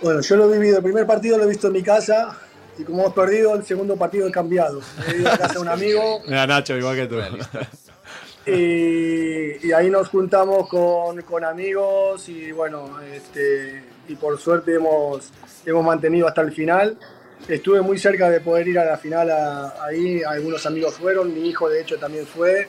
Bueno, 0.03 0.21
yo 0.21 0.37
lo 0.37 0.53
he 0.53 0.59
vivido, 0.59 0.79
el 0.79 0.83
primer 0.83 1.07
partido 1.07 1.39
lo 1.39 1.45
he 1.45 1.49
visto 1.49 1.69
en 1.69 1.75
mi 1.75 1.83
casa 1.83 2.37
y 2.77 2.83
como 2.83 3.03
hemos 3.03 3.15
perdido, 3.15 3.55
el 3.55 3.65
segundo 3.65 3.97
partido 3.97 4.27
he 4.27 4.33
cambiado. 4.33 4.81
He 5.09 5.19
ido 5.19 5.31
a 5.31 5.39
casa 5.39 5.55
de 5.55 5.61
un 5.61 5.69
amigo 5.69 6.21
Mira, 6.27 6.47
Nacho, 6.47 6.77
igual 6.77 6.97
que 6.97 7.07
tú. 7.07 7.17
y, 8.51 9.69
y 9.69 9.73
ahí 9.73 9.91
nos 9.91 10.09
juntamos 10.09 10.69
con, 10.69 11.23
con 11.23 11.45
amigos 11.45 12.29
y 12.29 12.51
bueno, 12.51 13.01
este, 13.01 13.85
y 14.09 14.17
por 14.17 14.39
suerte 14.41 14.75
hemos, 14.75 15.31
hemos 15.65 15.85
mantenido 15.85 16.27
hasta 16.29 16.41
el 16.43 16.53
final. 16.53 16.99
Estuve 17.49 17.81
muy 17.83 17.99
cerca 17.99 18.31
de 18.31 18.41
poder 18.41 18.69
ir 18.69 18.79
a 18.79 18.85
la 18.85 18.97
final 18.97 19.31
a- 19.31 19.85
ahí, 19.85 20.23
algunos 20.23 20.65
amigos 20.67 20.95
fueron, 20.95 21.33
mi 21.35 21.49
hijo 21.49 21.69
de 21.69 21.81
hecho 21.83 21.99
también 21.99 22.27
fue. 22.27 22.69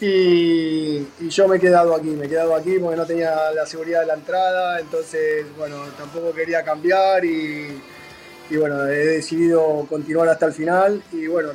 Y, 0.00 1.06
y 1.20 1.28
yo 1.28 1.46
me 1.46 1.56
he 1.56 1.60
quedado 1.60 1.94
aquí, 1.94 2.08
me 2.08 2.26
he 2.26 2.28
quedado 2.28 2.56
aquí 2.56 2.76
porque 2.80 2.96
no 2.96 3.06
tenía 3.06 3.52
la 3.52 3.64
seguridad 3.66 4.00
de 4.00 4.06
la 4.06 4.14
entrada, 4.14 4.80
entonces 4.80 5.46
bueno, 5.56 5.76
tampoco 5.96 6.32
quería 6.32 6.64
cambiar 6.64 7.24
y, 7.24 7.80
y 8.50 8.56
bueno, 8.56 8.84
he 8.88 8.96
decidido 9.06 9.86
continuar 9.88 10.28
hasta 10.28 10.46
el 10.46 10.52
final 10.54 11.00
y 11.12 11.28
bueno, 11.28 11.50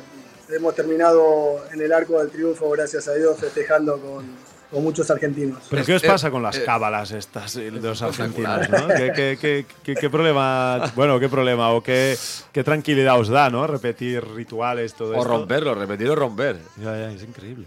hemos 0.48 0.74
terminado 0.74 1.62
en 1.74 1.82
el 1.82 1.92
arco 1.92 2.20
del 2.20 2.30
triunfo, 2.30 2.70
gracias 2.70 3.06
a 3.08 3.14
Dios, 3.14 3.38
festejando 3.38 4.00
con, 4.00 4.24
con 4.70 4.82
muchos 4.82 5.10
argentinos. 5.10 5.62
¿Pero 5.70 5.84
qué 5.84 5.94
os 5.94 6.02
pasa 6.02 6.30
con 6.30 6.42
las 6.42 6.58
cábalas 6.58 7.10
estas 7.12 7.56
eh, 7.56 7.70
de 7.70 7.80
los 7.80 8.02
argentinos? 8.02 8.68
¿no? 8.68 8.88
¿Qué, 8.88 9.12
qué- 9.14 9.38
qué- 9.40 9.66
qué- 9.82 9.94
qué 9.94 10.10
problema, 10.10 10.92
bueno, 10.94 11.18
qué 11.18 11.28
problema 11.28 11.70
o 11.72 11.82
qué, 11.82 12.16
qué 12.52 12.62
tranquilidad 12.64 13.18
os 13.18 13.28
da, 13.28 13.48
¿no? 13.50 13.66
Repetir 13.66 14.22
rituales, 14.34 14.94
todo 14.94 15.10
O 15.12 15.16
esto. 15.16 15.24
romperlo, 15.28 15.74
repetir 15.74 16.10
o 16.10 16.14
romper. 16.14 16.56
Ya, 16.76 16.96
ya, 16.98 17.10
es 17.12 17.22
increíble. 17.22 17.66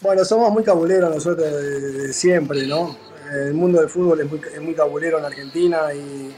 Bueno, 0.00 0.24
somos 0.24 0.52
muy 0.52 0.62
cabuleros 0.62 1.12
nosotros 1.14 1.50
de, 1.50 1.80
de 1.80 2.12
siempre, 2.12 2.66
¿no? 2.66 2.96
El 3.46 3.54
mundo 3.54 3.80
del 3.80 3.88
fútbol 3.88 4.20
es 4.20 4.30
muy, 4.30 4.40
es 4.54 4.60
muy 4.62 4.74
cabulero 4.74 5.18
en 5.18 5.24
Argentina 5.24 5.92
y, 5.94 6.34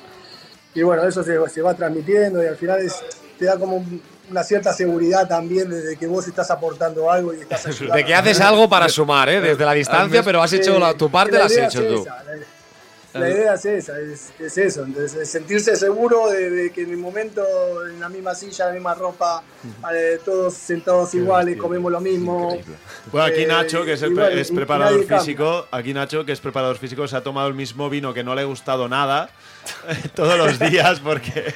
y 0.74 0.82
bueno, 0.82 1.02
eso 1.04 1.22
se, 1.22 1.36
se 1.48 1.62
va 1.62 1.74
transmitiendo 1.74 2.42
y 2.42 2.46
al 2.46 2.56
final 2.56 2.80
es- 2.80 3.02
te 3.38 3.44
da 3.46 3.58
como 3.58 3.76
un- 3.76 4.00
una 4.30 4.44
cierta 4.44 4.72
seguridad 4.72 5.26
también 5.28 5.68
de 5.68 5.96
que 5.96 6.06
vos 6.06 6.26
estás 6.28 6.50
aportando 6.50 7.10
algo 7.10 7.34
y 7.34 7.40
estás 7.40 7.66
ayudando. 7.66 7.94
De 7.96 8.04
que 8.04 8.14
haces 8.14 8.40
algo 8.40 8.68
para 8.68 8.88
sumar, 8.88 9.28
¿eh? 9.28 9.40
Desde 9.40 9.64
la 9.64 9.72
distancia, 9.72 10.22
pero 10.22 10.42
has 10.42 10.52
hecho 10.52 10.78
la- 10.78 10.94
tu 10.94 11.10
parte, 11.10 11.36
la 11.38 11.44
has 11.46 11.56
hecho 11.56 11.82
tú. 11.86 12.02
esa, 12.02 12.22
la- 13.18 13.28
idea 13.30 13.54
es 13.54 13.64
esa, 13.64 13.98
es, 13.98 14.32
es 14.38 14.58
eso, 14.58 14.84
entonces 14.84 15.14
es 15.20 15.30
sentirse 15.30 15.74
seguro 15.76 16.28
de, 16.30 16.50
de 16.50 16.70
que 16.70 16.82
en 16.82 16.90
el 16.90 16.96
momento, 16.96 17.42
en 17.86 17.98
la 18.00 18.08
misma 18.08 18.34
silla, 18.34 18.66
la 18.66 18.72
misma 18.72 18.94
ropa, 18.94 19.42
eh, 19.94 20.18
todos 20.24 20.54
sentados 20.54 21.12
iguales, 21.14 21.56
comemos 21.56 21.90
lo 21.90 22.00
mismo. 22.00 22.58
Bueno, 23.10 23.26
aquí 23.26 23.42
Eh, 23.42 23.46
Nacho, 23.46 23.84
que 23.84 23.94
es, 23.94 24.02
el 24.02 24.14
bueno, 24.14 24.28
es 24.28 24.50
preparador 24.50 25.04
físico, 25.04 25.66
aquí 25.70 25.92
Nacho, 25.92 26.24
que 26.24 26.32
es 26.32 26.40
preparador 26.40 26.78
físico, 26.78 27.06
se 27.08 27.16
ha 27.16 27.22
tomado 27.22 27.48
el 27.48 27.54
mismo 27.54 27.90
vino 27.90 28.14
que 28.14 28.22
no 28.22 28.34
le 28.34 28.42
ha 28.42 28.44
gustado 28.44 28.88
nada 28.88 29.30
todos 30.14 30.38
los 30.38 30.58
días 30.58 31.00
porque 31.00 31.52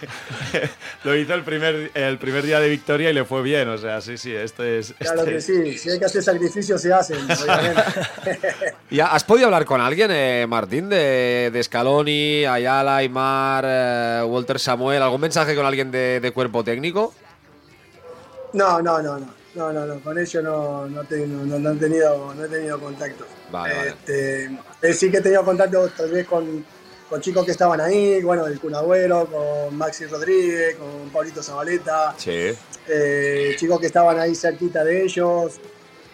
lo 1.05 1.17
hizo 1.17 1.35
el 1.35 1.43
primer, 1.43 1.91
el 1.95 2.19
primer 2.19 2.43
día 2.45 2.61
de 2.61 2.69
victoria 2.69 3.11
y 3.11 3.15
le 3.15 3.25
fue 3.25 3.43
bien. 3.43 3.69
O 3.69 3.79
sea, 3.79 4.01
sí, 4.01 4.19
sí, 4.19 4.35
esto 4.35 4.63
es... 4.65 4.95
Claro 4.99 5.21
este 5.21 5.31
que 5.31 5.37
es- 5.39 5.47
sí, 5.47 5.79
si 5.79 5.91
hay 5.91 5.99
que 5.99 6.05
hacer 6.05 6.23
sacrificios 6.23 6.81
se 6.83 6.93
hacen. 6.93 7.19
¿Y 8.91 9.01
has 9.01 9.25
podido 9.25 9.47
hablar 9.47 9.65
con 9.65 9.81
alguien, 9.81 10.11
eh, 10.13 10.47
Martín, 10.49 10.89
de, 10.89 11.43
de 11.51 11.62
Scaloni, 11.62 12.45
Ayala, 12.45 12.97
Aymar, 12.97 13.64
eh, 13.66 14.22
Walter 14.26 14.59
Samuel? 14.59 15.03
¿Algún 15.03 15.20
mensaje 15.20 15.55
con 15.55 15.64
alguien 15.66 15.90
de, 15.90 16.20
de 16.20 16.30
cuerpo 16.32 16.62
técnico? 16.64 17.14
No, 18.53 18.80
no, 18.80 19.03
no, 19.03 19.18
no, 19.18 19.26
no, 19.55 19.72
no, 19.72 19.86
no, 19.86 20.01
con 20.01 20.18
ellos 20.18 20.42
no, 20.45 20.86
no, 20.88 21.03
no, 21.03 21.59
no 21.59 21.70
he 21.72 21.76
tenido, 21.76 22.34
no 22.34 22.45
he 22.45 22.49
tenido 22.49 22.78
contacto. 22.78 23.24
Vale, 23.51 23.74
vale. 23.74 23.88
Este, 23.90 24.45
eh, 24.82 24.92
sí 24.92 25.11
que 25.11 25.18
he 25.18 25.20
tenido 25.20 25.45
contacto 25.45 25.88
tal 25.88 26.11
vez 26.11 26.26
con, 26.26 26.64
con 27.09 27.20
chicos 27.20 27.45
que 27.45 27.51
estaban 27.51 27.80
ahí, 27.80 28.22
bueno, 28.22 28.47
el 28.47 28.61
Kun 28.61 28.74
Agüero, 28.74 29.26
con 29.26 29.76
Maxi 29.76 30.07
Rodríguez, 30.07 30.76
con 30.76 31.11
Paulito 31.11 31.42
Zabaleta, 31.42 32.14
Sí. 32.16 32.53
eh, 32.88 33.55
chicos 33.59 33.80
que 33.80 33.86
estaban 33.86 34.18
ahí 34.20 34.34
cerquita 34.34 34.84
de 34.84 35.03
ellos 35.03 35.55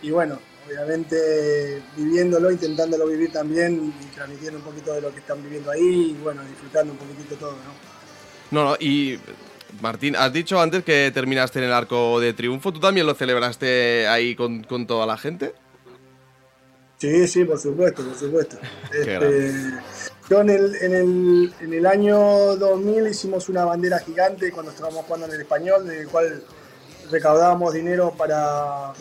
y 0.02 0.10
bueno, 0.10 0.38
obviamente 0.70 1.82
viviéndolo, 1.96 2.50
intentándolo 2.50 3.06
vivir 3.06 3.32
también 3.32 3.92
y 4.00 4.06
transmitiendo 4.14 4.58
un 4.58 4.64
poquito 4.64 4.92
de 4.94 5.00
lo 5.00 5.12
que 5.12 5.20
están 5.20 5.42
viviendo 5.42 5.70
ahí 5.70 6.16
y 6.16 6.22
bueno, 6.22 6.42
disfrutando 6.44 6.92
un 6.92 6.98
poquitito 6.98 7.34
todo, 7.36 7.52
¿no? 7.52 7.90
No, 8.50 8.70
no, 8.70 8.76
y 8.80 9.18
Martín, 9.80 10.16
has 10.16 10.32
dicho 10.32 10.60
antes 10.60 10.84
que 10.84 11.10
terminaste 11.12 11.58
en 11.58 11.66
el 11.66 11.72
arco 11.72 12.18
de 12.20 12.32
triunfo. 12.32 12.72
¿Tú 12.72 12.80
también 12.80 13.06
lo 13.06 13.14
celebraste 13.14 14.08
ahí 14.08 14.34
con, 14.34 14.64
con 14.64 14.86
toda 14.86 15.06
la 15.06 15.16
gente? 15.16 15.54
Sí, 16.98 17.26
sí, 17.28 17.44
por 17.44 17.58
supuesto, 17.58 18.04
por 18.04 18.14
supuesto. 18.14 18.58
Este, 18.92 19.52
yo 20.28 20.42
en 20.42 20.50
el, 20.50 20.76
en, 20.76 20.94
el, 20.94 21.54
en 21.60 21.74
el 21.74 21.86
año 21.86 22.18
2000 22.56 23.08
hicimos 23.08 23.48
una 23.48 23.64
bandera 23.64 23.98
gigante 23.98 24.52
cuando 24.52 24.70
estábamos 24.70 25.04
jugando 25.06 25.26
en 25.26 25.32
el 25.32 25.40
español, 25.40 25.86
del 25.86 26.08
cual 26.08 26.42
recaudábamos 27.10 27.74
dinero 27.74 28.14
para 28.16 28.92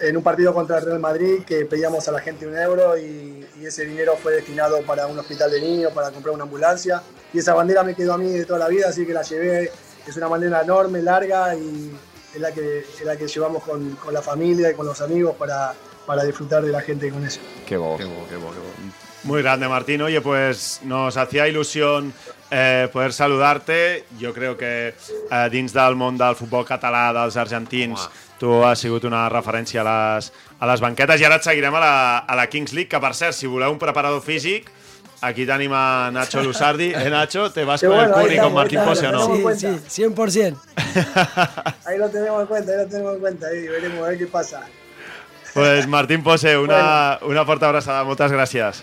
en 0.00 0.16
un 0.16 0.22
partido 0.22 0.52
contra 0.52 0.78
el 0.78 0.84
Real 0.84 0.98
Madrid 0.98 1.44
que 1.46 1.64
pedíamos 1.66 2.06
a 2.08 2.12
la 2.12 2.20
gente 2.20 2.46
un 2.46 2.56
euro 2.56 2.96
y, 2.98 3.46
y 3.60 3.66
ese 3.66 3.84
dinero 3.84 4.16
fue 4.20 4.34
destinado 4.34 4.82
para 4.82 5.06
un 5.06 5.18
hospital 5.18 5.50
de 5.50 5.60
niños, 5.60 5.92
para 5.92 6.10
comprar 6.10 6.34
una 6.34 6.44
ambulancia. 6.44 7.02
Y 7.32 7.38
esa 7.38 7.54
bandera 7.54 7.82
me 7.82 7.94
quedó 7.94 8.14
a 8.14 8.18
mí 8.18 8.30
de 8.30 8.44
toda 8.44 8.58
la 8.58 8.68
vida, 8.68 8.88
así 8.88 9.06
que 9.06 9.12
la 9.12 9.22
llevé. 9.22 9.70
Es 10.06 10.16
una 10.16 10.28
bandera 10.28 10.62
enorme, 10.62 11.00
larga 11.00 11.54
y 11.54 11.92
es 12.34 12.40
la 12.40 12.52
que, 12.52 12.80
es 12.80 13.04
la 13.04 13.16
que 13.16 13.26
llevamos 13.26 13.62
con, 13.62 13.96
con 13.96 14.12
la 14.12 14.22
familia 14.22 14.70
y 14.70 14.74
con 14.74 14.86
los 14.86 15.00
amigos 15.00 15.34
para, 15.36 15.74
para 16.06 16.24
disfrutar 16.24 16.62
de 16.62 16.72
la 16.72 16.80
gente 16.80 17.10
con 17.10 17.24
eso. 17.24 17.40
Qué 17.66 17.76
bo. 17.76 17.96
Qué 17.96 18.04
bo, 18.04 18.26
qué 18.28 18.36
bo, 18.36 18.50
qué 18.50 18.58
bo. 18.58 18.64
Muy 19.24 19.40
grande, 19.40 19.66
Martín. 19.68 20.02
Oye, 20.02 20.20
pues 20.20 20.80
nos 20.82 21.16
hacía 21.16 21.48
ilusión 21.48 22.12
eh, 22.50 22.90
poder 22.92 23.12
saludarte. 23.14 24.04
Jo 24.20 24.34
crec 24.34 24.58
que 24.58 24.94
eh, 25.30 25.48
dins 25.50 25.72
del 25.72 25.96
món 25.96 26.18
del 26.20 26.36
futbol 26.36 26.66
català, 26.68 27.08
dels 27.16 27.38
argentins, 27.40 28.04
tu 28.44 28.60
has 28.66 28.82
sigut 28.84 29.06
una 29.08 29.24
referència 29.32 29.80
a 29.80 29.88
les, 29.88 30.30
a 30.60 30.68
les 30.68 30.82
banquetes 30.84 31.22
i 31.22 31.24
ara 31.24 31.40
et 31.40 31.46
seguirem 31.46 31.74
a 31.78 31.80
la, 31.80 31.94
a 32.28 32.36
la 32.36 32.48
Kings 32.52 32.74
League, 32.76 32.90
que 32.92 33.00
per 33.00 33.14
cert, 33.16 33.36
si 33.36 33.48
voleu 33.48 33.72
un 33.72 33.80
preparador 33.80 34.20
físic, 34.24 34.68
aquí 35.24 35.46
tenim 35.48 35.72
a 35.72 36.10
Nacho 36.12 36.42
Lusardi. 36.44 36.92
Eh, 36.92 37.08
Nacho? 37.10 37.48
¿Te 37.50 37.64
vas 37.64 37.80
con 37.80 37.92
el 37.92 38.12
bueno, 38.12 38.16
ahí 38.16 38.24
Kun 38.24 38.30
y 38.30 38.34
está, 38.34 38.44
con 38.44 38.54
Martín 38.54 38.78
o 38.78 39.12
no? 39.12 39.54
Sí, 39.56 39.80
sí, 39.88 40.02
100%. 40.04 40.56
Ahí 41.86 41.98
lo 41.98 42.08
tenemos 42.08 42.42
en 42.42 42.46
cuenta, 42.46 42.72
ahí 42.72 42.78
lo 42.78 42.86
tenemos 42.86 43.14
en 43.14 43.20
cuenta, 43.20 43.46
ahí 43.46 43.66
veremos 43.66 44.04
a 44.04 44.08
ver 44.10 44.18
qué 44.18 44.26
pasa. 44.26 44.62
Pues 45.54 45.86
Martín 45.86 46.22
Pose, 46.22 46.58
una, 46.58 47.18
una 47.22 47.44
forta 47.44 47.68
abraçada. 47.68 48.04
Moltes 48.04 48.32
gràcies. 48.32 48.82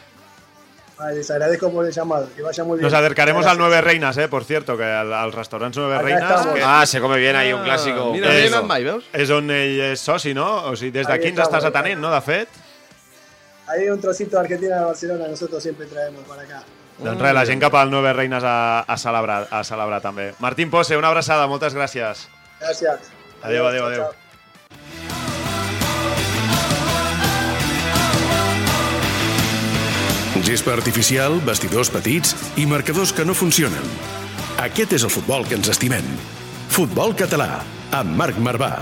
Vale, 1.02 1.16
les 1.16 1.32
agradezco 1.32 1.72
por 1.72 1.84
el 1.84 1.91
llamado, 1.91 2.30
que 2.36 2.43
vaya 2.43 2.64
muy 2.64 2.78
bien. 2.78 2.84
Nos 2.84 2.93
acercaremos 2.93 3.43
al. 3.47 3.58
Nueve 3.58 3.82
Reinas, 3.82 4.16
eh, 4.18 4.28
por 4.28 4.43
cierto, 4.43 4.78
que 4.78 4.84
al, 4.84 5.12
al 5.12 5.32
restaurant 5.34 5.74
Nueve 5.76 5.95
Acá 5.95 6.04
Reinas... 6.04 6.24
estamos. 6.32 6.54
Que 6.54 6.64
Ah, 6.64 6.86
se 6.86 7.02
come 7.02 7.18
bien 7.18 7.36
ahí, 7.36 7.52
un 7.52 7.64
clásico. 7.64 8.12
Mira, 8.14 8.28
no 8.28 8.34
he 8.34 8.47
anat 8.47 8.66
mai, 8.70 8.84
veus? 8.84 9.04
és 9.12 9.32
on 9.34 9.49
ell 9.49 9.80
és 9.91 9.99
soci, 9.99 10.36
no? 10.38 10.45
O 10.70 10.76
sigui, 10.76 10.91
des 10.91 11.08
Ahí 11.08 11.18
d'aquí 11.18 11.32
ens 11.32 11.39
estamos, 11.39 11.58
estàs 11.58 11.66
ahí 11.66 11.74
atenent, 11.74 12.02
no, 12.06 12.14
de 12.14 12.22
fet? 12.22 12.49
Ahí 13.66 13.89
un 13.89 13.99
trocito 13.99 14.38
de 14.38 14.41
Argentina 14.43 14.78
de 14.78 14.86
Barcelona, 14.86 15.28
nosotros 15.28 15.64
siempre 15.64 15.88
traemos 15.88 16.22
para 16.30 16.43
acá. 16.43 16.62
Doncs 17.02 17.22
res, 17.22 17.34
la 17.34 17.45
gent 17.49 17.62
cap 17.66 17.74
al 17.82 17.89
Nueve 17.89 18.14
Reines 18.14 18.43
a, 18.45 18.82
a, 18.82 18.97
celebrar, 18.97 19.47
a 19.49 19.64
celebrar 19.64 20.02
també. 20.06 20.36
Martín 20.38 20.70
Pose, 20.70 20.97
una 21.02 21.08
abraçada, 21.10 21.47
moltes 21.49 21.74
gràcies. 21.74 22.28
Gracias. 22.60 23.10
Adéu, 23.41 23.66
adéu, 23.66 23.82
chao, 23.82 23.88
adéu. 23.89 24.04
chao. 24.12 24.20
Gespa 30.52 30.74
artificial, 30.76 31.38
vestidors 31.47 31.88
petits 31.93 32.34
i 32.60 32.66
marcadors 32.68 33.14
que 33.16 33.24
no 33.28 33.36
funcionen. 33.41 33.86
Aquest 34.66 34.97
és 34.97 35.06
el 35.08 35.14
futbol 35.14 35.47
que 35.47 35.56
ens 35.56 35.72
estimem. 35.72 36.08
Futbol 36.76 37.16
català, 37.24 37.62
amb 38.02 38.20
Marc 38.20 38.41
Marvà. 38.49 38.74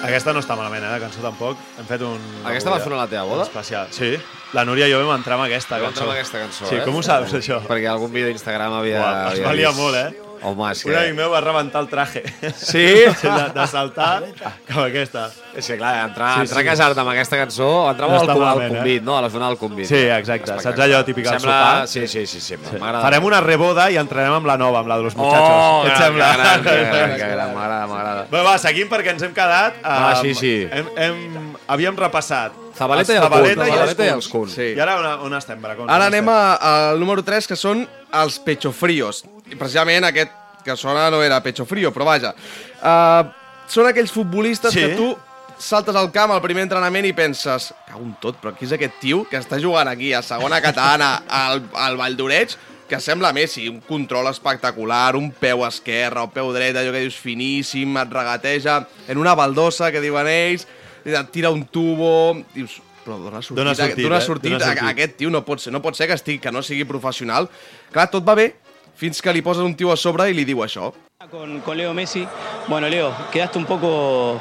Aquesta 0.00 0.32
no 0.32 0.40
està 0.40 0.54
malament, 0.56 0.82
eh, 0.82 0.94
de 0.96 1.00
cançó 1.02 1.20
tampoc. 1.22 1.58
Hem 1.78 1.86
fet 1.86 2.02
un... 2.06 2.22
Aquesta 2.48 2.72
va 2.72 2.78
sonar 2.80 2.96
a 2.96 3.02
la 3.02 3.08
teva 3.10 3.26
boda? 3.28 3.44
Especial. 3.44 3.90
Sí, 3.92 4.14
la 4.56 4.64
Núria 4.64 4.88
i 4.88 4.94
jo 4.94 5.02
vam 5.04 5.12
entrar 5.18 5.36
amb 5.36 5.44
aquesta 5.44 5.76
Vam 5.76 5.90
cançó. 5.90 6.00
entrar 6.00 6.06
amb 6.08 6.14
aquesta 6.16 6.40
cançó, 6.40 6.70
Sí, 6.70 6.78
eh? 6.78 6.84
com 6.86 6.96
ho 6.96 7.02
saps, 7.04 7.34
això? 7.36 7.60
Perquè 7.68 7.90
algun 7.92 8.10
vídeo 8.14 8.30
d'Instagram 8.32 8.78
havia... 8.80 9.02
Uah, 9.02 9.12
es 9.34 9.42
havia 9.44 9.46
valia 9.50 9.68
vist. 9.74 9.80
molt, 9.82 10.00
eh? 10.00 10.29
Home, 10.42 10.70
és 10.72 10.80
que... 10.82 10.88
Un 10.90 10.96
amic 10.96 11.14
meu 11.18 11.30
va 11.32 11.40
rebentar 11.44 11.82
el 11.82 11.88
traje. 11.90 12.22
Sí? 12.56 12.84
de, 13.22 13.44
de 13.54 13.66
saltar 13.68 14.22
com 14.70 14.80
aquesta. 14.86 15.26
És 15.54 15.66
que 15.66 15.76
clar, 15.76 15.90
entrar, 16.06 16.30
Sí, 16.38 16.46
sí, 16.46 16.46
entrar 16.48 16.62
sí. 16.62 16.66
a 16.66 16.70
casar-te 16.70 17.02
amb 17.02 17.10
aquesta 17.12 17.36
cançó, 17.42 17.68
entrava 17.90 18.14
No 18.14 18.20
al, 18.20 18.24
està 18.24 18.32
al 18.36 18.40
malament, 18.44 18.72
eh? 18.72 18.78
convit, 18.78 19.02
no? 19.04 19.16
A 19.18 19.24
la 19.26 19.30
zona 19.34 19.48
del 19.50 19.58
convit. 19.60 19.88
Sí, 19.90 20.00
exacte. 20.14 20.56
Saps 20.62 20.80
allò 20.86 21.02
típic 21.04 21.26
al 21.26 21.36
Sembla... 21.40 21.56
sopar? 21.58 21.88
Sí, 21.90 22.06
sí, 22.08 22.24
sí, 22.30 22.40
sí. 22.40 22.56
M'agrada. 22.78 23.02
Farem 23.04 23.26
una 23.28 23.40
reboda 23.44 23.88
i 23.92 23.98
entrarem 24.00 24.38
amb 24.38 24.46
la 24.48 24.56
nova, 24.60 24.80
amb 24.84 24.88
la 24.94 24.96
de 25.00 25.08
los 25.08 25.16
muchachos. 25.18 25.50
Oh, 25.50 25.82
Què 25.84 25.90
et 25.90 25.98
gran, 25.98 26.06
sembla? 26.06 26.30
que 26.30 26.38
gran, 26.40 26.62
que 26.64 26.78
gran, 26.94 27.14
que 27.18 27.30
gran, 27.34 27.54
m'agrada, 27.58 27.86
m'agrada. 27.90 28.24
Bé, 28.30 28.42
va, 28.46 28.56
seguim 28.62 28.88
perquè 28.92 29.12
ens 29.16 29.26
hem 29.28 29.34
quedat... 29.36 29.82
Ah, 29.82 29.98
amb- 30.14 30.22
sí, 30.24 30.34
sí. 30.38 30.54
Hem, 30.70 30.88
hem, 30.96 31.54
havíem 31.70 31.98
repassat 32.00 32.56
Zabaleta 32.80 33.12
i 33.12 33.18
el 33.18 33.26
Kun, 33.28 33.50
Zabaleta 33.60 34.06
i 34.06 34.12
els 34.14 34.28
Kun. 34.30 34.48
Sí. 34.48 34.70
I 34.72 34.80
ara 34.80 34.94
on, 35.02 35.26
on 35.26 35.34
estem, 35.36 35.58
Bracons? 35.60 35.90
Ara 35.92 36.06
anem 36.08 36.30
a- 36.32 36.54
al 36.94 37.02
número 37.02 37.20
3, 37.26 37.50
que 37.50 37.58
són 37.58 37.82
els 38.22 38.38
pechofríos. 38.46 39.24
Precisament 39.58 40.04
aquest 40.04 40.30
que 40.64 40.76
sona 40.76 41.08
no 41.10 41.22
era 41.24 41.42
pecho 41.42 41.64
frío, 41.66 41.90
però 41.92 42.04
vaja. 42.04 42.34
Uh, 42.82 43.30
són 43.70 43.86
aquells 43.88 44.12
futbolistes 44.12 44.72
Sí. 44.74 44.80
que 44.80 44.96
tu 44.96 45.16
saltes 45.60 45.94
al 45.96 46.10
camp 46.12 46.32
al 46.32 46.40
primer 46.42 46.62
entrenament 46.64 47.04
i 47.06 47.12
penses 47.12 47.70
cago 47.86 48.00
en 48.04 48.14
tot, 48.20 48.36
però 48.40 48.54
qui 48.56 48.64
és 48.64 48.72
aquest 48.72 48.98
tio 49.00 49.24
que 49.28 49.36
està 49.40 49.58
jugant 49.60 49.88
aquí 49.88 50.12
a 50.16 50.22
segona 50.22 50.60
catalana 50.60 51.22
al, 51.28 51.62
al 51.74 51.96
Vall 52.00 52.16
d'Oreig 52.16 52.56
que 52.90 52.98
sembla 52.98 53.32
Messi, 53.32 53.68
un 53.68 53.78
control 53.86 54.26
espectacular, 54.26 55.14
un 55.14 55.30
peu 55.30 55.62
esquerre, 55.64 56.24
un 56.24 56.30
peu 56.34 56.48
dret, 56.52 56.74
allò 56.74 56.90
que 56.90 57.04
dius 57.04 57.14
finíssim, 57.22 57.92
et 58.00 58.10
regateja 58.10 58.80
en 59.06 59.18
una 59.20 59.36
baldosa, 59.38 59.92
que 59.94 60.00
diuen 60.02 60.26
ells, 60.26 60.66
i 61.06 61.14
et 61.14 61.30
tira 61.30 61.52
un 61.54 61.62
tubo, 61.70 62.34
dius, 62.52 62.80
però 63.04 63.14
dona 63.22 63.40
sortit, 63.46 63.60
Dona 63.62 63.74
sortit, 63.78 64.02
dona 64.04 64.18
eh? 64.18 64.26
sortit, 64.26 64.52
Dona 64.56 64.64
sortit. 64.64 64.82
a- 64.82 64.88
aquest 64.90 65.14
tio 65.22 65.30
no 65.30 65.44
pot 65.46 65.60
ser, 65.62 65.70
no 65.72 65.80
pot 65.80 65.94
ser 65.94 66.08
que, 66.10 66.14
estigui, 66.18 66.40
que 66.42 66.50
no 66.50 66.64
sigui 66.66 66.82
professional. 66.84 67.46
Clar, 67.92 68.08
tot 68.10 68.26
va 68.26 68.34
bé, 68.34 68.56
fins 69.00 69.22
que 69.24 69.32
li 69.32 69.40
poses 69.40 69.64
un 69.64 69.72
tio 69.74 69.94
a 69.94 69.96
sobre 69.96 70.28
i 70.28 70.36
li 70.36 70.44
diu 70.44 70.60
això. 70.60 70.90
Con, 71.30 71.60
con 71.64 71.76
Leo 71.78 71.94
Messi. 71.96 72.26
Bueno, 72.68 72.88
Leo, 72.88 73.12
quedaste 73.32 73.58
un 73.58 73.64
poco, 73.64 74.38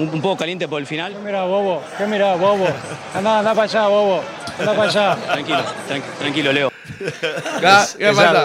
un, 0.00 0.08
un 0.14 0.20
poco 0.22 0.36
caliente 0.38 0.66
por 0.68 0.80
el 0.80 0.86
final. 0.86 1.14
Mira, 1.24 1.44
bobo, 1.44 1.82
¿qué 1.98 2.06
mira, 2.06 2.34
bobo? 2.36 2.66
Anda, 3.14 3.38
anda 3.40 3.54
para 3.54 3.64
allá, 3.64 3.86
bobo. 3.88 4.22
Anda 4.58 4.74
para 4.74 4.88
allá. 4.90 5.16
Tranquilo, 5.16 5.62
tranqui- 5.88 6.18
tranquilo, 6.18 6.52
Leo. 6.52 6.70
Clar, 7.60 7.86
què 7.96 8.10
passa? 8.12 8.40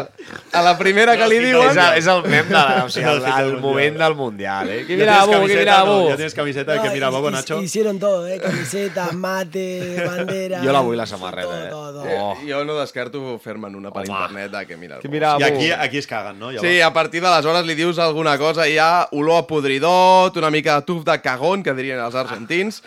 A 0.56 0.62
la 0.64 0.78
primera 0.80 1.18
que 1.20 1.26
li 1.28 1.40
diuen... 1.44 1.68
És, 1.68 1.76
el- 1.76 1.98
és 2.00 2.06
el 2.08 2.22
mem 2.32 2.48
de 2.48 2.60
o 2.86 2.90
sigui, 2.94 3.10
el, 3.12 3.26
el 3.42 3.58
moment 3.60 3.98
del 4.00 4.14
Mundial, 4.16 4.70
eh? 4.72 4.78
Que 4.88 4.96
mira, 4.96 5.18
Bobo, 5.26 5.46
que 5.46 5.58
mira, 5.60 5.82
Bobo. 5.84 6.06
Ja 6.14 6.16
tens 6.22 6.34
camiseta 6.38 6.78
de 6.78 6.82
que 6.86 6.90
mira, 6.94 7.10
Bobo, 7.12 7.30
Nacho. 7.32 7.60
Hicieron 7.62 8.00
todo, 8.00 8.26
¿eh? 8.28 8.40
Camisetas, 8.40 9.12
mate, 9.14 10.02
bandera. 10.08 10.62
Jo 10.64 10.72
la 10.72 10.80
vull, 10.86 10.96
la 10.98 11.06
samarreta, 11.06 11.66
eh? 11.68 11.72
Oh. 11.74 12.38
Jo 12.48 12.64
no 12.64 12.78
descarto 12.80 13.36
fer-me'n 13.44 13.76
una 13.76 13.92
per 13.92 14.06
internet 14.08 14.52
de 14.56 14.64
que 14.70 14.78
mira... 14.80 15.00
Que 15.04 15.10
mira, 15.12 15.36
I 15.40 15.44
aquí, 15.44 15.72
aquí 15.72 15.98
es 16.00 16.08
caguen, 16.08 16.40
no? 16.40 16.54
Sí, 16.56 16.80
a 16.80 16.94
partir 16.96 17.22
d'aleshores 17.26 17.66
li 17.68 17.76
dius 17.76 18.00
alguna 18.00 18.38
cosa 18.40 18.70
i 18.70 18.78
hi 18.78 18.80
ha 18.80 19.10
olor 19.12 19.44
a 19.44 19.48
podridot, 19.48 20.38
una 20.40 20.50
mica 20.54 20.80
de 20.80 20.88
tuf 20.88 21.04
de 21.04 21.20
cagón, 21.46 21.64
que 21.64 21.74
dirien 21.78 22.00
els 22.02 22.16
argentins, 22.18 22.82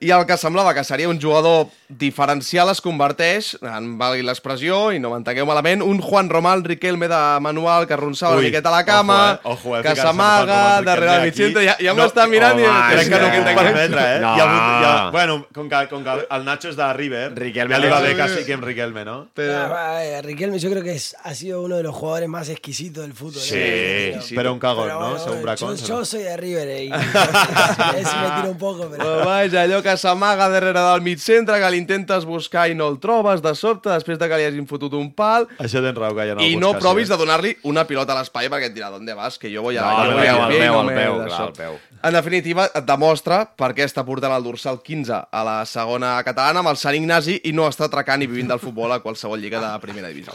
i 0.00 0.10
el 0.14 0.24
que 0.26 0.36
semblava 0.40 0.72
que 0.74 0.84
seria 0.84 1.08
un 1.08 1.20
jugador 1.20 1.68
diferencial 1.88 2.68
es 2.72 2.80
converteix, 2.84 3.54
en 3.62 3.96
valgui 4.00 4.24
l'expressió, 4.24 4.90
i 4.92 5.00
no 5.00 5.10
m'entengueu 5.12 5.46
malament, 5.48 5.82
un 5.84 6.00
Juan 6.00 6.28
Román 6.30 6.64
Riquelme 6.64 7.08
de 7.08 7.20
manual 7.40 7.86
que 7.86 7.94
arronsava 7.96 8.36
Ui, 8.36 8.40
una 8.42 8.48
miqueta 8.48 8.68
a 8.68 8.76
la 8.78 8.84
cama, 8.84 9.18
ojo, 9.44 9.50
eh, 9.50 9.52
ojo, 9.52 9.76
eh, 9.78 9.82
que 9.82 9.94
s'amaga 9.96 10.80
darrere 10.82 11.12
del 11.12 11.22
mig 11.28 11.34
centre, 11.36 11.64
ja, 11.66 11.76
ja 11.80 11.94
No, 11.94 12.02
m'està 12.04 12.26
mirant 12.28 12.58
i... 12.60 12.64
home, 12.64 12.82
crec 12.92 13.04
és 13.04 13.08
que 13.12 13.20
no 13.22 13.30
puc 13.34 13.62
permetre, 13.62 14.04
eh? 14.16 15.10
Bueno, 15.12 15.38
com 15.54 15.68
que, 15.68 15.82
com 15.90 16.04
que 16.04 16.16
el 16.36 16.44
Nacho 16.44 16.68
és 16.72 16.76
de 16.78 16.88
River, 16.94 17.24
Riquelme 17.38 17.74
ja 17.74 17.80
li 17.82 17.90
va 17.92 18.00
no. 18.00 18.06
bé 18.06 18.14
que 18.16 18.28
sí 18.34 18.44
que 18.46 18.56
amb 18.58 18.64
Riquelme, 18.68 19.04
¿no? 19.04 19.18
Ah, 19.38 20.00
eh, 20.04 20.22
Riquelme 20.22 20.58
yo 20.58 20.70
creo 20.70 20.82
que 20.82 20.94
es, 20.94 21.14
ha 21.22 21.34
sido 21.34 21.62
uno 21.62 21.76
de 21.76 21.82
los 21.82 21.94
jugadores 21.94 22.28
más 22.28 22.48
exquisitos 22.48 23.02
del 23.02 23.14
fútbol. 23.14 23.40
Sí, 23.40 23.54
¿eh? 23.56 24.18
sí, 24.22 24.34
pero 24.34 24.52
un 24.52 24.58
cagón, 24.58 24.86
Pero 24.88 25.00
¿no? 25.00 25.08
bueno, 25.10 25.18
Según 25.24 25.36
yo, 25.38 25.42
Bracón. 25.42 25.76
yo 25.76 26.04
soy 26.04 26.22
de 26.22 26.36
River 26.36 26.68
eh, 26.68 26.84
y 26.84 26.90
ese 28.00 28.14
me 28.14 28.28
tira 28.28 28.50
un 28.50 28.58
poco. 28.58 28.88
Però 28.92 29.24
vaja, 29.24 29.62
allò 29.62 29.80
que 29.84 29.96
s'amaga 30.00 30.48
darrere 30.52 30.78
del 30.78 31.04
mig 31.04 31.22
centre, 31.22 31.58
que 31.60 31.70
l'intentes 31.74 32.26
buscar 32.28 32.68
i 32.70 32.76
no 32.78 32.88
el 32.92 32.98
trobes 33.02 33.42
de 33.44 33.54
sobte, 33.58 33.90
després 33.90 34.18
de 34.20 34.28
que 34.30 34.40
li 34.40 34.48
hagin 34.48 34.68
fotut 34.70 34.94
un 34.98 35.10
pal, 35.12 35.48
Això 35.58 35.82
tens 35.84 35.98
raó, 35.98 36.14
que 36.16 36.26
hi 36.26 36.34
ha 36.34 36.48
i 36.48 36.56
no 36.60 36.74
provis 36.78 37.08
eh? 37.08 37.12
de 37.14 37.20
donar-li 37.20 37.54
una 37.68 37.84
pilota 37.88 38.14
a 38.14 38.20
l'espai 38.20 38.50
perquè 38.52 38.70
et 38.70 38.76
dirà 38.76 38.90
d'on 38.94 39.08
vas, 39.18 39.38
que 39.38 39.50
jo 39.52 39.62
voy 39.66 39.76
a... 39.76 39.82
No, 39.82 39.96
al 40.04 40.12
voy 40.14 40.26
peu, 40.26 40.78
al 40.78 40.92
peu, 40.92 41.18
no 41.18 41.26
clar, 41.26 41.42
al 41.48 41.54
peu. 41.56 41.78
En 41.98 42.14
definitiva, 42.14 42.68
et 42.78 42.84
demostra 42.86 43.40
per 43.58 43.72
què 43.74 43.82
està 43.82 44.04
portant 44.06 44.30
el 44.30 44.44
dorsal 44.46 44.76
15 44.84 45.16
a 45.34 45.40
la 45.42 45.56
segona 45.66 46.12
catalana 46.22 46.60
amb 46.62 46.70
el 46.70 46.76
Sant 46.78 46.94
Ignasi 46.94 47.40
i 47.50 47.52
no 47.56 47.64
està 47.66 47.88
atracant 47.88 48.22
i 48.22 48.28
vivint 48.30 48.46
del 48.52 48.60
futbol 48.62 48.92
a 48.94 49.00
qualsevol 49.02 49.40
lliga 49.42 49.58
de 49.58 49.70
primera 49.82 50.12
divisió. 50.12 50.30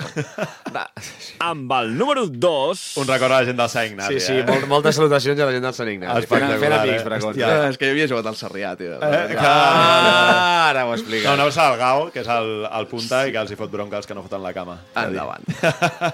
Amb 1.40 1.72
el 1.78 1.94
número 1.98 2.26
2... 2.28 2.82
Un 3.00 3.08
record 3.08 3.32
a 3.32 3.40
la 3.40 3.48
gent 3.48 3.60
del 3.62 3.70
Sant 3.72 3.88
Ignasi, 3.88 4.20
Sí, 4.20 4.26
sí, 4.26 4.36
eh? 4.42 4.46
molt, 4.48 4.68
moltes 4.72 4.98
salutacions 5.00 5.40
a 5.40 5.48
la 5.48 5.56
gent 5.56 5.64
del 5.64 5.76
Sant 5.78 5.92
Ignasi. 5.94 6.14
Fent, 6.14 6.24
Espectacular, 6.26 6.60
fent 6.66 6.76
amics, 6.80 7.00
eh? 7.00 7.06
Bracón. 7.08 7.30
Hòstia. 7.32 7.52
Ah, 7.54 7.70
és 7.72 7.80
que 7.80 7.88
jo 7.88 7.96
havia 7.96 8.10
jugat 8.12 8.28
al 8.34 8.38
Sarrià, 8.40 8.74
tio. 8.80 8.98
Eh, 9.00 9.22
clar. 9.32 9.54
Ah, 9.54 10.70
ara 10.74 10.84
ho 10.90 10.94
explica. 10.98 11.30
No, 11.30 11.38
aneu-se 11.40 11.62
al 11.64 11.78
Gao, 11.80 12.10
que 12.14 12.24
és 12.26 12.32
el, 12.36 12.52
el 12.68 12.90
punta, 12.92 13.24
i 13.30 13.32
que 13.36 13.40
els 13.44 13.54
hi 13.56 13.60
fot 13.60 13.72
bronca 13.72 14.02
els 14.02 14.10
que 14.10 14.18
no 14.18 14.26
foten 14.26 14.44
la 14.44 14.52
cama. 14.56 14.80
Endavant. 15.00 15.48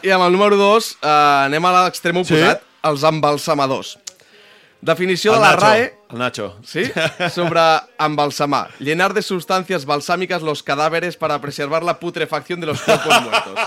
I 0.05 0.13
amb 0.13 0.27
el 0.27 0.37
número 0.37 0.59
2 0.61 0.91
eh, 1.01 1.09
anem 1.49 1.65
a 1.65 1.73
l'extrem 1.79 2.21
oposat, 2.21 2.61
els 2.89 3.03
embalsamadors. 3.09 3.97
Definició 4.81 5.33
El 5.33 5.39
de 5.39 5.45
la 5.45 5.51
Nacho, 5.51 5.65
RAE 5.65 5.93
El 6.11 6.17
Nacho. 6.17 6.57
¿Sí? 6.63 6.83
Sobre 7.33 7.59
embalsamar. 7.99 8.71
Llenar 8.79 9.13
de 9.13 9.21
sustancias 9.21 9.85
balsámicas 9.85 10.41
los 10.41 10.63
cadáveres 10.63 11.17
para 11.17 11.39
preservar 11.41 11.83
la 11.83 11.99
putrefacción 11.99 12.61
de 12.61 12.67
los 12.67 12.81
cuerpos 12.81 13.21
muertos. 13.23 13.59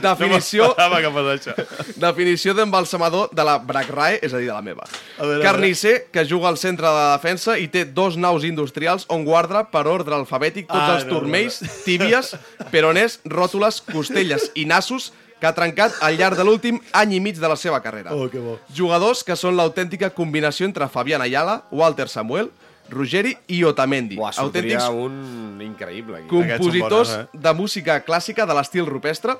Definició... 0.00 0.74
No 0.78 0.96
que 0.96 1.10
això. 1.36 1.54
Definició 1.96 2.54
d'embalsamador 2.56 3.28
de 3.36 3.44
la 3.44 3.58
BRACRAE, 3.58 4.20
és 4.22 4.32
a 4.32 4.40
dir, 4.40 4.48
de 4.48 4.54
la 4.56 4.62
meva. 4.64 4.88
A 5.18 5.26
veure, 5.26 5.42
a 5.44 5.50
Carnisser, 5.50 6.08
que 6.12 6.24
juga 6.24 6.48
al 6.48 6.56
centre 6.58 6.86
de 6.88 6.94
la 6.94 7.12
defensa 7.18 7.58
i 7.60 7.68
té 7.68 7.84
dos 7.84 8.16
naus 8.16 8.44
industrials 8.48 9.04
on 9.12 9.24
guarda 9.28 9.66
per 9.70 9.84
ordre 9.90 10.16
alfabètic 10.16 10.68
tots 10.70 10.80
Ah, 10.80 10.96
els 10.96 11.06
no, 11.06 11.12
no, 11.12 11.20
turmells, 11.20 11.60
tíbies, 11.84 12.34
peroners, 12.72 13.20
ròtules, 13.28 13.82
costelles 13.92 14.50
i 14.54 14.64
nassos 14.64 15.12
que 15.40 15.46
ha 15.46 15.54
trencat 15.54 15.98
al 16.00 16.16
llarg 16.16 16.36
de 16.38 16.44
l'últim 16.44 16.78
any 16.96 17.16
i 17.16 17.20
mig 17.20 17.40
de 17.40 17.48
la 17.48 17.56
seva 17.60 17.80
carrera. 17.84 18.14
Oh, 18.14 18.30
que 18.32 18.40
bo. 18.40 18.58
Jugadors 18.72 19.22
que 19.24 19.36
són 19.36 19.56
l'autèntica 19.58 20.10
combinació 20.14 20.66
entre 20.68 20.88
Fabián 20.88 21.22
Ayala, 21.24 21.62
Walter 21.70 22.08
Samuel, 22.08 22.50
Ruggeri 22.88 23.36
i 23.50 23.62
Otamendi. 23.66 24.16
Buah, 24.16 24.32
Autèntics 24.38 24.88
un 24.88 25.60
increïble 25.64 26.22
aquí. 26.22 26.28
compositors 26.30 27.08
són 27.10 27.26
bons, 27.32 27.42
de 27.42 27.54
música 27.58 28.00
clàssica 28.06 28.46
de 28.46 28.54
l'estil 28.54 28.86
rupestre. 28.86 29.36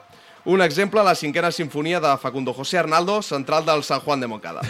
Un 0.46 0.62
exemple, 0.62 1.02
la 1.02 1.14
cinquena 1.14 1.50
sinfonia 1.50 2.00
de 2.00 2.16
Facundo 2.22 2.52
José 2.54 2.78
Arnaldo, 2.78 3.22
central 3.22 3.64
del 3.66 3.82
San 3.82 4.00
Juan 4.00 4.20
de 4.20 4.26
Moncada. 4.26 4.62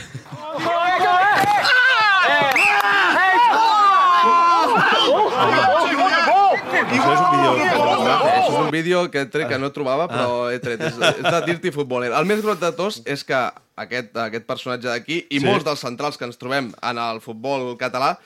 Això 6.87 7.13
és 7.13 7.21
un 7.21 7.31
vídeo... 7.33 7.51
Això 7.61 8.37
és 8.37 8.56
un 8.67 8.73
vídeo 8.75 9.07
que 9.11 9.23
he 9.25 9.31
tret 9.33 9.49
que 9.49 9.59
no 9.63 9.71
trobava, 9.73 10.09
però 10.11 10.51
he 10.53 10.59
tret. 10.63 10.83
És, 10.91 10.99
és 10.99 11.23
de 11.25 11.41
Dirty 11.47 11.73
Footballer. 11.75 12.13
El 12.19 12.27
més 12.29 12.43
gros 12.45 12.59
de 12.61 12.73
tots 12.77 13.01
és 13.07 13.25
que 13.25 13.39
aquest, 13.77 14.13
aquest 14.27 14.47
personatge 14.49 14.89
d'aquí 14.91 15.23
i 15.31 15.41
Sí. 15.41 15.45
molts 15.47 15.65
dels 15.65 15.81
centrals 15.81 16.17
que 16.19 16.25
ens 16.29 16.39
trobem 16.41 16.73
en 16.83 16.99
el 16.99 17.21
futbol 17.25 17.77
català 17.81 18.17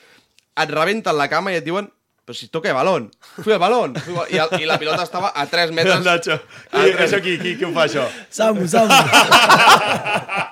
et 0.61 0.69
rebenten 0.69 1.15
la 1.17 1.29
cama 1.31 1.51
i 1.53 1.59
et 1.61 1.65
diuen 1.65 1.87
però 2.25 2.35
si 2.37 2.47
toca 2.49 2.69
el 2.69 2.75
balón, 2.75 3.09
fui 3.41 3.53
el 3.53 3.59
balón. 3.59 3.95
Fui. 3.95 4.13
I, 4.29 4.37
el, 4.37 4.61
I 4.61 4.65
la 4.69 4.77
pilota 4.79 5.03
estava 5.03 5.31
a 5.35 5.45
3 5.47 5.71
metres. 5.77 5.95
El 5.97 6.03
Nacho. 6.03 6.33
A 6.71 6.83
tres- 6.83 6.99
això 7.07 7.21
qui, 7.21 7.37
qui, 7.41 7.55
qui 7.57 7.65
ho 7.65 7.71
fa, 7.73 7.85
això? 7.87 8.05
Samu, 8.29 8.67
Samu. 8.67 8.93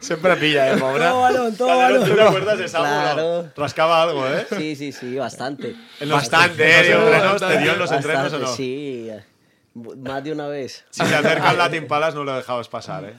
Sempre 0.00 0.36
pilla, 0.36 0.72
eh, 0.72 0.76
pobre. 0.76 1.04
Todo 1.04 1.20
balón, 1.22 1.56
todo 1.56 1.68
balón. 1.78 2.08
¿tú 2.08 2.14
te 2.14 2.22
acuerdas 2.22 2.58
de 2.58 2.68
Samu? 2.68 2.84
Claro. 2.84 3.42
no? 3.42 3.50
Rascaba 3.56 4.02
algo, 4.02 4.26
¿eh? 4.28 4.46
Sí, 4.56 4.76
sí, 4.76 4.92
sí, 4.92 5.16
bastante. 5.16 5.74
En 6.00 6.08
los- 6.08 6.18
Bastante, 6.18 6.64
en 6.64 6.92
los 6.92 7.02
eh, 7.02 7.06
entrenos. 7.16 7.40
¿Te 7.40 7.58
dio 7.58 7.72
en 7.72 7.78
los 7.78 7.92
entrenos 7.92 8.32
o 8.32 8.38
no? 8.38 8.46
Sí, 8.54 9.10
más 9.74 10.22
de 10.22 10.32
una 10.32 10.46
vez. 10.48 10.84
Si 10.90 11.04
se 11.04 11.14
acerca 11.14 11.50
al 11.50 11.58
Latin 11.64 11.86
Palace 11.86 12.16
no 12.16 12.24
lo 12.24 12.36
dejabas 12.36 12.68
pasar, 12.68 13.04
¿eh? 13.04 13.14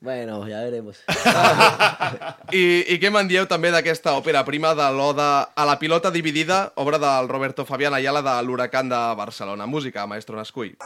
Bueno, 0.00 0.46
ya 0.46 0.60
veremos. 0.62 0.96
I, 2.54 2.62
I 2.86 2.98
què 3.02 3.10
me'n 3.10 3.26
dieu 3.26 3.48
també 3.50 3.72
d'aquesta 3.74 4.12
òpera 4.14 4.44
prima 4.46 4.70
de 4.78 4.86
l'Oda 4.94 5.50
a 5.58 5.64
la 5.66 5.74
pilota 5.80 6.12
dividida, 6.14 6.68
obra 6.78 7.00
del 7.02 7.26
Roberto 7.28 7.66
Fabián 7.66 7.94
Ayala 7.98 8.22
de 8.22 8.36
l'Huracan 8.46 8.88
de 8.88 9.00
Barcelona. 9.18 9.66
Música, 9.66 10.06
maestro 10.06 10.38
Nascull. 10.38 10.76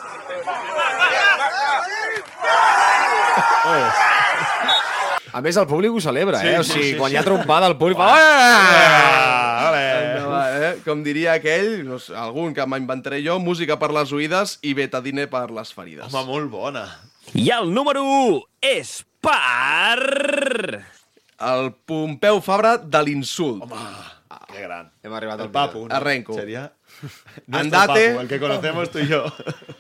A 5.33 5.41
més, 5.41 5.57
el 5.57 5.69
públic 5.69 5.93
ho 5.93 6.01
celebra, 6.01 6.41
Sí, 6.41 6.49
eh? 6.49 6.59
O 6.61 6.65
sí, 6.65 6.73
sigui, 6.73 6.91
sí, 6.93 6.97
quan 6.99 7.09
sí. 7.13 7.17
hi 7.17 7.21
ha 7.21 7.25
trompada, 7.25 7.69
el 7.71 7.77
públic 7.81 7.97
fa... 8.01 8.09
Ah, 8.17 9.69
ole. 9.71 9.85
Endavant, 10.09 10.57
eh? 10.67 10.73
Com 10.85 11.05
diria 11.07 11.37
aquell, 11.39 11.85
no 11.89 12.01
sé, 12.03 12.13
algun 12.17 12.53
que 12.57 12.67
m'inventaré 12.69 13.23
jo, 13.25 13.39
música 13.41 13.79
per 13.81 13.93
les 13.97 14.13
oïdes 14.13 14.59
i 14.61 14.75
betadine 14.77 15.29
per 15.33 15.47
les 15.55 15.73
ferides. 15.73 16.09
Home, 16.13 16.27
molt 16.29 16.53
bona. 16.53 16.85
I 17.35 17.49
el 17.51 17.73
número 17.73 18.03
1 18.05 18.43
és 18.61 19.03
per... 19.25 20.83
El 21.43 21.73
Pompeu 21.89 22.41
Fabra 22.45 22.77
de 22.79 23.01
l'insult. 23.03 23.65
Que 24.53 24.61
gran. 24.63 24.91
Hem 25.03 25.15
arribat 25.17 25.41
El 25.41 25.47
al 25.49 25.51
Papu, 25.51 25.87
¿no? 25.89 25.95
Arrenco. 25.95 26.35
Sería... 26.35 26.73
Nuestro 27.47 27.59
Andate. 27.59 28.09
Papu, 28.11 28.21
el 28.21 28.29
que 28.29 28.39
conocemos 28.39 28.91
tú 28.91 28.99
y 28.99 29.09
yo. 29.09 29.25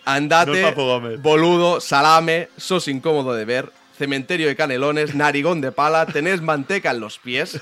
Andate, 0.04 0.62
No 0.62 0.68
Papu 0.70 0.82
Gómez. 0.82 1.22
boludo, 1.22 1.80
salame, 1.80 2.48
sos 2.56 2.88
incómodo 2.88 3.34
de 3.34 3.44
ver, 3.44 3.70
cementerio 3.98 4.48
de 4.48 4.56
canelones, 4.56 5.14
narigón 5.14 5.60
de 5.60 5.70
pala, 5.72 6.06
tenés 6.06 6.40
manteca 6.40 6.90
en 6.90 7.00
los 7.00 7.18
pies, 7.18 7.60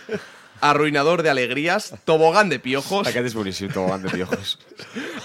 arruinador 0.61 1.23
de 1.23 1.31
alegrías, 1.31 1.95
tobogán 2.05 2.49
de 2.49 2.59
piojos, 2.61 3.07
Aquest 3.09 3.27
és 3.27 3.35
boníssim, 3.35 3.69
tobogán 3.69 4.03
de 4.03 4.11
piojos. 4.11 4.59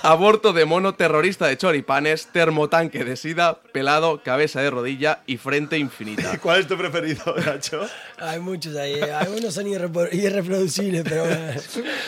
aborto 0.03 0.53
de 0.53 0.66
mono, 0.66 0.93
terrorista 0.95 1.47
de 1.47 1.58
choripanes, 1.58 2.28
termotanque 2.32 3.03
de 3.03 3.16
sida, 3.16 3.58
pelado, 3.72 4.22
cabeza 4.24 4.62
de 4.62 4.70
rodilla 4.70 5.20
y 5.26 5.38
frente 5.38 5.78
infinita. 5.78 6.38
¿Cuál 6.39 6.62
es 6.62 6.68
tu 6.68 6.78
preferido, 6.78 7.24
Nacho? 7.45 7.82
Hay 8.20 8.39
muchos 8.39 8.76
ahí. 8.76 8.93
eh. 8.93 9.12
Algunos 9.14 9.53
son 9.53 9.66
irrepro- 9.66 10.12
irreproducibles, 10.12 11.03
pero 11.03 11.26
bueno. 11.26 11.62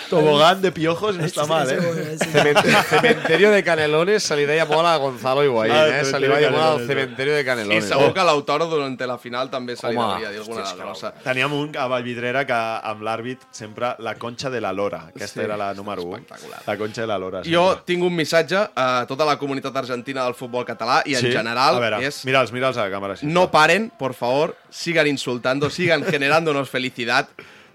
Tobogán 0.10 0.62
de 0.62 0.72
piojos 0.72 1.16
no 1.18 1.26
está 1.26 1.46
mal, 1.46 1.70
¿eh? 1.70 2.18
sí. 2.22 2.30
Cemen- 2.32 2.84
Cementerio 2.86 3.52
de 3.52 3.64
Canelones 3.64 4.24
se 4.24 4.36
li 4.36 4.46
deia 4.46 4.66
molt 4.66 4.86
a 4.88 4.96
Gonzalo 4.98 5.44
Higuaín, 5.44 5.74
Ah, 5.74 5.88
eh? 5.88 6.06
Se 6.06 6.20
li 6.20 6.28
Cementerio 6.28 6.32
va 6.32 6.40
de 6.40 6.46
al 6.48 6.54
Canelones, 6.54 6.88
Cementerio 6.88 7.34
de 7.36 7.42
I 7.42 7.82
segur 7.82 8.14
que 8.14 8.24
l'autògraf 8.24 8.70
durant 8.70 8.98
la 9.08 9.18
final 9.18 9.50
també 9.50 9.76
se 9.76 9.88
li 9.90 9.96
dir 10.20 10.28
alguna 10.40 10.62
hòstia, 10.64 10.84
cosa. 10.84 11.14
Teníem 11.24 11.54
un 11.54 11.76
a 11.78 11.88
Vallvidrera 11.88 12.46
que 12.46 12.54
amb 12.54 13.02
l'àrbit 13.04 13.40
sempre 13.52 13.96
la 14.00 14.16
conxa 14.16 14.50
de 14.50 14.62
la 14.62 14.72
Lora. 14.74 15.08
Aquesta 15.10 15.42
Sí. 15.42 15.46
era 15.46 15.58
la 15.58 15.74
número 15.74 16.04
1. 16.04 16.26
La 16.66 16.78
conxa 16.78 17.02
de 17.02 17.08
la 17.08 17.18
Lora. 17.18 17.37
Jo 17.46 17.66
tinc 17.86 18.04
un 18.04 18.16
missatge 18.16 18.58
a 18.76 19.06
tota 19.08 19.26
la 19.26 19.38
comunitat 19.38 19.76
argentina 19.76 20.24
del 20.24 20.34
futbol 20.34 20.66
català 20.66 21.02
i 21.06 21.16
en 21.16 21.22
Sí? 21.22 21.32
general 21.32 21.76
A 21.78 21.80
veure, 21.80 22.02
és 22.08 22.24
mira'ls, 22.26 22.52
mira'ls 22.52 22.78
a 22.78 22.88
la 22.88 22.96
càmera. 22.96 23.16
Sí. 23.18 23.26
no 23.26 23.50
paren, 23.52 23.92
por 23.98 24.14
favor, 24.14 24.56
sigan 24.70 25.08
insultando, 25.08 25.70
sigan 25.70 26.04
generándonos 26.12 26.70
felicidad, 26.70 27.28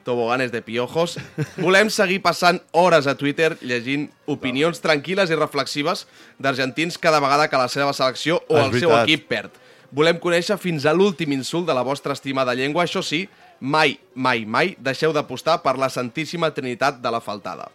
toboganes 0.04 0.50
de 0.50 0.62
piojos. 0.62 1.16
Volem 1.58 1.88
seguir 1.88 2.20
passant 2.22 2.60
hores 2.72 3.06
a 3.06 3.14
Twitter 3.14 3.56
llegint 3.60 4.08
opinions 4.26 4.80
tranquil·les 4.82 5.30
i 5.30 5.36
reflexives 5.38 6.08
d'argentins 6.38 6.98
cada 6.98 7.20
vegada 7.20 7.46
que 7.48 7.56
la 7.56 7.68
seva 7.68 7.92
selecció 7.92 8.40
o 8.48 8.58
És 8.58 8.64
el 8.72 8.80
seu 8.80 8.96
equip 9.02 9.28
perd. 9.28 9.50
Volem 9.92 10.18
conèixer 10.18 10.56
fins 10.58 10.86
a 10.86 10.92
l'últim 10.96 11.30
insult 11.36 11.66
de 11.68 11.74
la 11.76 11.82
vostra 11.84 12.14
estimada 12.14 12.54
llengua, 12.54 12.82
això 12.82 13.02
sí, 13.04 13.28
mai, 13.60 13.98
mai, 14.14 14.44
mai 14.44 14.74
deixeu 14.80 15.12
d'apostar 15.12 15.60
per 15.62 15.76
la 15.78 15.90
Santíssima 15.92 16.50
Trinitat 16.50 16.98
de 16.98 17.10
la 17.12 17.20
Faltada. 17.20 17.68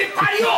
Me 0.00 0.06
parió! 0.16 0.50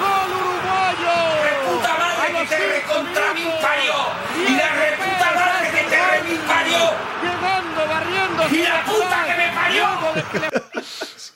¡Gol 0.00 0.30
uruguayo! 0.40 1.16
¡Reputa 1.46 1.92
madre 1.98 2.26
que 2.32 2.46
te 2.46 2.58
recontra 2.76 3.34
mi 3.34 3.44
parió! 3.62 3.94
¡Y 4.36 4.56
la 4.56 4.68
reputa 4.84 5.28
madre 5.34 5.70
que 5.70 5.82
te 5.90 5.96
re 6.06 6.22
mi 6.28 6.36
parió! 6.46 6.82
Llegando, 7.22 7.80
barriendo. 7.88 8.42
¡Y 8.50 8.62
la 8.62 8.84
puta 8.84 9.24
que 9.26 9.34
me 9.36 9.48
parió! 9.54 9.86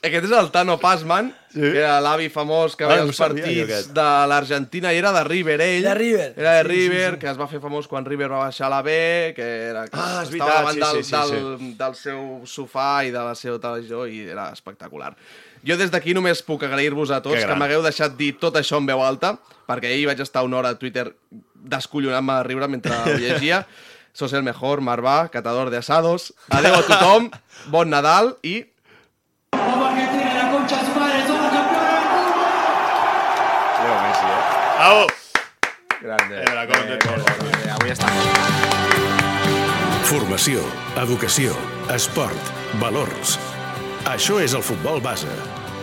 Aquest 0.02 0.24
és 0.24 0.32
el 0.32 0.46
Tano 0.50 0.78
Passman, 0.80 1.26
sí. 1.52 1.60
que 1.60 1.76
era 1.82 1.98
l'avi 2.00 2.30
famós 2.32 2.72
que 2.74 2.86
Ah, 2.86 2.88
veia 2.88 3.02
els 3.04 3.18
partits 3.20 3.90
de 3.92 4.04
l'Argentina 4.30 4.94
i 4.96 4.96
era 4.96 5.10
de 5.12 5.20
River, 5.28 5.58
ell. 5.60 5.82
De 5.84 5.92
River. 5.94 6.30
Era 6.40 6.54
de 6.56 6.62
Sí, 6.62 6.68
River, 6.70 7.10
sí, 7.10 7.12
sí. 7.16 7.20
que 7.20 7.28
es 7.34 7.36
va 7.40 7.46
fer 7.50 7.60
famós 7.60 7.84
quan 7.86 8.06
River 8.08 8.30
va 8.32 8.38
baixar 8.46 8.70
a 8.70 8.72
la 8.72 8.80
B, 8.86 8.94
que 9.36 9.44
era, 9.68 9.82
que 9.84 9.92
Ah, 10.00 10.22
estava 10.24 10.54
davant 10.54 10.78
sí, 10.78 10.80
del, 10.80 11.04
sí, 11.04 11.12
sí, 11.12 11.34
del, 11.36 11.76
del 11.82 11.94
seu 12.00 12.22
sofà 12.48 12.88
i 13.04 13.12
de 13.12 13.26
la 13.28 13.34
seva 13.36 13.60
televisió 13.60 14.06
i 14.08 14.22
era 14.32 14.48
espectacular. 14.56 15.12
Jo 15.66 15.76
des 15.76 15.90
d'aquí 15.92 16.14
només 16.16 16.40
puc 16.42 16.62
agrair-vos 16.64 17.10
a 17.12 17.20
tots 17.20 17.36
Que 17.36 17.46
que 17.46 17.56
m'hagueu 17.58 17.82
deixat 17.84 18.16
dir 18.16 18.32
tot 18.40 18.56
això 18.56 18.78
en 18.80 18.86
veu 18.88 19.02
alta, 19.04 19.34
perquè 19.68 19.92
ahir 19.92 20.06
vaig 20.08 20.20
estar 20.24 20.44
una 20.46 20.56
hora 20.56 20.72
a 20.72 20.78
Twitter 20.80 21.10
descollonant-me 21.54 22.38
de 22.40 22.44
riure 22.48 22.68
mentre 22.68 22.96
ho 22.96 23.16
llegia. 23.18 23.66
Sos 24.12 24.32
el 24.32 24.42
mejor, 24.42 24.80
Marvà, 24.80 25.28
catador 25.30 25.70
de 25.70 25.78
asados. 25.78 26.32
Adeu 26.50 26.74
a 26.74 26.82
tothom, 26.82 27.30
bon 27.70 27.90
Nadal 27.90 28.36
i 28.42 28.64
¡Vamos 29.52 29.86
Argentina, 29.86 30.34
la 30.34 30.50
concha 30.50 30.76
de 30.78 30.86
su 30.86 30.98
madre! 30.98 31.26
¡Somos 31.26 31.52
campeones 31.52 31.94
del 31.94 32.08
mundo! 32.10 32.42
Leo 33.82 33.96
Messi, 34.02 34.26
eh? 34.26 34.80
Au! 34.80 35.06
Grande. 36.00 36.42
Eh, 36.42 36.54
la 36.54 36.66
tot. 36.66 36.88
Eh, 36.88 37.70
avui 37.76 37.92
està. 37.92 38.08
Formació, 40.10 40.64
educació, 40.98 41.54
esport, 41.94 42.54
valors. 42.80 43.36
Això 44.08 44.38
és 44.40 44.54
el 44.56 44.62
futbol 44.64 45.00
base. 45.04 45.28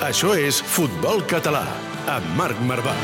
Això 0.01 0.34
és 0.38 0.57
Futbol 0.61 1.22
Català, 1.30 1.63
amb 2.09 2.26
Marc 2.38 2.57
Marvà. 2.65 2.95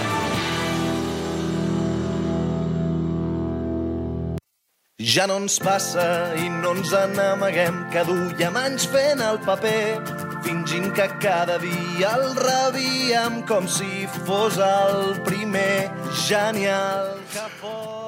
Ja 5.03 5.27
no 5.29 5.35
ens 5.43 5.59
passa 5.61 6.33
i 6.39 6.47
no 6.49 6.71
ens 6.77 6.93
n'amaguem 7.13 7.77
que 7.93 8.05
duiem 8.07 8.57
anys 8.57 8.87
fent 8.89 9.21
el 9.21 9.37
paper, 9.45 9.99
fingint 10.45 10.89
que 10.97 11.05
cada 11.21 11.59
dia 11.61 12.15
el 12.17 12.33
rebíem 12.39 13.41
com 13.49 13.67
si 13.69 14.07
fos 14.25 14.57
el 14.57 15.19
primer. 15.27 15.91
Genial 16.25 17.17
que 17.33 17.45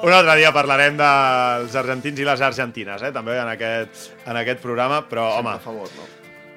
Un 0.06 0.12
altre 0.12 0.38
dia 0.40 0.54
parlarem 0.54 0.98
dels 0.98 1.74
argentins 1.74 2.18
i 2.18 2.26
les 2.26 2.42
argentines, 2.42 3.02
eh? 3.02 3.12
també 3.12 3.38
en 3.38 3.54
aquest, 3.54 4.12
en 4.26 4.38
aquest 4.42 4.62
programa, 4.62 5.04
però, 5.06 5.36
home, 5.38 5.58
per 5.58 5.68
favor, 5.70 5.90
no? 5.98 6.15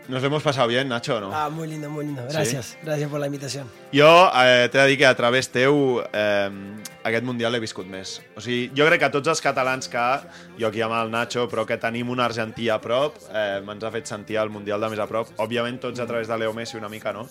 Nos 0.09 0.23
hemos 0.23 0.43
pasado 0.43 0.67
bien, 0.67 0.87
Nacho, 0.89 1.19
¿no? 1.21 1.31
Ah, 1.33 1.49
muy 1.49 1.67
lindo, 1.67 1.89
muy 1.89 2.05
lindo. 2.05 2.23
Gracias. 2.29 2.77
Gracias 2.83 3.09
por 3.09 3.19
la 3.19 3.27
invitación. 3.27 3.67
Jo 3.93 4.29
eh, 4.35 4.69
t'he 4.71 4.77
de 4.77 4.87
dir 4.87 4.97
que 4.97 5.05
a 5.05 5.15
través 5.15 5.49
teu 5.49 6.01
eh, 6.13 6.49
aquest 7.03 7.23
Mundial 7.25 7.51
l'he 7.53 7.59
viscut 7.61 7.87
més. 7.89 8.19
O 8.37 8.41
sigui, 8.41 8.67
jo 8.77 8.85
crec 8.85 9.01
que 9.01 9.09
tots 9.13 9.29
els 9.31 9.41
catalans 9.41 9.87
que, 9.89 10.03
jo 10.59 10.67
aquí 10.67 10.81
amb 10.85 10.93
el 10.99 11.09
Nacho, 11.13 11.47
però 11.49 11.65
que 11.65 11.77
tenim 11.81 12.09
un 12.13 12.19
argentí 12.21 12.67
a 12.69 12.77
prop, 12.81 13.15
eh, 13.33 13.61
ens 13.63 13.83
ha 13.83 13.91
fet 13.93 14.05
sentir 14.09 14.37
el 14.41 14.49
Mundial 14.53 14.81
de 14.81 14.89
més 14.93 14.99
a 15.01 15.07
prop. 15.09 15.31
Òbviament 15.41 15.79
tots 15.81 15.99
a 15.99 16.05
través 16.09 16.27
de 16.29 16.37
Leo 16.37 16.53
Messi 16.53 16.77
una 16.77 16.89
mica, 16.89 17.13
no? 17.13 17.25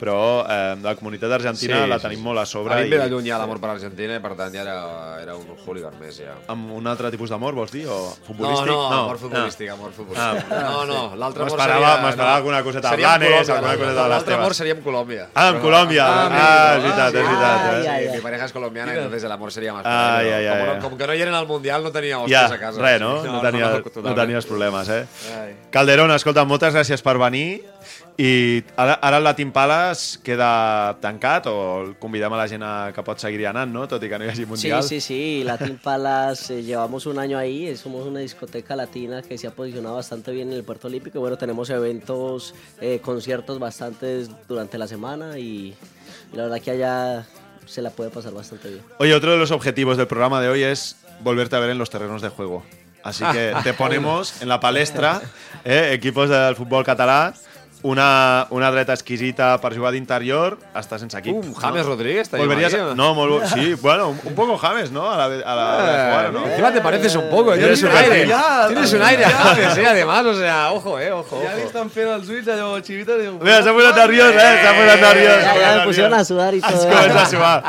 Però 0.00 0.44
eh, 0.48 0.76
la 0.82 0.94
comunitat 0.98 1.32
argentina 1.38 1.86
la 1.86 1.98
tenim 2.02 2.20
molt 2.24 2.42
a 2.42 2.46
sobre. 2.46 2.74
A 2.74 2.82
mi 2.82 2.88
em 2.90 2.96
ve 2.96 3.00
de 3.04 3.08
lluny 3.12 3.28
ja 3.30 3.38
l'amor 3.40 3.60
per 3.62 3.70
l'Argentina 3.72 4.16
i 4.18 4.20
per 4.24 4.34
tant 4.36 4.52
ja 4.52 4.62
era, 4.66 4.76
era 5.22 5.36
un 5.38 5.46
hooligan 5.64 5.96
més 6.00 6.18
ja. 6.20 6.36
Amb 6.52 6.72
un 6.76 6.86
altre 6.90 7.10
tipus 7.14 7.30
d'amor, 7.32 7.54
vols 7.56 7.72
dir? 7.72 7.86
O 7.88 8.00
No, 8.02 8.26
futbolístic? 8.26 8.66
no, 8.68 8.80
amor 8.92 9.18
futbolístic, 9.18 9.70
amor 9.70 9.92
futbolístic. 9.96 10.52
Ah. 10.52 10.62
No, 10.68 10.84
no, 10.88 11.00
l'altre 11.16 11.44
amor 11.46 11.58
seria... 11.58 11.78
no. 12.22 12.34
alguna 12.36 12.62
coseta 12.62 12.90
Seria 12.90 13.12
amb 13.14 13.22
Blanes, 13.24 13.48
alguna 13.50 13.72
coseta 13.76 13.92
de 13.92 14.00
les 14.02 14.08
L'altre 14.08 14.30
teves. 14.32 14.40
amor 14.40 14.54
seria 14.54 14.72
amb 14.74 14.84
Colòmbia. 14.84 15.26
Ah, 15.34 15.48
amb 15.48 15.60
Colòmbia. 15.62 16.04
Ah, 16.06 16.26
amigo, 16.26 16.76
és 16.76 16.82
veritat, 16.82 17.14
és 17.14 17.26
veritat, 17.28 17.60
eh? 17.74 18.10
Mi 18.14 18.20
pareja 18.20 18.44
es 18.44 18.52
colombiana, 18.52 18.94
entonces 18.94 19.24
el 19.24 19.32
amor 19.32 19.52
sería 19.52 19.72
más 19.72 19.86
Ai, 19.86 20.28
ai, 20.30 20.46
ai, 20.46 20.66
no, 20.74 20.80
como 20.80 20.96
que 20.96 21.06
no 21.06 21.14
hieren 21.14 21.34
al 21.34 21.46
Mundial, 21.46 21.82
no 21.82 21.92
tenia 21.92 22.18
hòsties 22.18 22.52
a 22.52 22.58
casa. 22.58 22.80
res, 22.80 23.00
no? 23.00 23.22
No, 23.22 23.40
tenia, 23.40 23.68
no, 23.68 23.82
totalment. 23.82 24.16
tenies 24.16 24.46
problemes, 24.46 24.88
eh? 24.88 25.06
Calderón, 25.70 26.10
escolta, 26.12 26.44
moltes 26.44 26.74
gràcies 26.74 27.02
per 27.02 27.18
venir 27.18 27.64
i 28.18 28.62
ara, 28.76 28.98
ara 29.00 29.16
el 29.18 29.24
Latin 29.24 29.50
Palace 29.52 30.18
queda 30.22 30.98
tancat 31.00 31.46
o 31.48 31.54
el 31.82 31.94
convidem 31.98 32.32
a 32.32 32.36
la 32.36 32.46
gent 32.48 32.62
a, 32.62 32.92
que 32.94 33.02
pot 33.02 33.18
seguir 33.18 33.46
anant, 33.48 33.72
no? 33.72 33.86
Tot 33.88 34.02
i 34.04 34.08
que 34.10 34.18
no 34.20 34.26
hi 34.26 34.28
hagi 34.28 34.42
Sí, 34.44 34.46
Mundial. 34.46 34.82
sí, 34.84 35.00
sí, 35.00 35.42
Latin 35.44 35.78
Palace, 35.82 36.58
eh, 36.58 36.62
llevamos 36.62 37.06
un 37.06 37.18
año 37.18 37.38
ahí, 37.38 37.66
eh, 37.68 37.76
somos 37.76 38.06
una 38.06 38.20
discoteca 38.20 38.76
latina 38.76 39.22
que 39.22 39.38
se 39.38 39.46
ha 39.46 39.50
posicionado 39.50 39.96
bastante 39.96 40.30
bien 40.30 40.48
en 40.48 40.54
el 40.54 40.62
Puerto 40.64 40.88
Olímpico. 40.88 41.20
Bueno, 41.20 41.36
tenemos 41.38 41.70
eventos, 41.70 42.54
eh, 42.80 43.00
conciertos 43.02 43.58
bastantes 43.58 44.30
durante 44.46 44.76
la 44.78 44.86
semana 44.86 45.38
y, 45.38 45.74
y 46.32 46.36
la 46.36 46.44
verdad 46.44 46.60
que 46.60 46.70
allá 46.72 47.26
se 47.64 47.80
la 47.80 47.90
puede 47.90 48.10
pasar 48.10 48.32
bastante 48.34 48.68
bien. 48.68 48.82
Oye, 48.98 49.14
otro 49.14 49.32
de 49.32 49.38
los 49.38 49.50
objetivos 49.52 49.96
del 49.96 50.06
programa 50.06 50.40
de 50.42 50.48
hoy 50.48 50.62
es 50.62 50.96
volverte 51.20 51.56
a 51.56 51.60
ver 51.60 51.70
en 51.70 51.78
los 51.78 51.88
terrenos 51.90 52.20
de 52.20 52.28
juego. 52.28 52.62
Así 53.02 53.24
que 53.32 53.52
te 53.64 53.72
ponemos 53.74 54.42
en 54.42 54.48
la 54.48 54.60
palestra, 54.60 55.22
eh, 55.64 55.90
equipos 55.92 56.28
del 56.28 56.54
futbol 56.56 56.84
català, 56.84 57.34
una, 57.82 58.46
una 58.50 58.70
dreta 58.70 58.92
exquisita 58.94 59.56
per 59.60 59.72
jugar 59.74 59.90
d'interior, 59.92 60.54
està 60.78 60.98
sense 61.00 61.18
equip. 61.18 61.34
Uh, 61.34 61.54
James 61.58 61.84
Rodríguez, 61.86 62.22
estaria 62.28 62.46
Volverías 62.46 62.72
aquí, 62.72 62.80
a- 62.82 62.94
¿no? 62.94 62.94
No, 62.94 63.14
molt 63.14 63.46
sí, 63.50 63.74
bueno, 63.82 64.10
un, 64.10 64.20
un 64.24 64.34
poco 64.34 64.56
James, 64.58 64.92
¿no? 64.92 65.10
A 65.10 65.16
la, 65.16 65.24
a 65.24 65.54
la 65.56 65.64
hora 65.74 65.82
de 65.82 65.98
jugar, 66.10 66.32
¿no? 66.32 66.46
Encima 66.46 66.72
te 66.72 66.80
pareces 66.80 67.16
un 67.16 67.28
poco, 67.28 67.54
Tienes 67.54 67.82
un 67.82 67.90
aire. 67.90 68.26
Ya, 68.28 68.66
Tienes 68.68 68.92
un 68.92 69.02
aire 69.02 69.24
a 69.24 69.30
James, 69.30 69.76
eh, 69.78 69.86
además, 69.86 70.24
o 70.26 70.34
sea, 70.38 70.72
ojo, 70.72 70.98
eh, 71.00 71.10
ojo. 71.10 71.42
Ja 71.44 71.54
li 71.54 71.62
ojo. 71.62 71.66
estan 71.68 71.90
fent 71.90 72.08
els 72.14 72.28
ulls 72.28 72.48
allò 72.48 72.78
xivita 72.80 73.18
diu... 73.18 73.38
Mira, 73.42 73.58
s'ha 73.66 73.74
posat 73.74 73.96
nerviós, 73.98 74.34
eh? 74.34 74.52
S'ha 74.62 74.72
posat 74.78 75.00
nerviós. 75.02 75.42
Ya, 75.42 75.54
ya 75.60 75.76
me 75.78 75.84
pusieron 75.86 76.14
a 76.14 76.24
sudar 76.24 76.54
y 76.54 76.60
todo. 76.60 76.70
Es 76.70 76.86
comença 76.86 77.22
a 77.22 77.26
suar. 77.26 77.64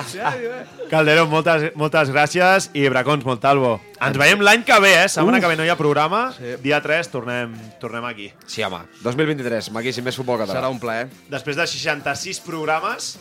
Calderón, 0.92 1.30
moltes, 1.32 1.72
moltes 1.80 2.10
gràcies 2.14 2.70
i 2.78 2.86
Bracons, 2.92 3.26
molt 3.26 3.42
talbo. 3.44 3.76
Ens 4.04 4.18
veiem 4.20 4.42
l'any 4.44 4.64
que 4.68 4.78
ve, 4.84 4.92
eh? 5.04 5.08
Setmana 5.10 5.40
que 5.42 5.50
ve 5.50 5.58
no 5.60 5.66
hi 5.66 5.72
ha 5.72 5.78
programa. 5.80 6.26
Dia 6.64 6.82
3 6.84 7.10
tornem, 7.14 7.54
tornem 7.82 8.06
aquí. 8.10 8.30
Sí, 8.46 8.64
home. 8.66 8.84
2023, 9.04 9.72
maquíssim, 9.76 10.06
més 10.06 10.18
futbol 10.20 10.42
català. 10.42 10.60
Serà 10.60 10.72
un 10.74 10.82
plaer. 10.82 11.08
Després 11.32 11.58
de 11.60 11.68
66 11.70 12.42
programes, 12.46 13.14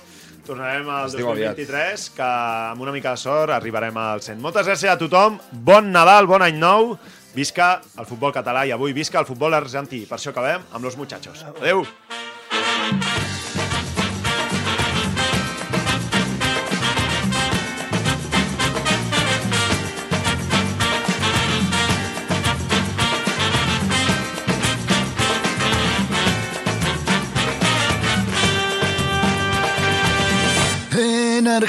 tornarem 0.46 0.88
al 0.90 1.08
Es 1.08 1.16
diu 1.16 1.30
aviat. 1.30 1.56
2023, 1.56 2.08
que 2.16 2.28
amb 2.72 2.84
una 2.84 2.94
mica 2.94 3.14
de 3.14 3.22
sort 3.22 3.54
arribarem 3.54 3.96
al 4.02 4.24
100. 4.24 4.42
Moltes 4.42 4.68
gràcies 4.68 4.90
a 4.92 4.98
tothom, 5.00 5.38
bon 5.52 5.92
Nadal, 5.94 6.26
bon 6.30 6.42
any 6.42 6.58
nou, 6.58 6.96
visca 7.36 7.76
el 7.96 8.08
futbol 8.10 8.34
català 8.34 8.66
i 8.66 8.74
avui 8.74 8.92
visca 8.96 9.22
el 9.22 9.28
futbol 9.28 9.54
argentí. 9.54 10.04
Per 10.08 10.18
això 10.18 10.34
acabem 10.34 10.66
amb 10.72 10.84
los 10.84 10.98
muchachos. 11.00 11.46
Adeu! 11.54 11.86
En 12.10 12.31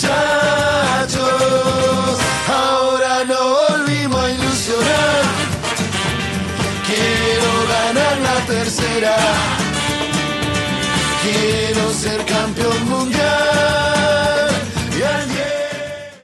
Muchachos, 0.00 1.18
ahora 2.46 3.24
no 3.24 3.68
volvimos 3.68 4.24
a 4.24 4.30
ilusionar. 4.30 5.24
Quiero 6.86 7.50
ganar 7.66 8.18
la 8.18 8.46
tercera. 8.46 9.16
Quiero 11.20 11.92
ser 11.92 12.24
campeón 12.26 12.88
mundial. 12.88 13.77